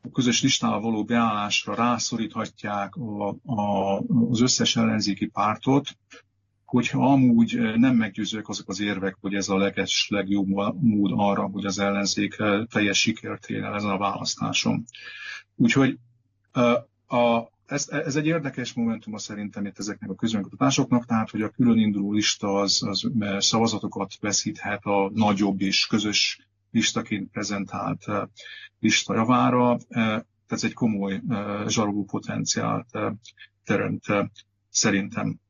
a 0.03 0.11
közös 0.11 0.43
listával 0.43 0.81
való 0.81 1.05
beállásra 1.05 1.75
rászoríthatják 1.75 2.95
a, 2.97 3.29
a, 3.45 3.97
az 4.31 4.41
összes 4.41 4.77
ellenzéki 4.77 5.27
pártot, 5.27 5.97
hogyha 6.65 7.13
amúgy 7.13 7.59
nem 7.77 7.97
meggyőzők 7.97 8.49
azok 8.49 8.69
az 8.69 8.81
érvek, 8.81 9.17
hogy 9.21 9.35
ez 9.35 9.49
a 9.49 9.57
leges, 9.57 10.07
legjobb 10.11 10.49
mód 10.81 11.11
arra, 11.15 11.43
hogy 11.43 11.65
az 11.65 11.79
ellenzék 11.79 12.37
teljes 12.71 13.01
sikert 13.01 13.47
ér 13.51 13.63
el 13.63 13.75
ezen 13.75 13.91
a 13.91 13.99
választáson. 13.99 14.85
Úgyhogy 15.57 15.99
a, 17.07 17.49
ez, 17.69 17.89
ez 17.89 18.17
egy 18.17 18.27
érdekes 18.27 18.73
momentum 18.73 19.17
szerintem 19.17 19.67
itt 19.67 19.79
ezeknek 19.79 20.11
a 20.11 20.15
közönkutatásoknak, 20.15 21.07
tehát 21.07 21.31
hogy 21.31 21.43
a 21.43 21.49
külön 21.49 21.79
induló 21.79 22.13
lista 22.13 22.55
az, 22.55 22.83
az 22.87 23.11
szavazatokat 23.39 24.13
veszíthet 24.21 24.85
a 24.85 25.11
nagyobb 25.15 25.61
és 25.61 25.87
közös 25.87 26.49
listaként 26.71 27.31
prezentált 27.31 28.05
lista 28.81 29.15
javára. 29.15 29.77
Tehát 29.89 30.27
ez 30.47 30.65
egy 30.65 30.73
komoly 30.73 31.21
zsaroló 31.67 32.05
potenciált 32.05 32.89
teremt 33.65 34.05
szerintem. 34.69 35.41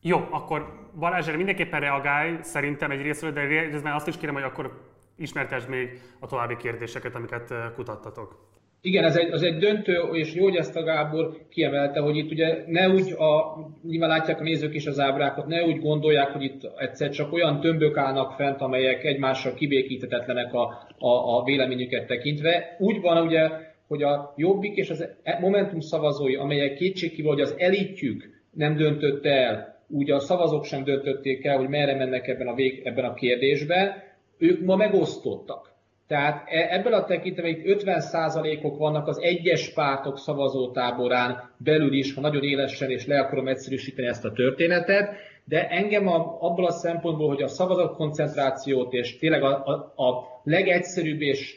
Jó, 0.00 0.28
akkor 0.30 0.90
Balázs, 0.98 1.26
erre 1.26 1.36
mindenképpen 1.36 1.80
reagálj, 1.80 2.38
szerintem 2.42 2.90
egy 2.90 3.00
részről, 3.00 3.32
de 3.32 3.44
részben 3.44 3.94
azt 3.94 4.06
is 4.06 4.16
kérem, 4.16 4.34
hogy 4.34 4.42
akkor 4.42 4.89
ismertesd 5.20 5.68
még 5.68 6.00
a 6.18 6.26
további 6.26 6.56
kérdéseket, 6.56 7.14
amiket 7.14 7.54
kutattatok. 7.74 8.48
Igen, 8.82 9.04
ez 9.04 9.16
egy, 9.16 9.32
az 9.32 9.42
egy 9.42 9.56
döntő, 9.56 9.92
és 10.12 10.34
jó, 10.34 10.44
hogy 10.44 10.56
ezt 10.56 10.76
a 10.76 10.82
Gábor 10.82 11.36
kiemelte, 11.48 12.00
hogy 12.00 12.16
itt 12.16 12.30
ugye 12.30 12.64
ne 12.66 12.88
úgy, 12.88 13.12
a, 13.12 13.58
nyilván 13.82 14.08
látják 14.08 14.40
a 14.40 14.42
nézők 14.42 14.74
is 14.74 14.86
az 14.86 15.00
ábrákat, 15.00 15.46
ne 15.46 15.64
úgy 15.64 15.80
gondolják, 15.80 16.28
hogy 16.28 16.42
itt 16.42 16.60
egyszer 16.76 17.10
csak 17.10 17.32
olyan 17.32 17.60
tömbök 17.60 17.96
állnak 17.96 18.32
fent, 18.32 18.60
amelyek 18.60 19.04
egymással 19.04 19.54
kibékítetetlenek 19.54 20.54
a, 20.54 20.62
a, 20.98 21.36
a 21.36 21.44
véleményüket 21.44 22.06
tekintve. 22.06 22.76
Úgy 22.78 23.00
van 23.00 23.26
ugye, 23.26 23.48
hogy 23.86 24.02
a 24.02 24.34
Jobbik 24.36 24.76
és 24.76 24.90
az 24.90 25.08
Momentum 25.40 25.80
szavazói, 25.80 26.36
amelyek 26.36 26.74
kétségkívül, 26.74 27.30
hogy 27.30 27.40
az 27.40 27.54
elitjük 27.58 28.42
nem 28.50 28.76
döntötte 28.76 29.30
el, 29.30 29.70
úgy 29.88 30.10
a 30.10 30.18
szavazók 30.18 30.64
sem 30.64 30.84
döntötték 30.84 31.44
el, 31.44 31.56
hogy 31.56 31.68
merre 31.68 31.96
mennek 31.96 32.28
ebben 32.28 32.46
a, 32.46 32.54
vég, 32.54 32.80
ebben 32.84 33.04
a 33.04 33.14
kérdésben, 33.14 33.92
ők 34.40 34.64
ma 34.64 34.76
megosztottak. 34.76 35.68
Tehát 36.06 36.42
e, 36.48 36.66
ebből 36.70 36.94
a 36.94 37.04
tekintetben 37.04 37.50
itt 37.50 37.82
50%-ok 37.82 38.78
vannak 38.78 39.06
az 39.06 39.18
egyes 39.18 39.72
pártok 39.72 40.18
szavazótáborán 40.18 41.50
belül 41.56 41.92
is, 41.92 42.14
ha 42.14 42.20
nagyon 42.20 42.42
élesen 42.42 42.90
és 42.90 43.06
le 43.06 43.20
akarom 43.20 43.48
egyszerűsíteni 43.48 44.08
ezt 44.08 44.24
a 44.24 44.32
történetet, 44.32 45.14
de 45.44 45.68
engem 45.68 46.08
a, 46.08 46.38
abból 46.40 46.66
a 46.66 46.72
szempontból, 46.72 47.28
hogy 47.28 47.42
a 47.42 47.48
szavazatkoncentrációt 47.48 48.92
és 48.92 49.18
tényleg 49.18 49.42
a, 49.42 49.64
a, 49.64 50.02
a 50.04 50.40
legegyszerűbb 50.42 51.20
és 51.20 51.56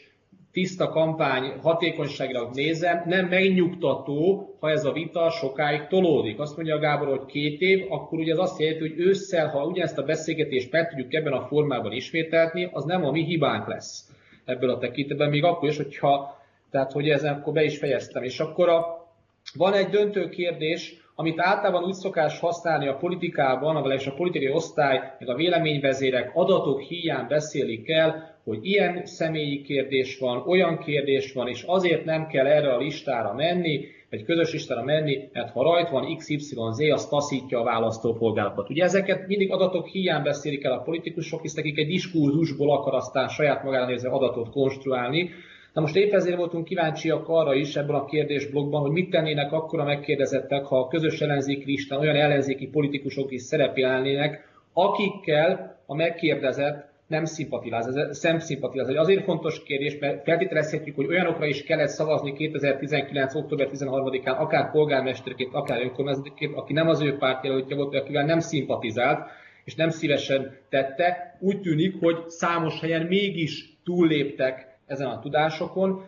tiszta 0.54 0.88
kampány 0.88 1.52
hatékonyságra 1.62 2.50
nézem, 2.52 3.02
nem 3.06 3.26
megnyugtató, 3.26 4.48
ha 4.60 4.70
ez 4.70 4.84
a 4.84 4.92
vita 4.92 5.30
sokáig 5.30 5.86
tolódik. 5.86 6.40
Azt 6.40 6.56
mondja 6.56 6.74
a 6.74 6.78
Gábor, 6.78 7.08
hogy 7.08 7.26
két 7.26 7.60
év, 7.60 7.92
akkor 7.92 8.18
ugye 8.18 8.32
az 8.32 8.38
azt 8.38 8.60
jelenti, 8.60 8.88
hogy 8.88 8.98
ősszel, 8.98 9.48
ha 9.48 9.64
ugyanezt 9.64 9.98
a 9.98 10.02
beszélgetést 10.02 10.72
meg 10.72 10.88
tudjuk 10.88 11.14
ebben 11.14 11.32
a 11.32 11.46
formában 11.46 11.92
ismételni, 11.92 12.68
az 12.72 12.84
nem 12.84 13.04
a 13.04 13.10
mi 13.10 13.24
hibánk 13.24 13.66
lesz 13.66 14.08
ebből 14.44 14.70
a 14.70 14.78
tekintetben, 14.78 15.30
még 15.30 15.44
akkor 15.44 15.68
is, 15.68 15.76
hogyha, 15.76 16.40
tehát 16.70 16.92
hogy 16.92 17.08
ezen 17.08 17.34
akkor 17.34 17.52
be 17.52 17.62
is 17.62 17.78
fejeztem. 17.78 18.22
És 18.22 18.40
akkor 18.40 18.68
a, 18.68 19.06
van 19.54 19.72
egy 19.72 19.88
döntő 19.88 20.28
kérdés, 20.28 20.94
amit 21.14 21.40
általában 21.40 21.84
úgy 21.84 21.94
szokás 21.94 22.38
használni 22.38 22.88
a 22.88 22.96
politikában, 22.96 23.90
és 23.90 24.06
a 24.06 24.14
politikai 24.14 24.50
osztály, 24.50 25.00
meg 25.18 25.28
a 25.28 25.34
véleményvezérek 25.34 26.30
adatok 26.34 26.80
hiány 26.80 27.26
beszélik 27.26 27.88
el, 27.90 28.33
hogy 28.44 28.58
ilyen 28.62 29.06
személyi 29.06 29.62
kérdés 29.62 30.18
van, 30.18 30.42
olyan 30.46 30.78
kérdés 30.78 31.32
van, 31.32 31.48
és 31.48 31.62
azért 31.66 32.04
nem 32.04 32.26
kell 32.26 32.46
erre 32.46 32.72
a 32.72 32.78
listára 32.78 33.34
menni, 33.34 33.86
egy 34.08 34.24
közös 34.24 34.52
listára 34.52 34.82
menni, 34.82 35.28
mert 35.32 35.50
ha 35.50 35.62
rajt 35.62 35.88
van 35.88 36.16
XYZ, 36.16 36.54
az 36.92 37.08
taszítja 37.08 37.60
a 37.60 37.64
választópolgárokat. 37.64 38.70
Ugye 38.70 38.84
ezeket 38.84 39.26
mindig 39.26 39.52
adatok 39.52 39.86
hiány 39.86 40.22
beszélik 40.22 40.64
el 40.64 40.72
a 40.72 40.82
politikusok, 40.82 41.42
hisz 41.42 41.54
nekik 41.54 41.78
egy 41.78 41.86
diskurzusból 41.86 42.72
akar 42.72 42.94
aztán 42.94 43.28
saját 43.28 43.64
magára 43.64 43.86
nézve 43.86 44.08
adatot 44.08 44.50
konstruálni. 44.50 45.30
Na 45.72 45.80
most 45.80 45.96
épp 45.96 46.12
ezért 46.12 46.36
voltunk 46.36 46.64
kíváncsiak 46.64 47.28
arra 47.28 47.54
is 47.54 47.76
ebben 47.76 47.94
a 47.94 48.04
kérdésblogban, 48.04 48.80
hogy 48.80 48.90
mit 48.90 49.10
tennének 49.10 49.52
akkor 49.52 49.80
a 49.80 49.84
megkérdezettek, 49.84 50.64
ha 50.64 50.78
a 50.78 50.88
közös 50.88 51.20
ellenzéki 51.20 51.64
listán 51.64 51.98
olyan 51.98 52.16
ellenzéki 52.16 52.66
politikusok 52.66 53.32
is 53.32 53.42
szerepelnének, 53.42 54.48
akikkel 54.72 55.78
a 55.86 55.94
megkérdezett 55.94 56.93
nem 57.14 57.24
szimpatizáz, 57.24 57.96
ez 57.96 58.22
nem 58.22 58.38
szimpatizáz. 58.38 58.88
Ez 58.88 58.96
azért 58.96 59.24
fontos 59.24 59.62
kérdés, 59.62 59.98
mert 59.98 60.22
feltételezhetjük, 60.24 60.96
hogy 60.96 61.06
olyanokra 61.06 61.46
is 61.46 61.62
kellett 61.62 61.88
szavazni 61.88 62.32
2019. 62.32 63.34
október 63.34 63.68
13-án, 63.72 64.36
akár 64.36 64.70
polgármesterként, 64.70 65.54
akár 65.54 65.80
önkormányzatként, 65.82 66.56
aki 66.56 66.72
nem 66.72 66.88
az 66.88 67.00
ő 67.00 67.16
pártjelöltje 67.16 67.76
volt, 67.76 67.94
akivel 67.94 68.24
nem 68.24 68.38
szimpatizált, 68.38 69.28
és 69.64 69.74
nem 69.74 69.90
szívesen 69.90 70.56
tette. 70.68 71.36
Úgy 71.40 71.60
tűnik, 71.60 72.00
hogy 72.00 72.28
számos 72.28 72.80
helyen 72.80 73.06
mégis 73.06 73.78
túlléptek 73.84 74.78
ezen 74.86 75.06
a 75.06 75.18
tudásokon, 75.18 76.04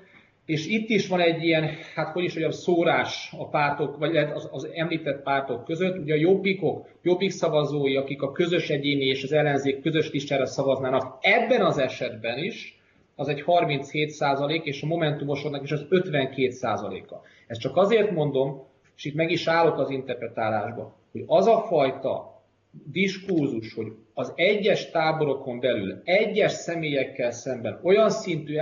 és 0.46 0.66
itt 0.66 0.88
is 0.88 1.08
van 1.08 1.20
egy 1.20 1.42
ilyen, 1.42 1.68
hát 1.94 2.12
hogy 2.12 2.24
is 2.24 2.30
mondjam, 2.30 2.50
szórás 2.50 3.32
a 3.38 3.48
pártok, 3.48 3.98
vagy 3.98 4.16
az, 4.16 4.48
az 4.52 4.68
említett 4.74 5.22
pártok 5.22 5.64
között. 5.64 5.98
Ugye 5.98 6.14
a 6.14 6.18
jobbikok, 6.18 6.88
jobbik 7.02 7.30
szavazói, 7.30 7.96
akik 7.96 8.22
a 8.22 8.32
közös 8.32 8.70
egyéni 8.70 9.04
és 9.04 9.22
az 9.22 9.32
ellenzék 9.32 9.82
közös 9.82 10.10
listára 10.10 10.46
szavaznának, 10.46 11.18
ebben 11.20 11.60
az 11.60 11.78
esetben 11.78 12.38
is, 12.38 12.80
az 13.14 13.28
egy 13.28 13.42
37 13.42 14.10
százalék, 14.10 14.64
és 14.64 14.82
a 14.82 14.86
Momentumosodnak 14.86 15.62
is 15.62 15.70
az 15.70 15.86
52 15.88 16.50
százaléka. 16.50 17.22
Ezt 17.46 17.60
csak 17.60 17.76
azért 17.76 18.10
mondom, 18.10 18.64
és 18.96 19.04
itt 19.04 19.14
meg 19.14 19.30
is 19.30 19.46
állok 19.46 19.78
az 19.78 19.90
interpretálásba, 19.90 20.96
hogy 21.12 21.24
az 21.26 21.46
a 21.46 21.60
fajta 21.60 22.35
diskurzus, 22.84 23.74
hogy 23.74 23.86
az 24.14 24.32
egyes 24.36 24.90
táborokon 24.90 25.60
belül 25.60 26.00
egyes 26.04 26.52
személyekkel 26.52 27.30
szemben 27.30 27.80
olyan 27.82 28.10
szintű 28.10 28.56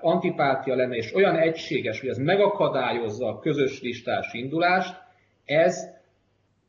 antipátia 0.00 0.74
lenne, 0.74 0.96
és 0.96 1.14
olyan 1.14 1.36
egységes, 1.36 2.00
hogy 2.00 2.08
ez 2.08 2.18
megakadályozza 2.18 3.26
a 3.26 3.38
közös 3.38 3.80
listás 3.80 4.32
indulást, 4.32 4.94
ez 5.44 5.92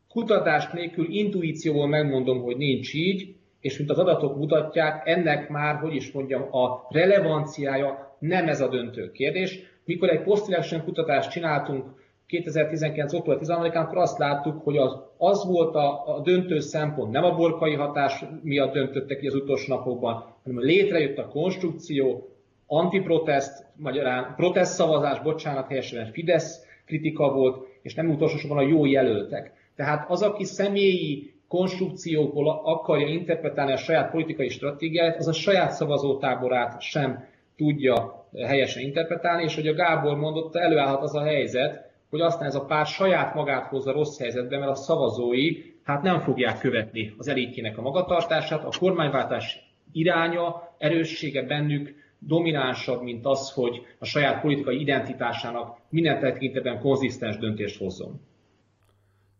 kutatást 0.09 0.73
nélkül 0.73 1.07
intuícióval 1.09 1.87
megmondom, 1.87 2.41
hogy 2.41 2.57
nincs 2.57 2.93
így, 2.93 3.35
és 3.59 3.77
mint 3.77 3.89
az 3.89 3.97
adatok 3.97 4.37
mutatják, 4.37 5.07
ennek 5.07 5.49
már, 5.49 5.75
hogy 5.75 5.95
is 5.95 6.11
mondjam, 6.11 6.55
a 6.55 6.87
relevanciája 6.89 8.17
nem 8.19 8.47
ez 8.47 8.61
a 8.61 8.67
döntő 8.67 9.11
kérdés. 9.11 9.59
Mikor 9.85 10.09
egy 10.09 10.21
post 10.21 10.83
kutatást 10.83 11.29
csináltunk 11.31 11.85
2019. 12.27 13.13
október 13.13 13.39
13-án, 13.41 13.85
akkor 13.85 13.97
azt 13.97 14.17
láttuk, 14.17 14.63
hogy 14.63 14.77
az, 14.77 14.99
az 15.17 15.45
volt 15.45 15.75
a, 15.75 16.15
a 16.15 16.19
döntő 16.19 16.59
szempont, 16.59 17.11
nem 17.11 17.23
a 17.23 17.35
borkai 17.35 17.73
hatás 17.73 18.23
miatt 18.41 18.73
döntöttek 18.73 19.19
ki 19.19 19.27
az 19.27 19.35
utolsó 19.35 19.75
napokban, 19.75 20.25
hanem 20.43 20.59
létrejött 20.59 21.17
a 21.17 21.27
konstrukció, 21.27 22.29
antiprotest, 22.67 23.65
magyarán 23.75 24.33
protest 24.35 24.71
szavazás, 24.71 25.21
bocsánat, 25.21 25.67
helyesen 25.67 26.11
Fidesz 26.11 26.65
kritika 26.85 27.33
volt, 27.33 27.67
és 27.81 27.95
nem 27.95 28.09
utolsósorban 28.09 28.57
a 28.57 28.67
jó 28.67 28.85
jelöltek. 28.85 29.53
Tehát 29.75 30.09
az, 30.09 30.21
aki 30.21 30.43
személyi 30.43 31.33
konstrukciókból 31.47 32.61
akarja 32.63 33.07
interpretálni 33.07 33.71
a 33.71 33.77
saját 33.77 34.11
politikai 34.11 34.49
stratégiáját, 34.49 35.17
az 35.17 35.27
a 35.27 35.33
saját 35.33 35.71
szavazótáborát 35.71 36.81
sem 36.81 37.27
tudja 37.57 38.25
helyesen 38.45 38.83
interpretálni, 38.83 39.43
és 39.43 39.55
hogy 39.55 39.67
a 39.67 39.73
Gábor 39.73 40.17
mondotta, 40.17 40.59
előállhat 40.59 41.01
az 41.01 41.15
a 41.15 41.23
helyzet, 41.23 41.84
hogy 42.09 42.21
aztán 42.21 42.47
ez 42.47 42.55
a 42.55 42.65
pár 42.65 42.85
saját 42.85 43.33
magát 43.33 43.67
hozza 43.67 43.91
rossz 43.91 44.19
helyzetbe, 44.19 44.57
mert 44.57 44.71
a 44.71 44.75
szavazói 44.75 45.73
hát 45.83 46.01
nem 46.01 46.19
fogják 46.19 46.59
követni 46.59 47.13
az 47.17 47.27
elitjének 47.27 47.77
a 47.77 47.81
magatartását, 47.81 48.63
a 48.63 48.77
kormányváltás 48.79 49.59
iránya, 49.91 50.75
erőssége 50.77 51.43
bennük 51.43 51.95
dominánsabb, 52.19 53.01
mint 53.01 53.25
az, 53.25 53.51
hogy 53.51 53.81
a 53.99 54.05
saját 54.05 54.41
politikai 54.41 54.79
identitásának 54.79 55.77
minden 55.89 56.19
tekintetben 56.19 56.79
konzisztens 56.79 57.37
döntést 57.37 57.77
hozzon. 57.77 58.21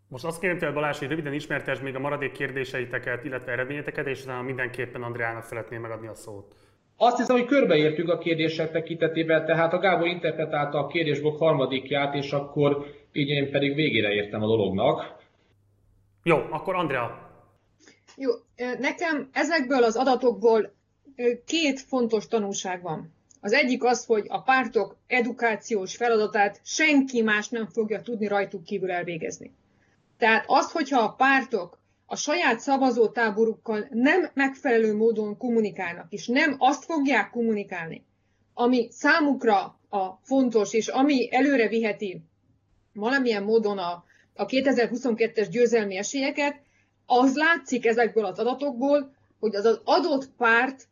Most 0.08 0.26
azt 0.26 0.40
kérem 0.40 0.58
tőled 0.58 0.76
Balázs, 0.76 0.98
hogy 0.98 1.08
röviden 1.08 1.34
ismertesd 1.34 1.84
még 1.84 1.96
a 1.96 2.00
maradék 2.00 2.32
kérdéseiteket, 2.32 3.24
illetve 3.24 3.52
eredményeteket, 3.52 4.08
és 4.08 4.24
utána 4.24 4.42
mindenképpen 4.42 5.04
Andriának 5.04 5.44
szeretném 5.44 5.82
megadni 5.82 6.08
a 6.08 6.14
szót. 6.14 6.56
Azt 6.98 7.18
hiszem, 7.18 7.36
hogy 7.36 7.46
körbeértük 7.46 8.10
a 8.10 8.18
kérdések 8.18 8.72
tekintetében, 8.72 9.46
tehát 9.46 9.74
a 9.74 9.80
Gábor 9.80 10.08
interpretálta 10.08 10.78
a 10.78 10.88
kérdésblokk 10.88 11.38
harmadikját, 11.40 12.16
és 12.16 12.32
akkor 12.32 12.86
így 13.12 13.30
én 13.30 13.52
pedig 13.52 13.76
végére 13.76 14.10
értem 14.10 14.44
a 14.44 14.48
dolognak. 14.48 15.16
Jó, 16.24 16.38
akkor 16.38 16.76
Andrea. 16.76 17.30
Jó, 18.16 18.32
nekem 18.80 19.30
ezekből 19.34 19.84
az 19.84 19.96
adatokból 19.96 20.74
két 21.46 21.80
fontos 21.80 22.28
tanulság 22.28 22.82
van. 22.82 23.14
Az 23.42 23.54
egyik 23.54 23.84
az, 23.84 24.06
hogy 24.06 24.26
a 24.28 24.42
pártok 24.42 24.98
edukációs 25.08 25.96
feladatát 25.96 26.60
senki 26.64 27.22
más 27.22 27.50
nem 27.50 27.68
fogja 27.68 28.02
tudni 28.02 28.28
rajtuk 28.28 28.64
kívül 28.64 28.92
elvégezni. 28.92 29.52
Tehát 30.18 30.44
az, 30.48 30.72
hogyha 30.72 31.02
a 31.02 31.14
pártok 31.14 31.80
a 32.06 32.16
saját 32.16 32.60
szavazótáborukkal 32.60 33.88
nem 33.92 34.30
megfelelő 34.34 34.96
módon 34.96 35.38
kommunikálnak, 35.38 36.06
és 36.10 36.28
nem 36.28 36.56
azt 36.58 36.84
fogják 36.84 37.30
kommunikálni, 37.30 38.06
ami 38.54 38.88
számukra 38.92 39.80
a 39.90 40.20
fontos, 40.24 40.74
és 40.74 40.88
ami 40.88 41.36
előre 41.36 41.68
viheti 41.68 42.22
valamilyen 42.94 43.44
módon 43.44 43.78
a, 43.78 44.04
a 44.36 44.46
2022-es 44.46 45.48
győzelmi 45.52 45.98
esélyeket, 45.98 46.62
az 47.06 47.36
látszik 47.36 47.86
ezekből 47.86 48.26
az 48.26 48.40
adatokból, 48.40 49.16
hogy 49.40 49.56
az, 49.56 49.66
az 49.66 49.82
adott 49.84 50.30
párt 50.38 50.88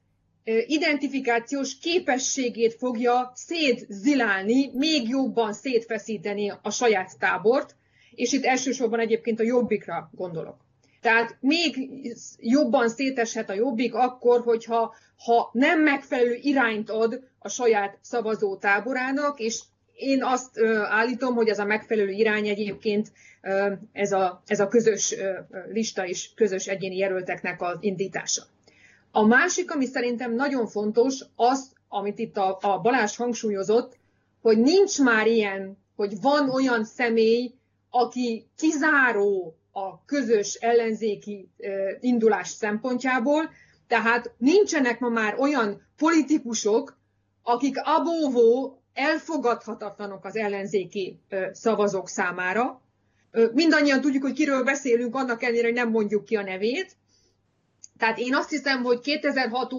identifikációs 0.65 1.77
képességét 1.77 2.73
fogja 2.73 3.31
szétzilálni, 3.35 4.71
még 4.73 5.09
jobban 5.09 5.53
szétfeszíteni 5.53 6.53
a 6.61 6.71
saját 6.71 7.19
tábort, 7.19 7.75
és 8.15 8.31
itt 8.31 8.43
elsősorban 8.43 8.99
egyébként 8.99 9.39
a 9.39 9.43
jobbikra 9.43 10.09
gondolok. 10.13 10.65
Tehát 11.03 11.37
még 11.39 11.91
jobban 12.39 12.89
széteshet 12.89 13.49
a 13.49 13.53
jobbik 13.53 13.93
akkor, 13.93 14.41
hogyha 14.41 14.95
ha 15.25 15.49
nem 15.53 15.81
megfelelő 15.81 16.33
irányt 16.41 16.89
ad 16.89 17.19
a 17.39 17.49
saját 17.49 17.97
szavazó 18.01 18.57
táborának, 18.57 19.39
és 19.39 19.61
én 19.95 20.23
azt 20.23 20.59
állítom, 20.89 21.35
hogy 21.35 21.47
ez 21.47 21.59
a 21.59 21.65
megfelelő 21.65 22.11
irány 22.11 22.47
egyébként 22.47 23.11
ez 23.91 24.11
a, 24.11 24.41
ez 24.47 24.59
a 24.59 24.67
közös 24.67 25.15
lista 25.71 26.07
és 26.07 26.33
közös 26.35 26.67
egyéni 26.67 26.97
jelölteknek 26.97 27.61
az 27.61 27.77
indítása. 27.79 28.43
A 29.11 29.25
másik, 29.25 29.71
ami 29.71 29.85
szerintem 29.85 30.35
nagyon 30.35 30.67
fontos, 30.67 31.21
az, 31.35 31.71
amit 31.87 32.19
itt 32.19 32.37
a, 32.37 32.57
a 32.61 32.79
Balázs 32.79 33.15
hangsúlyozott, 33.15 33.97
hogy 34.41 34.57
nincs 34.57 34.99
már 34.99 35.27
ilyen, 35.27 35.77
hogy 35.95 36.21
van 36.21 36.49
olyan 36.49 36.85
személy, 36.85 37.51
aki 37.89 38.45
kizáró 38.57 39.55
a 39.73 40.05
közös 40.05 40.53
ellenzéki 40.53 41.49
indulás 41.99 42.47
szempontjából, 42.47 43.49
tehát 43.87 44.31
nincsenek 44.37 44.99
ma 44.99 45.09
már 45.09 45.35
olyan 45.39 45.81
politikusok, 45.97 46.97
akik 47.43 47.75
abóvó 47.83 48.77
elfogadhatatlanok 48.93 50.25
az 50.25 50.35
ellenzéki 50.35 51.19
szavazók 51.51 52.09
számára. 52.09 52.81
Mindannyian 53.53 54.01
tudjuk, 54.01 54.23
hogy 54.23 54.33
kiről 54.33 54.63
beszélünk, 54.63 55.15
annak 55.15 55.43
ellenére, 55.43 55.65
hogy 55.65 55.75
nem 55.75 55.89
mondjuk 55.89 56.25
ki 56.25 56.35
a 56.35 56.43
nevét. 56.43 56.95
Tehát 57.97 58.17
én 58.17 58.35
azt 58.35 58.49
hiszem, 58.49 58.83
hogy 58.83 58.99
2006 58.99 59.73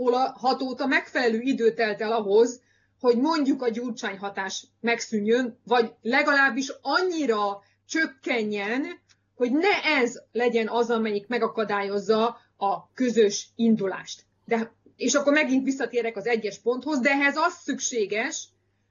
óta 0.62 0.86
megfelelő 0.86 1.40
idő 1.40 1.74
telt 1.74 2.00
el 2.00 2.12
ahhoz, 2.12 2.60
hogy 3.00 3.16
mondjuk 3.16 3.62
a 3.62 3.68
gyurcsány 3.68 4.18
hatás 4.18 4.66
megszűnjön, 4.80 5.58
vagy 5.64 5.92
legalábbis 6.02 6.72
annyira 6.82 7.62
csökkenjen, 7.86 8.86
hogy 9.34 9.52
ne 9.52 9.82
ez 10.00 10.22
legyen 10.32 10.68
az, 10.68 10.90
amelyik 10.90 11.26
megakadályozza 11.26 12.40
a 12.56 12.92
közös 12.94 13.48
indulást. 13.56 14.24
De, 14.44 14.72
és 14.96 15.14
akkor 15.14 15.32
megint 15.32 15.64
visszatérek 15.64 16.16
az 16.16 16.26
egyes 16.26 16.58
ponthoz, 16.58 17.00
de 17.00 17.10
ehhez 17.10 17.36
az 17.36 17.52
szükséges, 17.62 18.48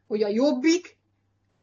hogy 0.08 0.24
a 0.24 0.28
Jobbik, 0.28 0.98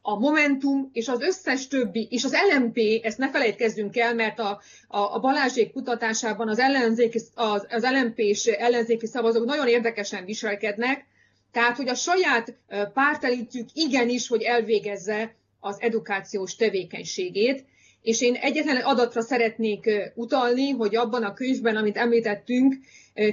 a 0.02 0.18
Momentum 0.18 0.90
és 0.92 1.08
az 1.08 1.20
összes 1.20 1.68
többi, 1.68 2.08
és 2.10 2.24
az 2.24 2.36
LMP, 2.52 2.78
ezt 3.02 3.18
ne 3.18 3.30
felejtkezzünk 3.30 3.96
el, 3.96 4.14
mert 4.14 4.38
a, 4.38 4.60
a, 4.88 4.98
a 4.98 5.18
Balázsék 5.18 5.72
kutatásában 5.72 6.48
az, 6.48 6.58
ellenzéki, 6.58 7.20
az, 7.34 7.66
az 7.70 7.86
LMP 7.90 8.18
és 8.18 8.46
ellenzéki 8.46 9.06
szavazók 9.06 9.44
nagyon 9.44 9.68
érdekesen 9.68 10.24
viselkednek, 10.24 11.06
tehát, 11.52 11.76
hogy 11.76 11.88
a 11.88 11.94
saját 11.94 12.54
pártelítjük 12.94 13.68
igenis, 13.72 14.28
hogy 14.28 14.42
elvégezze 14.42 15.34
az 15.60 15.80
edukációs 15.80 16.56
tevékenységét, 16.56 17.64
és 18.02 18.20
én 18.20 18.34
egyetlen 18.34 18.76
adatra 18.76 19.20
szeretnék 19.20 19.90
utalni, 20.14 20.70
hogy 20.70 20.96
abban 20.96 21.24
a 21.24 21.34
könyvben, 21.34 21.76
amit 21.76 21.96
említettünk, 21.96 22.74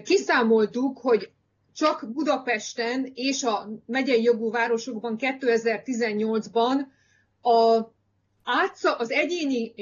kiszámoltuk, 0.03 0.97
hogy 0.97 1.29
csak 1.75 2.11
Budapesten 2.13 3.11
és 3.13 3.43
a 3.43 3.69
megyei 3.85 4.23
jogú 4.23 4.51
városokban 4.51 5.15
2018-ban 5.19 6.79
a 7.41 7.95
az 8.97 9.11
egyéni 9.11 9.73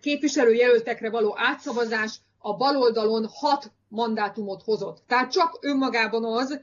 képviselőjelöltekre 0.00 1.10
való 1.10 1.34
átszavazás 1.36 2.20
a 2.38 2.56
baloldalon 2.56 3.26
hat 3.32 3.72
mandátumot 3.88 4.62
hozott. 4.62 5.02
Tehát 5.06 5.32
csak 5.32 5.58
önmagában 5.60 6.24
az, 6.24 6.60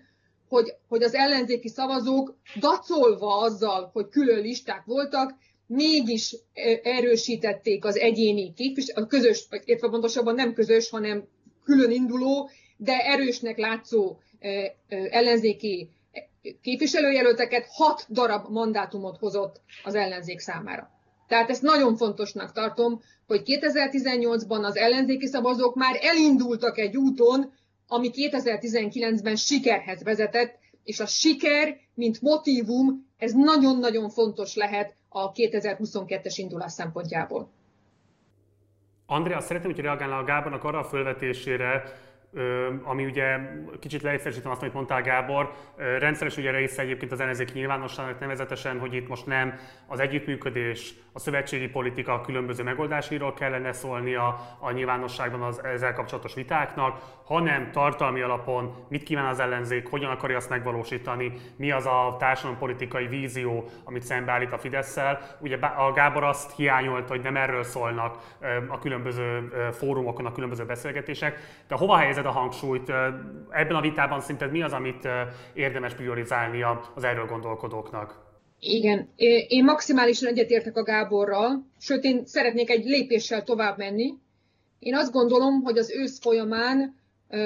hogy, 0.50 0.74
hogy 0.88 1.04
az 1.04 1.14
ellenzéki 1.14 1.68
szavazók 1.68 2.36
dacolva 2.60 3.38
azzal, 3.38 3.90
hogy 3.94 4.10
külön 4.10 4.42
listák 4.42 4.84
voltak, 4.86 5.34
mégis 5.70 6.36
erősítették 6.84 7.86
az 7.86 7.98
egyéni 7.98 8.54
képvis, 8.54 8.90
a 8.94 9.06
közös, 9.06 9.48
értve 9.66 9.90
pontosabban 9.90 10.36
nem 10.36 10.54
közös, 10.54 10.90
hanem 10.90 11.28
külön 11.64 11.92
induló, 11.92 12.50
de 12.78 12.98
erősnek 12.98 13.58
látszó 13.58 14.18
ellenzéki 15.10 15.90
képviselőjelölteket 16.62 17.66
hat 17.70 18.06
darab 18.10 18.50
mandátumot 18.52 19.18
hozott 19.18 19.62
az 19.84 19.96
ellenzék 19.96 20.40
számára. 20.40 20.90
Tehát 21.28 21.50
ezt 21.50 21.62
nagyon 21.62 21.96
fontosnak 21.96 22.52
tartom, 22.52 23.02
hogy 23.28 23.42
2018-ban 23.46 24.64
az 24.64 24.76
ellenzéki 24.76 25.28
szavazók 25.28 25.76
már 25.76 25.98
elindultak 26.02 26.78
egy 26.78 26.98
úton, 26.98 27.54
ami 27.88 28.10
2019-ben 28.14 29.36
sikerhez 29.36 30.04
vezetett, 30.04 30.60
és 30.90 31.00
a 31.00 31.06
siker, 31.06 31.78
mint 31.94 32.22
motivum, 32.22 33.08
ez 33.18 33.34
nagyon-nagyon 33.34 34.10
fontos 34.10 34.56
lehet 34.56 34.96
a 35.10 35.32
2022-es 35.32 36.34
indulás 36.36 36.72
szempontjából. 36.72 37.50
Andrea, 39.06 39.40
szeretném, 39.40 39.72
hogy 39.72 39.84
reagálna 39.84 40.18
a 40.18 40.24
Gábornak 40.24 40.64
arra 40.64 40.80
a 40.80 40.84
fölvetésére, 40.84 41.84
ami 42.84 43.06
ugye 43.06 43.38
kicsit 43.80 44.02
leegyszerűsítem 44.02 44.52
azt, 44.52 44.62
amit 44.62 44.74
mondtál 44.74 45.02
Gábor, 45.02 45.54
rendszeres 45.76 46.38
ugye 46.38 46.52
része 46.52 46.82
egyébként 46.82 47.12
az 47.12 47.20
ellenzéki 47.20 47.52
nyilvánosságnak 47.54 48.20
nevezetesen, 48.20 48.80
hogy 48.80 48.94
itt 48.94 49.08
most 49.08 49.26
nem 49.26 49.60
az 49.88 50.00
együttműködés, 50.00 50.94
a 51.14 51.20
szövetségi 51.20 51.70
politika 51.70 52.14
a 52.14 52.22
különböző 52.22 52.64
megoldásairól 52.64 53.34
kellene 53.34 53.72
szólni 53.72 54.16
a, 54.16 54.58
a 54.60 54.72
nyilvánosságban 54.72 55.42
az 55.42 55.64
ezzel 55.64 55.94
kapcsolatos 55.94 56.34
vitáknak, 56.34 57.02
hanem 57.26 57.72
tartalmi 57.72 58.22
alapon 58.22 58.86
mit 58.90 59.04
kíván 59.04 59.26
az 59.26 59.40
ellenzék, 59.40 59.88
hogyan 59.88 60.12
akarja 60.12 60.38
azt 60.38 60.50
megvalósítani, 60.50 61.32
mi 61.56 61.72
az 61.72 61.86
a 61.86 62.16
társadalompolitikai 62.20 63.08
vízió, 63.08 63.70
amit 63.84 64.04
szembeállít 64.04 64.52
a 64.52 64.58
fidesz 64.58 64.92
-szel. 64.92 65.38
Ugye 65.40 65.58
a 65.58 65.92
Gábor 65.92 66.24
azt 66.24 66.56
hiányolta, 66.56 67.14
hogy 67.14 67.22
nem 67.22 67.36
erről 67.36 67.64
szólnak 67.64 68.18
a 68.68 68.80
különböző 68.80 69.50
fórumokon, 69.72 70.26
a 70.26 70.32
különböző 70.32 70.66
beszélgetések, 70.66 71.40
de 71.68 71.76
hova 71.76 71.96
helyezed 72.20 72.26
a 72.26 72.40
hangsúlyt? 72.40 72.90
Ebben 73.50 73.76
a 73.76 73.82
vitában 73.82 74.22
szerinted 74.22 74.52
mi 74.52 74.62
az, 74.62 74.74
amit 74.74 75.08
érdemes 75.54 75.94
priorizálni 75.94 76.62
az 76.96 77.04
erről 77.04 77.26
gondolkodóknak? 77.26 78.28
Igen, 78.60 79.10
én 79.48 79.64
maximálisan 79.64 80.28
egyetértek 80.28 80.78
a 80.78 80.84
Gáborral, 80.84 81.66
sőt 81.78 82.04
én 82.04 82.26
szeretnék 82.26 82.70
egy 82.70 82.86
lépéssel 82.86 83.44
tovább 83.44 83.78
menni. 83.78 84.14
Én 84.80 84.96
azt 84.96 85.12
gondolom, 85.12 85.62
hogy 85.62 85.78
az 85.78 85.92
ősz 85.92 86.20
folyamán 86.20 86.98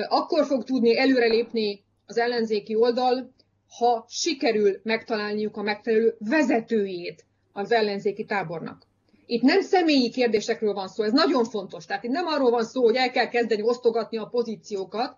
akkor 0.07 0.45
fog 0.45 0.63
tudni 0.63 0.97
előrelépni 0.97 1.83
az 2.05 2.17
ellenzéki 2.17 2.75
oldal, 2.75 3.33
ha 3.79 4.05
sikerül 4.07 4.79
megtalálniuk 4.83 5.57
a 5.57 5.61
megfelelő 5.61 6.15
vezetőjét 6.19 7.25
az 7.53 7.71
ellenzéki 7.71 8.25
tábornak. 8.25 8.83
Itt 9.25 9.41
nem 9.41 9.61
személyi 9.61 10.09
kérdésekről 10.09 10.73
van 10.73 10.87
szó, 10.87 11.03
ez 11.03 11.11
nagyon 11.11 11.45
fontos. 11.45 11.85
Tehát 11.85 12.03
itt 12.03 12.11
nem 12.11 12.25
arról 12.25 12.49
van 12.49 12.63
szó, 12.65 12.83
hogy 12.83 12.95
el 12.95 13.11
kell 13.11 13.27
kezdeni 13.27 13.61
osztogatni 13.61 14.17
a 14.17 14.25
pozíciókat, 14.25 15.15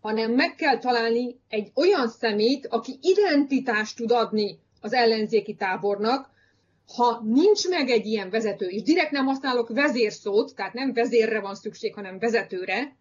hanem 0.00 0.32
meg 0.32 0.54
kell 0.54 0.78
találni 0.78 1.40
egy 1.48 1.70
olyan 1.74 2.08
szemét, 2.08 2.66
aki 2.66 2.98
identitást 3.00 3.96
tud 3.96 4.10
adni 4.10 4.58
az 4.80 4.92
ellenzéki 4.92 5.54
tábornak, 5.54 6.32
ha 6.96 7.22
nincs 7.24 7.68
meg 7.68 7.88
egy 7.88 8.06
ilyen 8.06 8.30
vezető, 8.30 8.66
és 8.66 8.82
direkt 8.82 9.10
nem 9.10 9.26
használok 9.26 9.68
vezérszót, 9.68 10.54
tehát 10.54 10.72
nem 10.72 10.92
vezérre 10.92 11.40
van 11.40 11.54
szükség, 11.54 11.94
hanem 11.94 12.18
vezetőre, 12.18 12.96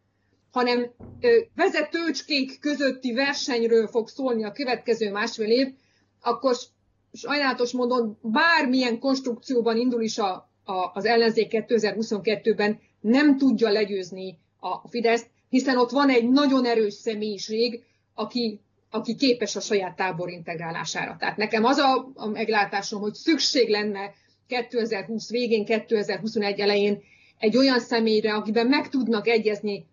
hanem 0.51 0.91
vezetőcskék 1.55 2.59
közötti 2.59 3.13
versenyről 3.13 3.87
fog 3.87 4.07
szólni 4.07 4.43
a 4.43 4.51
következő 4.51 5.11
másfél 5.11 5.49
év, 5.49 5.67
akkor 6.21 6.55
sajnálatos 7.14 7.72
módon 7.72 8.18
bármilyen 8.22 8.99
konstrukcióban 8.99 9.78
indul 9.78 10.01
is 10.01 10.18
a 10.18 10.51
az 10.93 11.05
ellenzék 11.05 11.47
2022-ben 11.51 12.80
nem 13.01 13.38
tudja 13.38 13.70
legyőzni 13.70 14.38
a 14.59 14.88
Fideszt, 14.88 15.30
hiszen 15.49 15.78
ott 15.78 15.89
van 15.89 16.09
egy 16.09 16.30
nagyon 16.30 16.66
erős 16.66 16.93
személyiség, 16.93 17.84
aki, 18.14 18.59
aki 18.89 19.16
képes 19.16 19.55
a 19.55 19.59
saját 19.59 19.95
tábor 19.95 20.30
integrálására. 20.30 21.16
Tehát 21.20 21.38
nekem 21.38 21.64
az 21.64 21.78
a, 21.78 22.11
a 22.16 22.28
meglátásom, 22.28 23.01
hogy 23.01 23.14
szükség 23.14 23.70
lenne 23.70 24.14
2020 24.47 25.30
végén, 25.30 25.66
2021 25.66 26.59
elején 26.59 27.01
egy 27.39 27.57
olyan 27.57 27.80
személyre, 27.80 28.34
akiben 28.34 28.68
meg 28.68 28.89
tudnak 28.89 29.28
egyezni 29.28 29.86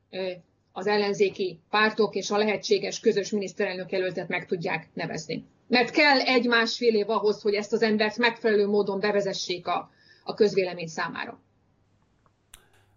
az 0.72 0.86
ellenzéki 0.86 1.58
pártok 1.70 2.14
és 2.14 2.30
a 2.30 2.38
lehetséges 2.38 3.00
közös 3.00 3.30
miniszterelnök 3.30 3.92
jelöltet 3.92 4.28
meg 4.28 4.46
tudják 4.46 4.88
nevezni. 4.94 5.44
Mert 5.70 5.90
kell 5.90 6.20
egy-másfél 6.20 6.94
év 6.94 7.10
ahhoz, 7.10 7.42
hogy 7.42 7.54
ezt 7.54 7.72
az 7.72 7.82
embert 7.82 8.16
megfelelő 8.16 8.66
módon 8.66 9.00
bevezessék 9.00 9.66
a, 9.66 9.90
a 10.24 10.34
közvélemény 10.34 10.86
számára. 10.86 11.40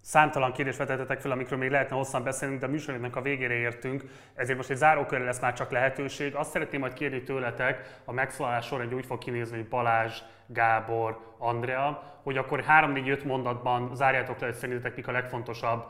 Számtalan 0.02 0.52
kérdést 0.54 0.78
vetettetek 0.78 1.20
fel, 1.22 1.32
amikről 1.32 1.60
még 1.60 1.70
lehetne 1.70 1.96
hosszan 1.96 2.24
beszélni, 2.24 2.58
de 2.58 2.66
a 2.66 2.70
műsorunknak 2.70 3.16
a 3.16 3.22
végére 3.22 3.54
értünk, 3.54 4.04
ezért 4.36 4.58
most 4.58 4.70
egy 4.70 4.78
zárókörre 4.78 5.24
lesz 5.24 5.40
már 5.40 5.54
csak 5.54 5.72
lehetőség. 5.72 6.36
Azt 6.36 6.52
szeretném 6.52 6.80
majd 6.80 6.94
kérni 6.94 7.24
tőletek, 7.24 8.02
a 8.06 8.12
megszólalás 8.12 8.66
során 8.66 8.94
úgy 8.94 9.06
fog 9.06 9.18
kinézni, 9.18 9.56
hogy 9.58 9.68
Balázs, 9.68 10.22
Gábor, 10.48 11.36
Andrea, 11.38 12.14
hogy 12.24 12.38
akkor 12.38 12.64
3-4-5 12.68 13.24
mondatban 13.24 13.96
zárjátok 13.96 14.40
le, 14.40 14.46
hogy 14.46 14.56
szerintetek 14.56 14.96
mik 14.96 15.08
a 15.08 15.12
legfontosabb 15.12 15.86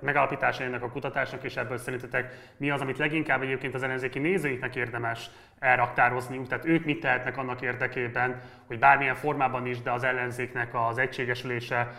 megállapításai 0.00 0.66
ennek 0.66 0.82
a 0.82 0.90
kutatásnak, 0.90 1.42
és 1.42 1.56
ebből 1.56 1.78
szerintetek 1.78 2.52
mi 2.56 2.70
az, 2.70 2.80
amit 2.80 2.98
leginkább 2.98 3.42
egyébként 3.42 3.74
az 3.74 3.82
ellenzéki 3.82 4.18
nézőinknek 4.18 4.76
érdemes 4.76 5.30
elraktározniuk, 5.58 6.46
tehát 6.46 6.64
ők 6.64 6.84
mit 6.84 7.00
tehetnek 7.00 7.36
annak 7.36 7.60
érdekében, 7.60 8.40
hogy 8.66 8.78
bármilyen 8.78 9.14
formában 9.14 9.66
is, 9.66 9.82
de 9.82 9.90
az 9.90 10.04
ellenzéknek 10.04 10.74
az 10.88 10.98
egységesülése 10.98 11.90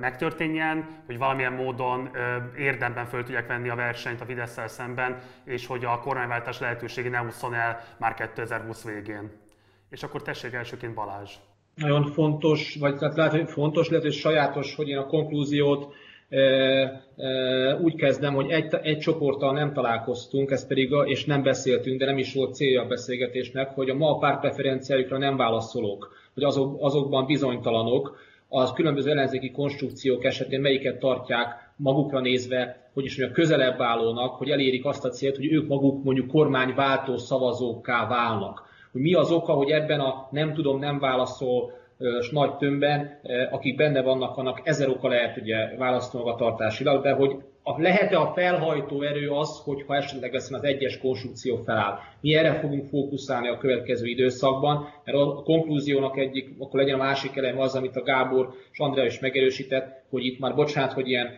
megtörténjen, 0.00 0.88
hogy 1.06 1.18
valamilyen 1.18 1.52
módon 1.52 2.10
érdemben 2.56 3.06
föl 3.06 3.24
tudják 3.24 3.46
venni 3.46 3.68
a 3.68 3.74
versenyt 3.74 4.20
a 4.20 4.24
fidesz 4.24 4.60
szemben, 4.66 5.18
és 5.44 5.66
hogy 5.66 5.84
a 5.84 5.98
kormányváltás 5.98 6.58
lehetősége 6.58 7.10
ne 7.10 7.22
ússzon 7.22 7.54
el 7.54 7.80
már 7.96 8.14
2020 8.14 8.84
végén. 8.84 9.46
És 9.90 10.02
akkor 10.02 10.22
tessék 10.22 10.52
elsőként 10.52 10.94
Balázs. 10.94 11.34
Nagyon 11.74 12.04
fontos, 12.04 12.76
vagy 12.80 12.96
tehát 12.96 13.16
lehet, 13.16 13.32
hogy 13.32 13.48
fontos, 13.48 13.88
lehet, 13.88 14.04
hogy 14.04 14.12
sajátos, 14.12 14.74
hogy 14.74 14.88
én 14.88 14.96
a 14.96 15.06
konklúziót 15.06 15.94
e, 16.28 16.38
e, 16.38 17.76
úgy 17.80 17.94
kezdem, 17.94 18.34
hogy 18.34 18.50
egy, 18.50 18.74
egy 18.82 18.98
csoporttal 18.98 19.52
nem 19.52 19.72
találkoztunk, 19.72 20.50
ez 20.50 20.66
pedig, 20.66 20.92
a, 20.92 21.02
és 21.06 21.24
nem 21.24 21.42
beszéltünk, 21.42 21.98
de 21.98 22.04
nem 22.04 22.18
is 22.18 22.34
volt 22.34 22.54
célja 22.54 22.82
a 22.82 22.86
beszélgetésnek, 22.86 23.74
hogy 23.74 23.90
a 23.90 23.94
ma 23.94 24.10
a 24.10 24.18
pártpreferenciájukra 24.18 25.18
nem 25.18 25.36
válaszolók, 25.36 26.12
hogy 26.34 26.42
azok, 26.42 26.76
azokban 26.80 27.26
bizonytalanok, 27.26 28.18
az 28.48 28.72
különböző 28.72 29.10
ellenzéki 29.10 29.50
konstrukciók 29.50 30.24
esetén 30.24 30.60
melyiket 30.60 30.98
tartják 30.98 31.72
magukra 31.76 32.20
nézve, 32.20 32.90
hogy 32.94 33.04
is 33.04 33.18
mondjam, 33.18 33.42
közelebb 33.42 33.80
állónak, 33.80 34.34
hogy 34.34 34.50
elérik 34.50 34.84
azt 34.84 35.04
a 35.04 35.08
célt, 35.08 35.36
hogy 35.36 35.52
ők 35.52 35.68
maguk 35.68 36.04
mondjuk 36.04 36.26
kormányváltó 36.26 37.16
szavazókká 37.16 38.06
válnak 38.06 38.67
hogy 38.98 39.06
mi 39.06 39.14
az 39.14 39.30
oka, 39.30 39.52
hogy 39.52 39.70
ebben 39.70 40.00
a 40.00 40.28
nem 40.30 40.54
tudom, 40.54 40.78
nem 40.78 40.98
válaszol 40.98 41.72
nagy 42.30 42.56
tömbben, 42.56 43.20
akik 43.50 43.76
benne 43.76 44.02
vannak, 44.02 44.36
annak 44.36 44.60
ezer 44.64 44.88
oka 44.88 45.08
lehet 45.08 45.36
ugye 45.36 45.76
választómagatartásilag, 45.76 47.02
de 47.02 47.12
hogy 47.12 47.36
a, 47.62 47.80
lehet-e 47.80 48.18
a 48.18 48.32
felhajtó 48.34 49.02
erő 49.02 49.30
az, 49.30 49.60
hogyha 49.64 49.96
esetleg 49.96 50.34
az 50.34 50.58
egyes 50.62 50.98
konstrukció 50.98 51.56
feláll. 51.56 51.98
Mi 52.20 52.34
erre 52.34 52.52
fogunk 52.52 52.84
fókuszálni 52.84 53.48
a 53.48 53.58
következő 53.58 54.06
időszakban, 54.06 54.88
mert 55.04 55.18
a 55.18 55.42
konklúziónak 55.42 56.18
egyik, 56.18 56.54
akkor 56.58 56.80
legyen 56.80 57.00
a 57.00 57.02
másik 57.02 57.36
elem 57.36 57.60
az, 57.60 57.74
amit 57.74 57.96
a 57.96 58.02
Gábor 58.02 58.48
és 58.72 58.78
Andrea 58.78 59.04
is 59.04 59.18
megerősített, 59.18 60.04
hogy 60.10 60.24
itt 60.24 60.38
már 60.38 60.54
bocsánat, 60.54 60.92
hogy 60.92 61.08
ilyen 61.08 61.28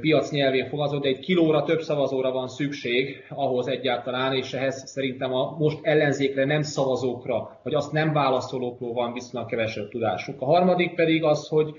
piac 0.00 0.30
nyelvén 0.30 0.68
fogalmazott, 0.68 1.02
de 1.02 1.08
egy 1.08 1.18
kilóra 1.18 1.62
több 1.62 1.80
szavazóra 1.80 2.30
van 2.30 2.48
szükség 2.48 3.24
ahhoz 3.28 3.66
egyáltalán, 3.66 4.34
és 4.34 4.52
ehhez 4.52 4.82
szerintem 4.86 5.32
a 5.32 5.56
most 5.58 5.78
ellenzékre 5.82 6.44
nem 6.44 6.62
szavazókra, 6.62 7.60
vagy 7.62 7.74
azt 7.74 7.92
nem 7.92 8.12
válaszolókról 8.12 8.92
van 8.92 9.12
viszonylag 9.12 9.50
kevesebb 9.50 9.88
tudásuk. 9.88 10.40
A 10.40 10.44
harmadik 10.44 10.94
pedig 10.94 11.24
az, 11.24 11.48
hogy 11.48 11.74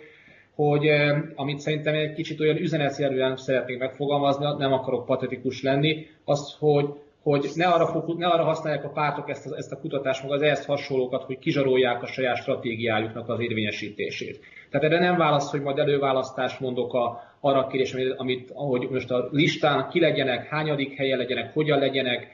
hogy 0.55 0.87
amit 1.35 1.59
szerintem 1.59 1.93
egy 1.93 2.13
kicsit 2.13 2.39
olyan 2.39 2.57
üzenetszerűen 2.57 3.35
szeretnék 3.35 3.79
megfogalmazni, 3.79 4.45
nem 4.57 4.73
akarok 4.73 5.05
patetikus 5.05 5.61
lenni, 5.61 6.07
az, 6.23 6.55
hogy 6.59 6.85
hogy 7.25 7.49
ne 7.55 7.65
arra, 7.65 8.03
ne 8.17 8.27
arra 8.27 8.43
használják 8.43 8.83
a 8.83 8.89
pártok 8.89 9.29
ezt 9.29 9.45
a, 9.45 9.55
ezt 9.57 9.71
a 9.71 9.79
kutatást, 9.79 10.23
meg 10.23 10.31
az 10.31 10.41
ehhez 10.41 10.65
hasonlókat, 10.65 11.23
hogy 11.23 11.39
kizsarolják 11.39 12.03
a 12.03 12.07
saját 12.07 12.37
stratégiájuknak 12.37 13.29
az 13.29 13.39
érvényesítését. 13.39 14.39
Tehát 14.79 14.91
erre 14.91 14.99
nem 14.99 15.17
válasz, 15.17 15.51
hogy 15.51 15.61
majd 15.61 15.77
előválasztást 15.77 16.59
mondok 16.59 16.93
a, 16.93 17.23
arra 17.39 17.59
a 17.59 17.67
kérdés, 17.67 17.93
amit, 17.93 18.13
amit 18.17 18.51
ahogy 18.53 18.87
most 18.89 19.11
a 19.11 19.27
listán 19.31 19.89
ki 19.89 19.99
legyenek, 19.99 20.47
hányadik 20.47 20.97
helyen 20.97 21.17
legyenek, 21.17 21.53
hogyan 21.53 21.79
legyenek. 21.79 22.27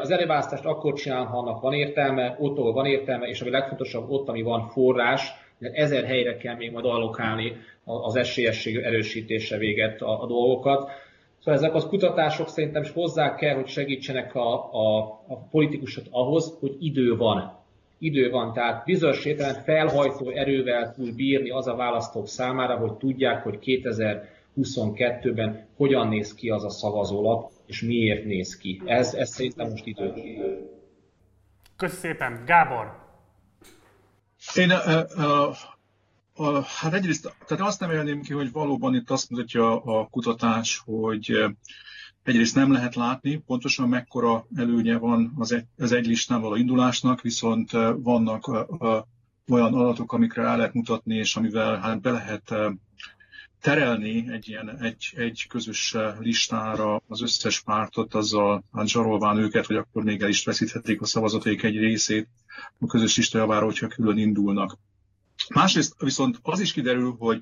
Az 0.00 0.10
előválasztást 0.10 0.64
akkor 0.64 0.92
csinálom, 0.94 1.26
ha 1.26 1.38
annak 1.38 1.60
van 1.60 1.72
értelme, 1.72 2.36
ott, 2.38 2.58
ahol 2.58 2.72
van 2.72 2.86
értelme, 2.86 3.26
és 3.26 3.40
ami 3.40 3.50
legfontosabb, 3.50 4.10
ott, 4.10 4.28
ami 4.28 4.42
van 4.42 4.68
forrás, 4.68 5.32
mert 5.58 5.76
ezer 5.76 6.04
helyre 6.04 6.36
kell 6.36 6.56
még 6.56 6.72
majd 6.72 6.84
allokálni 6.84 7.56
az 7.84 8.16
esélyesség 8.16 8.76
erősítése 8.76 9.56
véget 9.56 10.00
a, 10.00 10.22
a 10.22 10.26
dolgokat. 10.26 10.90
Szóval 11.38 11.54
ezek 11.54 11.74
az 11.74 11.86
kutatások 11.86 12.48
szerintem 12.48 12.82
is 12.82 12.90
hozzá 12.90 13.34
kell, 13.34 13.54
hogy 13.54 13.66
segítsenek 13.66 14.34
a, 14.34 14.54
a, 14.72 14.98
a 15.28 15.38
politikusot 15.50 16.06
ahhoz, 16.10 16.56
hogy 16.60 16.76
idő 16.80 17.16
van. 17.16 17.63
Idő 17.98 18.30
van, 18.30 18.52
tehát 18.52 18.84
bizonyos 18.84 19.24
értelemben 19.24 19.62
felhajtó 19.62 20.30
erővel 20.30 20.94
tud 20.94 21.14
bírni 21.14 21.50
az 21.50 21.66
a 21.66 21.74
választók 21.74 22.28
számára, 22.28 22.76
hogy 22.76 22.92
tudják, 22.92 23.42
hogy 23.42 23.58
2022-ben 23.62 25.66
hogyan 25.76 26.08
néz 26.08 26.34
ki 26.34 26.48
az 26.48 26.64
a 26.64 26.70
szavazólap, 26.70 27.50
és 27.66 27.82
miért 27.82 28.24
néz 28.24 28.56
ki. 28.56 28.82
Ez, 28.84 29.14
ez 29.14 29.30
szerintem 29.30 29.70
most 29.70 29.86
idő. 29.86 30.12
Köszönöm 31.76 32.00
szépen. 32.00 32.42
Gábor! 32.46 33.02
Én 34.54 34.70
uh, 34.70 34.76
uh, 35.16 35.56
a, 36.36 36.62
hát 36.80 36.94
egyrészt, 36.94 37.34
tehát 37.46 37.66
azt 37.66 37.80
nem 37.80 37.90
élném 37.90 38.22
ki, 38.22 38.32
hogy 38.32 38.52
valóban 38.52 38.94
itt 38.94 39.10
azt 39.10 39.30
mutatja 39.30 39.82
a 39.82 40.08
kutatás, 40.10 40.82
hogy 40.84 41.44
egyrészt 42.24 42.54
nem 42.54 42.72
lehet 42.72 42.94
látni 42.94 43.36
pontosan 43.36 43.88
mekkora 43.88 44.46
előnye 44.56 44.96
van 44.98 45.32
az 45.36 45.52
egy, 45.52 45.64
az 45.78 45.92
egy 45.92 46.06
listán 46.06 46.40
való 46.40 46.54
indulásnak, 46.54 47.20
viszont 47.20 47.70
vannak 47.96 48.48
olyan 49.48 49.74
adatok, 49.74 50.12
amikre 50.12 50.42
el 50.42 50.56
lehet 50.56 50.74
mutatni, 50.74 51.16
és 51.16 51.36
amivel 51.36 51.76
hát 51.76 52.00
be 52.00 52.10
lehet 52.10 52.54
terelni 53.60 54.32
egy 54.32 54.48
ilyen 54.48 54.78
egy, 54.78 55.12
egy 55.16 55.46
közös 55.48 55.96
listára 56.18 57.02
az 57.08 57.22
összes 57.22 57.60
pártot, 57.60 58.14
azzal 58.14 58.64
hát 58.72 58.88
zsarolván 58.88 59.38
őket, 59.38 59.66
hogy 59.66 59.76
akkor 59.76 60.02
még 60.04 60.22
el 60.22 60.28
is 60.28 60.44
veszíthetik 60.44 61.00
a 61.00 61.06
szavazataik 61.06 61.62
egy 61.62 61.76
részét 61.76 62.28
a 62.78 62.86
közös 62.86 63.16
lista 63.16 63.38
javára, 63.38 63.64
hogyha 63.64 63.86
külön 63.86 64.18
indulnak. 64.18 64.78
Másrészt 65.54 65.94
viszont 65.98 66.38
az 66.42 66.60
is 66.60 66.72
kiderül, 66.72 67.14
hogy 67.18 67.40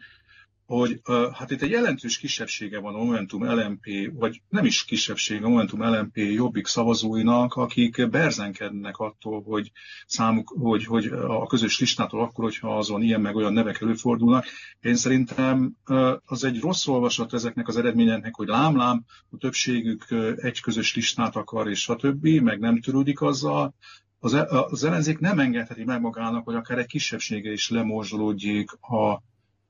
hogy 0.73 1.01
hát 1.33 1.51
itt 1.51 1.63
egy 1.63 1.71
jelentős 1.71 2.19
kisebbsége 2.19 2.79
van 2.79 2.95
a 2.95 2.99
Momentum 2.99 3.45
LMP, 3.45 3.87
vagy 4.13 4.43
nem 4.49 4.65
is 4.65 4.85
kisebbség 4.85 5.45
a 5.45 5.49
Momentum 5.49 5.83
LMP 5.83 6.17
jobbik 6.17 6.67
szavazóinak, 6.67 7.55
akik 7.55 8.09
berzenkednek 8.11 8.97
attól, 8.99 9.43
hogy 9.43 9.73
számuk, 10.07 10.55
hogy, 10.61 10.85
hogy 10.85 11.07
a 11.07 11.47
közös 11.47 11.81
listától 11.81 12.21
akkor, 12.21 12.45
hogyha 12.45 12.77
azon 12.77 13.03
ilyen 13.03 13.21
meg 13.21 13.37
olyan 13.37 13.53
nevek 13.53 13.81
előfordulnak. 13.81 14.45
Én 14.81 14.95
szerintem 14.95 15.77
az 16.25 16.45
egy 16.45 16.61
rossz 16.61 16.87
olvasat 16.87 17.33
ezeknek 17.33 17.69
az 17.69 17.77
eredményeknek, 17.77 18.35
hogy 18.35 18.49
lám-lám, 18.49 19.05
a 19.31 19.37
többségük 19.37 20.07
egy 20.37 20.61
közös 20.61 20.95
listát 20.95 21.37
akar, 21.37 21.69
és 21.69 21.89
a 21.89 21.97
többi, 21.97 22.41
meg 22.41 22.59
nem 22.59 22.81
törődik 22.81 23.21
azzal, 23.21 23.75
az, 24.19 24.35
e, 24.35 24.47
az 24.51 24.85
ellenzék 24.85 25.19
nem 25.19 25.39
engedheti 25.39 25.85
meg 25.85 26.01
magának, 26.01 26.45
hogy 26.45 26.55
akár 26.55 26.79
egy 26.79 26.87
kisebbsége 26.87 27.53
is 27.53 27.71
lemorzsolódjék 27.71 28.73
a, 28.73 29.23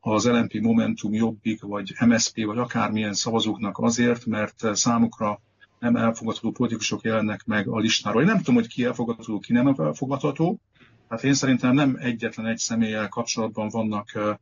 az 0.05 0.29
LNP 0.29 0.61
Momentum 0.61 1.13
Jobbik, 1.13 1.63
vagy 1.63 1.93
MSP, 2.07 2.45
vagy 2.45 2.59
akármilyen 2.59 3.13
szavazóknak 3.13 3.79
azért, 3.79 4.27
mert 4.27 4.77
számukra 4.77 5.41
nem 5.79 5.97
elfogadható 5.97 6.51
politikusok 6.51 7.03
jelennek 7.03 7.45
meg 7.45 7.69
a 7.69 7.79
listáról. 7.79 8.21
Én 8.21 8.27
nem 8.27 8.39
tudom, 8.39 8.55
hogy 8.55 8.69
ki 8.69 8.85
elfogadható, 8.85 9.39
ki 9.39 9.53
nem 9.53 9.67
elfogadható. 9.67 10.59
Hát 11.09 11.25
én 11.25 11.35
szerintem 11.35 11.75
nem 11.75 11.97
egyetlen 12.01 12.47
egy 12.47 12.59
személlyel 12.59 13.09
kapcsolatban 13.09 13.69
vannak 13.69 14.39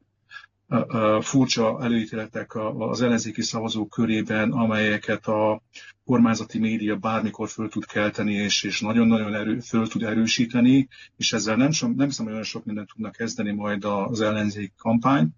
furcsa 1.21 1.83
előítéletek 1.83 2.55
az 2.79 3.03
ellenzéki 3.03 3.43
szavazók 3.43 3.91
körében, 3.91 4.53
amelyeket 4.53 5.27
a 5.27 5.63
kormányzati 6.05 6.59
média 6.59 6.97
bármikor 6.97 7.49
föl 7.49 7.69
tud 7.69 7.87
kelteni, 7.87 8.33
és, 8.33 8.63
és 8.63 8.81
nagyon-nagyon 8.81 9.35
erő, 9.35 9.59
föl 9.59 9.89
tud 9.89 10.03
erősíteni, 10.03 10.89
és 11.17 11.33
ezzel 11.33 11.57
nem, 11.57 11.71
nem 11.81 12.07
hiszem, 12.07 12.25
hogy 12.25 12.33
olyan 12.33 12.45
sok 12.45 12.65
mindent 12.65 12.89
tudnak 12.93 13.13
kezdeni 13.13 13.53
majd 13.53 13.85
az 13.85 14.21
ellenzék 14.21 14.73
kampány. 14.79 15.29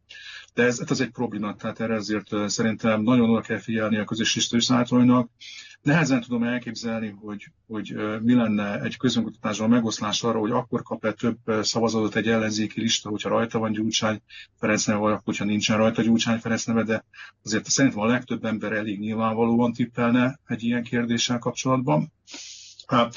De 0.55 0.62
ez, 0.62 0.83
ez 0.89 1.01
egy 1.01 1.11
probléma, 1.11 1.57
tehát 1.57 1.80
erre 1.80 1.95
ezért 1.95 2.28
szerintem 2.47 3.03
nagyon 3.03 3.30
oda 3.30 3.41
kell 3.41 3.59
figyelni 3.59 3.97
a 3.97 4.05
közös 4.05 4.35
lista 4.35 4.57
Nehezen 5.83 6.20
tudom 6.20 6.43
elképzelni, 6.43 7.09
hogy, 7.20 7.47
hogy 7.66 7.95
mi 8.20 8.35
lenne 8.35 8.80
egy 8.80 8.97
közönkutatásban 8.97 9.68
megoszlás 9.68 10.22
arra, 10.22 10.39
hogy 10.39 10.51
akkor 10.51 10.83
kap-e 10.83 11.12
több 11.12 11.39
szavazatot 11.62 12.16
egy 12.16 12.28
ellenzéki 12.28 12.80
lista, 12.80 13.09
hogyha 13.09 13.28
rajta 13.28 13.59
van 13.59 13.72
Gyurcsány 13.72 14.22
Ferenc 14.59 14.87
neve, 14.87 14.99
vagy 14.99 15.18
hogyha 15.24 15.45
nincsen 15.45 15.76
rajta 15.76 16.03
Gyurcsány 16.03 16.39
Ferenc 16.39 16.64
neve, 16.64 16.83
de 16.83 17.05
azért 17.45 17.70
szerintem 17.70 18.01
a 18.01 18.07
legtöbb 18.07 18.45
ember 18.45 18.72
elég 18.72 18.99
nyilvánvalóan 18.99 19.72
tippelne 19.72 20.39
egy 20.47 20.62
ilyen 20.62 20.83
kérdéssel 20.83 21.39
kapcsolatban. 21.39 22.12
A, 22.87 23.09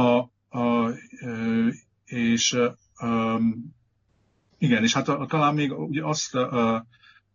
a, 0.00 0.30
a, 0.58 0.90
és 2.04 2.58
um, 3.02 3.74
igen, 4.58 4.82
és 4.82 4.94
hát 4.94 5.08
a, 5.08 5.26
talán 5.28 5.54
még 5.54 5.72
ugye 5.72 6.04
azt 6.04 6.34
a, 6.34 6.86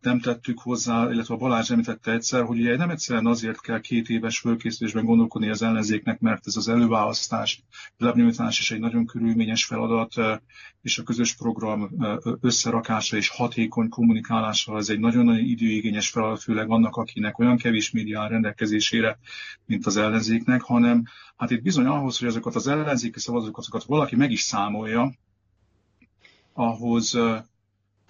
nem 0.01 0.19
tettük 0.19 0.59
hozzá, 0.59 1.11
illetve 1.11 1.33
a 1.33 1.37
Balázs 1.37 1.71
említette 1.71 2.11
egyszer, 2.11 2.43
hogy 2.43 2.59
ugye 2.59 2.77
nem 2.77 2.89
egyszerűen 2.89 3.25
azért 3.25 3.61
kell 3.61 3.79
két 3.79 4.09
éves 4.09 4.39
fölkészülésben 4.39 5.05
gondolkodni 5.05 5.49
az 5.49 5.61
ellenzéknek, 5.61 6.19
mert 6.19 6.47
ez 6.47 6.55
az 6.55 6.67
előválasztás, 6.67 7.63
lebnyújtás 7.97 8.59
is 8.59 8.71
egy 8.71 8.79
nagyon 8.79 9.05
körülményes 9.05 9.65
feladat, 9.65 10.13
és 10.81 10.97
a 10.97 11.03
közös 11.03 11.35
program 11.35 11.89
összerakása 12.41 13.17
és 13.17 13.29
hatékony 13.29 13.89
kommunikálása 13.89 14.73
az 14.73 14.89
egy 14.89 14.99
nagyon-nagyon 14.99 15.45
időigényes 15.45 16.09
feladat, 16.09 16.41
főleg 16.41 16.69
annak, 16.69 16.95
akinek 16.95 17.39
olyan 17.39 17.57
kevés 17.57 17.91
média 17.91 18.27
rendelkezésére, 18.27 19.19
mint 19.65 19.85
az 19.85 19.97
ellenzéknek, 19.97 20.61
hanem 20.61 21.03
hát 21.37 21.51
itt 21.51 21.61
bizony 21.61 21.85
ahhoz, 21.85 22.19
hogy 22.19 22.27
azokat 22.27 22.55
az 22.55 22.67
ellenzéki 22.67 23.19
szavazókat 23.19 23.83
valaki 23.83 24.15
meg 24.15 24.31
is 24.31 24.41
számolja, 24.41 25.13
ahhoz 26.53 27.17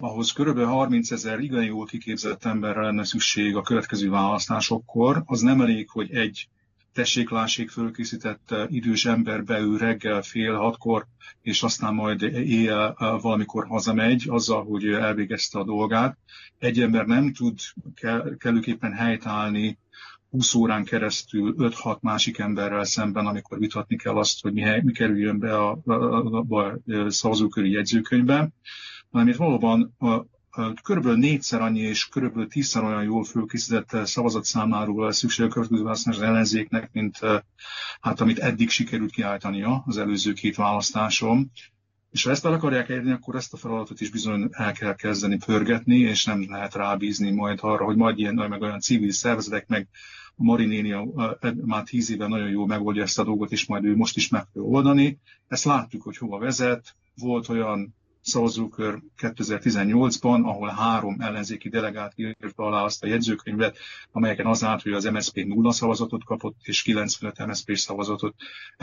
ahhoz 0.00 0.32
kb. 0.32 0.58
30 0.58 1.10
ezer 1.10 1.40
igen 1.40 1.64
jól 1.64 1.86
kiképzett 1.86 2.44
emberre 2.44 2.80
lenne 2.80 3.04
szükség 3.04 3.56
a 3.56 3.62
következő 3.62 4.10
választásokkor. 4.10 5.22
Az 5.26 5.40
nem 5.40 5.60
elég, 5.60 5.88
hogy 5.90 6.14
egy 6.14 6.48
tessék-lássék 6.92 7.70
fölkészített 7.70 8.50
eh, 8.50 8.66
idős 8.68 9.04
ember 9.04 9.44
beül 9.44 9.78
reggel 9.78 10.22
fél 10.22 10.54
hatkor, 10.54 11.06
és 11.42 11.62
aztán 11.62 11.94
majd 11.94 12.22
éjjel 12.22 12.96
eh, 12.98 13.20
valamikor 13.20 13.66
hazamegy, 13.66 14.24
azzal, 14.28 14.64
hogy 14.64 14.86
elvégezte 14.86 15.58
a 15.58 15.64
dolgát. 15.64 16.18
Egy 16.58 16.80
ember 16.80 17.06
nem 17.06 17.32
tud 17.32 17.58
kellőképpen 18.38 18.92
helytállni 18.92 19.78
20 20.30 20.54
órán 20.54 20.84
keresztül 20.84 21.54
5-6 21.58 22.00
másik 22.00 22.38
emberrel 22.38 22.84
szemben, 22.84 23.26
amikor 23.26 23.58
vitatni 23.58 23.96
kell 23.96 24.16
azt, 24.16 24.42
hogy 24.42 24.52
mi, 24.52 24.80
mi 24.82 24.92
kerüljön 24.92 25.38
be 25.38 25.56
a, 25.56 25.78
a, 25.84 25.92
a, 25.92 26.44
a 26.48 27.10
szavazóköri 27.10 27.70
jegyzőkönyvbe 27.70 28.50
hanem 29.10 29.28
itt 29.28 29.36
valóban 29.36 29.94
a, 29.98 30.26
körülbelül 30.82 31.18
négyszer 31.18 31.60
annyi 31.60 31.80
és 31.80 32.08
körülbelül 32.08 32.48
tízszer 32.48 32.82
olyan 32.82 33.02
jól 33.02 33.24
fölkészített 33.24 34.06
szavazatszámáról 34.06 35.12
szükség 35.12 35.46
a 35.46 35.48
következő 35.48 35.82
választás 35.82 36.16
az 36.16 36.22
ellenzéknek, 36.22 36.88
mint 36.92 37.18
hát 38.00 38.20
amit 38.20 38.38
eddig 38.38 38.70
sikerült 38.70 39.10
kiállítania 39.10 39.82
az 39.86 39.96
előző 39.96 40.32
két 40.32 40.56
választáson. 40.56 41.50
És 42.10 42.24
ha 42.24 42.30
ezt 42.30 42.44
el 42.44 42.52
akarják 42.52 42.88
érni, 42.88 43.10
akkor 43.10 43.34
ezt 43.34 43.52
a 43.52 43.56
feladatot 43.56 44.00
is 44.00 44.10
bizony 44.10 44.48
el 44.50 44.72
kell 44.72 44.94
kezdeni 44.94 45.38
pörgetni, 45.46 45.98
és 45.98 46.24
nem 46.24 46.44
lehet 46.48 46.74
rábízni 46.74 47.30
majd 47.30 47.58
arra, 47.62 47.84
hogy 47.84 47.96
majd 47.96 48.18
ilyen 48.18 48.34
meg 48.34 48.62
olyan 48.62 48.80
civil 48.80 49.10
szervezetek, 49.10 49.66
meg 49.66 49.88
a 50.36 50.44
Marinéni 50.44 50.94
már 51.64 51.82
tíz 51.82 52.10
éve 52.10 52.26
nagyon 52.26 52.48
jól 52.48 52.66
megoldja 52.66 53.02
ezt 53.02 53.18
a 53.18 53.24
dolgot, 53.24 53.52
és 53.52 53.66
majd 53.66 53.84
ő 53.84 53.96
most 53.96 54.16
is 54.16 54.28
meg 54.28 54.46
kell 54.52 54.62
oldani. 54.62 55.18
Ezt 55.48 55.64
láttuk, 55.64 56.02
hogy 56.02 56.16
hova 56.16 56.38
vezet. 56.38 56.96
Volt 57.14 57.48
olyan 57.48 57.94
szavazókör 58.28 58.98
2018-ban, 59.18 60.44
ahol 60.44 60.68
három 60.68 61.20
ellenzéki 61.20 61.68
delegát 61.68 62.12
írta 62.16 62.62
alá 62.62 62.82
azt 62.82 63.02
a 63.02 63.06
jegyzőkönyvet, 63.06 63.78
amelyeken 64.12 64.46
az 64.46 64.64
állt, 64.64 64.82
hogy 64.82 64.92
az 64.92 65.04
MSZP 65.04 65.44
nulla 65.44 65.72
szavazatot 65.72 66.24
kapott, 66.24 66.56
és 66.62 66.82
95 66.82 67.46
MSZP 67.46 67.76
szavazatot, 67.76 68.34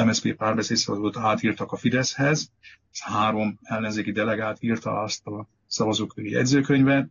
MSZP 0.06 0.36
párbeszéd 0.36 0.78
szavazatot 0.78 1.18
átírtak 1.18 1.72
a 1.72 1.78
Fideszhez. 1.78 2.52
Ez 2.92 3.00
három 3.02 3.60
ellenzéki 3.64 4.12
delegát 4.12 4.58
írta 4.60 5.02
azt 5.02 5.26
a 5.26 5.48
szavazóköri 5.68 6.30
jegyzőkönyvet. 6.30 7.10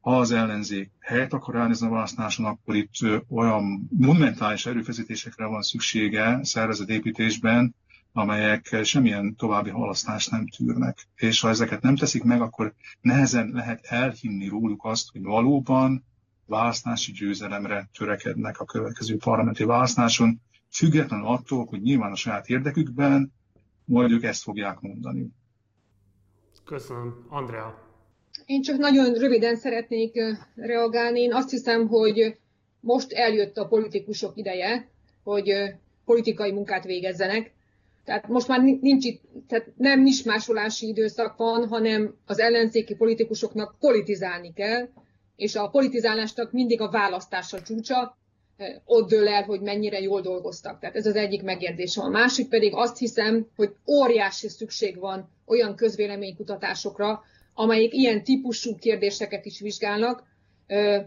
Ha 0.00 0.18
az 0.18 0.32
ellenzék 0.32 0.90
helyet 1.00 1.32
akar 1.32 1.56
elnézni 1.56 1.86
a 1.86 1.90
választáson, 1.90 2.46
akkor 2.46 2.74
itt 2.74 2.92
olyan 3.28 3.88
monumentális 3.90 4.66
erőfeszítésekre 4.66 5.46
van 5.46 5.62
szüksége 5.62 6.38
szervezetépítésben, 6.42 7.74
amelyek 8.16 8.80
semmilyen 8.82 9.34
további 9.36 9.70
halasztást 9.70 10.30
nem 10.30 10.46
tűrnek. 10.48 11.06
És 11.16 11.40
ha 11.40 11.48
ezeket 11.48 11.82
nem 11.82 11.96
teszik 11.96 12.22
meg, 12.22 12.40
akkor 12.40 12.74
nehezen 13.00 13.50
lehet 13.52 13.84
elhinni 13.84 14.48
róluk 14.48 14.84
azt, 14.84 15.10
hogy 15.12 15.22
valóban 15.22 16.04
választási 16.46 17.12
győzelemre 17.12 17.88
törekednek 17.98 18.60
a 18.60 18.64
következő 18.64 19.16
parlamenti 19.16 19.64
választáson, 19.64 20.40
függetlenül 20.70 21.26
attól, 21.26 21.64
hogy 21.64 21.80
nyilván 21.82 22.12
a 22.12 22.16
saját 22.16 22.48
érdekükben 22.48 23.32
majd 23.84 24.10
ők 24.10 24.22
ezt 24.22 24.42
fogják 24.42 24.80
mondani. 24.80 25.28
Köszönöm. 26.64 27.26
Andrea. 27.28 27.82
Én 28.44 28.62
csak 28.62 28.76
nagyon 28.78 29.12
röviden 29.12 29.56
szeretnék 29.56 30.12
reagálni. 30.54 31.20
Én 31.20 31.34
azt 31.34 31.50
hiszem, 31.50 31.88
hogy 31.88 32.38
most 32.80 33.12
eljött 33.12 33.56
a 33.56 33.66
politikusok 33.66 34.36
ideje, 34.36 34.88
hogy 35.22 35.52
politikai 36.04 36.52
munkát 36.52 36.84
végezzenek, 36.84 37.53
tehát 38.04 38.28
most 38.28 38.48
már 38.48 38.60
nincs 38.60 39.04
itt, 39.04 39.22
tehát 39.48 39.66
nem 39.76 40.00
mismásolási 40.00 40.86
időszak 40.86 41.36
van, 41.36 41.68
hanem 41.68 42.14
az 42.26 42.38
ellenzéki 42.38 42.94
politikusoknak 42.94 43.76
politizálni 43.78 44.52
kell, 44.52 44.88
és 45.36 45.54
a 45.54 45.68
politizálásnak 45.68 46.52
mindig 46.52 46.80
a 46.80 46.90
választása 46.90 47.62
csúcsa, 47.62 48.16
eh, 48.56 48.74
ott 48.84 49.08
dől 49.08 49.28
el, 49.28 49.42
hogy 49.42 49.60
mennyire 49.60 50.00
jól 50.00 50.20
dolgoztak. 50.20 50.80
Tehát 50.80 50.96
ez 50.96 51.06
az 51.06 51.16
egyik 51.16 51.42
megjegyzésem. 51.42 52.04
A 52.04 52.08
másik 52.08 52.48
pedig 52.48 52.74
azt 52.74 52.98
hiszem, 52.98 53.46
hogy 53.56 53.74
óriási 53.86 54.48
szükség 54.48 54.98
van 54.98 55.28
olyan 55.46 55.76
közvéleménykutatásokra, 55.76 57.22
amelyek 57.54 57.92
ilyen 57.92 58.24
típusú 58.24 58.76
kérdéseket 58.76 59.44
is 59.44 59.60
vizsgálnak, 59.60 60.22
eh, 60.66 61.04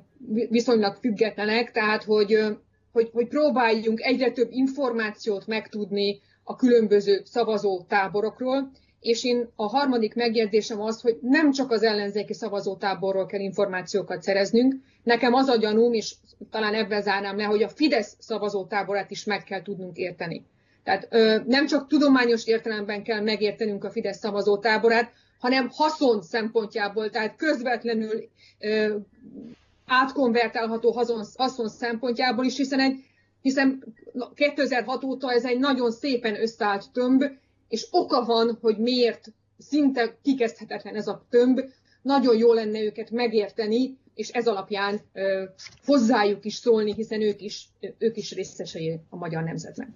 viszonylag 0.50 0.96
függetlenek, 0.96 1.72
tehát 1.72 2.04
hogy, 2.04 2.34
eh, 2.34 2.56
hogy, 2.92 3.10
hogy 3.14 3.28
próbáljunk 3.28 4.02
egyre 4.02 4.32
több 4.32 4.52
információt 4.52 5.48
megtudni 5.48 6.20
a 6.50 6.56
különböző 6.56 7.22
szavazó 7.26 7.82
táborokról, 7.88 8.72
és 9.00 9.24
én 9.24 9.50
a 9.56 9.68
harmadik 9.68 10.16
megjegyzésem 10.16 10.82
az, 10.82 11.02
hogy 11.02 11.18
nem 11.22 11.52
csak 11.52 11.72
az 11.72 11.84
ellenzéki 11.84 12.34
szavazótáborról 12.34 13.26
kell 13.26 13.40
információkat 13.40 14.22
szereznünk. 14.22 14.76
Nekem 15.04 15.34
az 15.34 15.48
a 15.48 15.58
gyanúm, 15.58 15.94
és 15.94 16.16
talán 16.52 16.74
ebben 16.74 17.02
zárnám 17.02 17.38
le, 17.38 17.44
hogy 17.44 17.64
a 17.64 17.70
Fidesz 17.70 18.16
szavazótáborát 18.20 19.12
is 19.12 19.24
meg 19.24 19.44
kell 19.44 19.62
tudnunk 19.62 19.98
érteni. 19.98 20.46
Tehát 20.84 21.08
ö, 21.10 21.38
nem 21.46 21.66
csak 21.66 21.88
tudományos 21.88 22.46
értelemben 22.46 23.04
kell 23.04 23.22
megértenünk 23.22 23.84
a 23.84 23.92
Fidesz 23.92 24.18
szavazótáborát, 24.18 25.12
hanem 25.40 25.70
haszon 25.72 26.22
szempontjából, 26.22 27.10
tehát 27.10 27.36
közvetlenül 27.36 28.30
ö, 28.60 28.96
átkonvertálható 29.86 30.92
haszon, 30.92 31.26
haszon 31.38 31.70
szempontjából 31.70 32.46
is, 32.46 32.58
hiszen 32.58 32.80
egy 32.80 32.96
hiszen 33.42 33.84
2006 34.34 35.04
óta 35.04 35.32
ez 35.32 35.46
egy 35.46 35.60
nagyon 35.60 35.92
szépen 35.92 36.42
összeállt 36.42 36.92
tömb, 36.92 37.24
és 37.68 37.88
oka 37.92 38.26
van, 38.26 38.58
hogy 38.62 38.78
miért 38.78 39.32
szinte 39.58 40.18
kikezdhetetlen 40.22 40.96
ez 40.96 41.08
a 41.08 41.26
tömb, 41.30 41.60
nagyon 42.02 42.38
jó 42.38 42.54
lenne 42.54 42.80
őket 42.80 43.12
megérteni, 43.12 43.98
és 44.14 44.30
ez 44.30 44.48
alapján 44.48 45.02
ö, 45.14 45.44
hozzájuk 45.86 46.46
is 46.46 46.54
szólni, 46.56 46.94
hiszen 46.94 47.22
ők 47.22 47.42
is, 47.42 47.70
ők 47.98 48.18
is 48.18 48.32
részesei 48.34 49.00
a 49.10 49.16
magyar 49.16 49.44
nemzetnek. 49.44 49.88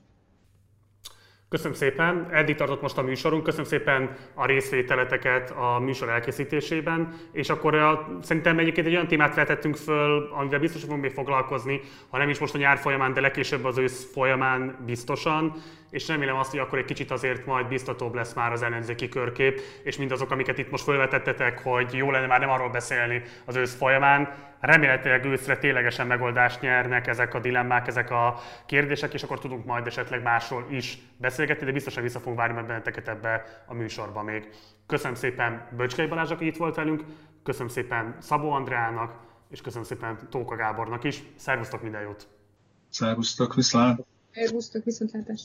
Köszönöm 1.51 1.73
szépen, 1.73 2.27
eddig 2.31 2.55
tartott 2.55 2.81
most 2.81 2.97
a 2.97 3.01
műsorunk, 3.01 3.43
köszönöm 3.43 3.65
szépen 3.65 4.15
a 4.33 4.45
részvételeteket 4.45 5.51
a 5.51 5.79
műsor 5.79 6.09
elkészítésében, 6.09 7.13
és 7.31 7.49
akkor 7.49 7.75
a, 7.75 8.17
szerintem 8.21 8.59
egyébként 8.59 8.87
egy 8.87 8.93
olyan 8.93 9.07
témát 9.07 9.35
vetettünk 9.35 9.75
föl, 9.75 10.29
amivel 10.33 10.59
biztos 10.59 10.81
fogunk 10.81 11.01
még 11.01 11.11
foglalkozni, 11.11 11.81
ha 12.09 12.17
nem 12.17 12.29
is 12.29 12.39
most 12.39 12.55
a 12.55 12.57
nyár 12.57 12.77
folyamán, 12.77 13.13
de 13.13 13.21
legkésőbb 13.21 13.65
az 13.65 13.77
ősz 13.77 14.11
folyamán 14.11 14.77
biztosan, 14.85 15.53
és 15.89 16.07
remélem 16.07 16.35
azt, 16.35 16.51
hogy 16.51 16.59
akkor 16.59 16.77
egy 16.77 16.85
kicsit 16.85 17.11
azért 17.11 17.45
majd 17.45 17.67
biztatóbb 17.67 18.15
lesz 18.15 18.33
már 18.33 18.51
az 18.51 18.61
ellenzéki 18.61 19.09
körkép, 19.09 19.61
és 19.83 19.97
mindazok, 19.97 20.31
amiket 20.31 20.57
itt 20.57 20.71
most 20.71 20.83
felvetettetek, 20.83 21.63
hogy 21.63 21.93
jó 21.93 22.11
lenne 22.11 22.27
már 22.27 22.39
nem 22.39 22.49
arról 22.49 22.69
beszélni 22.69 23.21
az 23.45 23.55
ősz 23.55 23.75
folyamán, 23.75 24.50
remélhetőleg 24.61 25.25
őszre 25.25 25.57
ténylegesen 25.57 26.07
megoldást 26.07 26.61
nyernek 26.61 27.07
ezek 27.07 27.33
a 27.33 27.39
dilemmák, 27.39 27.87
ezek 27.87 28.11
a 28.11 28.39
kérdések, 28.65 29.13
és 29.13 29.23
akkor 29.23 29.39
tudunk 29.39 29.65
majd 29.65 29.87
esetleg 29.87 30.21
másról 30.21 30.67
is 30.69 30.97
beszélgetni, 31.17 31.65
de 31.65 31.71
biztosan 31.71 32.03
vissza 32.03 32.19
fogunk 32.19 32.37
várni 32.37 32.61
benneteket 32.61 33.07
ebbe 33.07 33.63
a 33.65 33.73
műsorba 33.73 34.23
még. 34.23 34.49
Köszönöm 34.87 35.15
szépen 35.15 35.67
Böcskei 35.77 36.07
Balázs, 36.07 36.31
aki 36.31 36.45
itt 36.45 36.57
volt 36.57 36.75
velünk, 36.75 37.03
köszönöm 37.43 37.67
szépen 37.67 38.15
Szabó 38.19 38.51
Andreának, 38.51 39.13
és 39.49 39.61
köszönöm 39.61 39.85
szépen 39.85 40.19
Tóka 40.29 40.55
Gábornak 40.55 41.03
is. 41.03 41.23
Szervusztok, 41.35 41.81
minden 41.81 42.01
jót! 42.01 42.27
Szervusztok, 42.89 43.55
viszlát! 43.55 44.05
Szervusztok, 44.31 44.83
viszontlátás! 44.83 45.41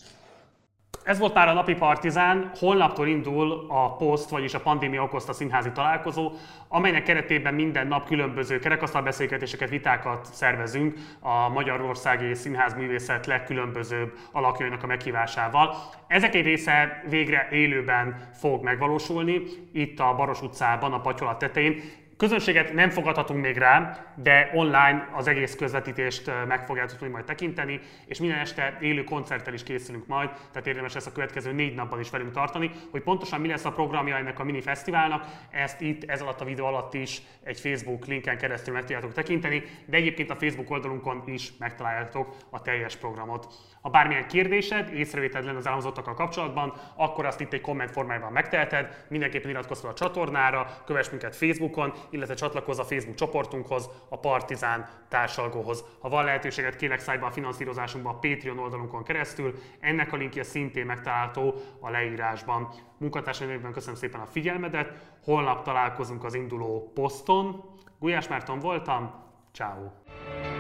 Ez 1.05 1.19
volt 1.19 1.35
már 1.35 1.49
a 1.49 1.53
napi 1.53 1.75
partizán, 1.75 2.51
holnaptól 2.59 3.07
indul 3.07 3.67
a 3.69 3.97
POST, 3.97 4.31
vagyis 4.31 4.55
a 4.55 4.61
pandémia 4.61 5.03
okozta 5.03 5.33
színházi 5.33 5.73
találkozó, 5.73 6.33
amelynek 6.69 7.03
keretében 7.03 7.55
minden 7.55 7.87
nap 7.87 8.07
különböző 8.07 8.59
kerekasztalbeszélgetéseket, 8.59 9.69
vitákat 9.69 10.27
szervezünk 10.33 10.95
a 11.21 11.49
Magyarországi 11.49 12.35
Színház 12.35 12.75
művészet 12.75 13.27
legkülönbözőbb 13.27 14.13
alakjainak 14.33 14.83
a 14.83 14.87
meghívásával. 14.87 15.77
Ezek 16.07 16.35
egy 16.35 16.45
része 16.45 17.05
végre 17.09 17.49
élőben 17.51 18.31
fog 18.33 18.63
megvalósulni, 18.63 19.43
itt 19.73 20.01
a 20.01 20.15
Baros 20.15 20.43
utcában, 20.43 20.93
a 20.93 21.01
Patyolat 21.01 21.39
tetején. 21.39 22.05
Közönséget 22.17 22.73
nem 22.73 22.91
fogadhatunk 22.91 23.43
még 23.43 23.57
rá, 23.57 24.07
de 24.15 24.51
online 24.55 25.09
az 25.13 25.27
egész 25.27 25.55
közvetítést 25.55 26.31
meg 26.47 26.67
fogjátok 26.67 26.99
tudni 26.99 27.13
majd 27.13 27.25
tekinteni, 27.25 27.81
és 28.07 28.19
minden 28.19 28.39
este 28.39 28.77
élő 28.81 29.05
koncerttel 29.05 29.55
is 29.55 29.63
készülünk 29.63 30.07
majd, 30.07 30.31
tehát 30.53 30.67
érdemes 30.67 30.95
ezt 30.95 31.07
a 31.07 31.13
következő 31.13 31.53
négy 31.53 31.75
napban 31.75 32.01
is 32.01 32.11
velünk 32.11 32.33
tartani, 32.33 32.71
hogy 32.91 33.03
pontosan 33.03 33.41
mi 33.41 33.49
lesz 33.49 33.65
a 33.65 33.73
programja 33.73 34.17
ennek 34.17 34.39
a 34.39 34.45
mini 34.45 34.61
fesztiválnak, 34.61 35.25
ezt 35.51 35.81
itt, 35.81 36.11
ez 36.11 36.21
alatt 36.21 36.41
a 36.41 36.45
videó 36.45 36.67
alatt 36.67 36.95
is 36.95 37.23
egy 37.43 37.61
Facebook 37.61 38.07
linken 38.07 38.39
keresztül 38.39 38.75
meg 38.75 38.83
tudjátok 38.83 39.13
tekinteni, 39.13 39.63
de 39.87 39.97
egyébként 39.97 40.31
a 40.31 40.37
Facebook 40.37 40.71
oldalunkon 40.71 41.23
is 41.27 41.53
megtaláljátok 41.59 42.37
a 42.51 42.63
teljes 42.63 42.97
programot. 42.97 43.47
Ha 43.81 43.91
bármilyen 43.91 44.27
kérdésed, 44.27 44.95
észrevételed 44.95 45.47
lenne 45.47 45.59
az 45.59 45.67
elhangzottakkal 45.67 46.15
kapcsolatban, 46.15 46.73
akkor 46.97 47.27
azt 47.27 47.41
itt 47.41 47.53
egy 47.53 47.61
komment 47.61 47.91
formájában 47.91 48.33
megteheted, 48.33 49.05
mindenképpen 49.09 49.51
iratkozz 49.51 49.81
fel 49.81 49.91
a 49.91 49.95
csatornára, 49.95 50.67
kövess 50.85 51.11
minket 51.11 51.37
Facebookon, 51.37 51.93
illetve 52.11 52.35
csatlakozz 52.35 52.79
a 52.79 52.85
Facebook 52.85 53.17
csoportunkhoz, 53.17 53.91
a 54.09 54.19
Partizán 54.19 54.89
társalgóhoz. 55.09 55.85
Ha 56.01 56.09
van 56.09 56.25
lehetőséget, 56.25 56.77
kérlek 56.77 57.01
szállj 57.01 57.19
be 57.19 57.27
a 57.27 57.31
finanszírozásunkba 57.31 58.11
a 58.11 58.19
Patreon 58.19 58.59
oldalunkon 58.59 59.03
keresztül, 59.03 59.55
ennek 59.81 60.13
a 60.13 60.17
linkje 60.17 60.43
szintén 60.43 60.87
megtalálható 60.87 61.55
a 61.81 61.91
leírásban. 61.91 62.69
Munkatársaimban 62.99 63.73
köszönöm 63.73 63.95
szépen 63.95 64.21
a 64.21 64.27
figyelmedet, 64.27 64.93
holnap 65.25 65.63
találkozunk 65.63 66.25
az 66.25 66.35
induló 66.35 66.91
poszton. 66.95 67.65
Gulyás 67.99 68.29
Márton 68.29 68.59
voltam, 68.59 69.11
ciao. 69.53 70.56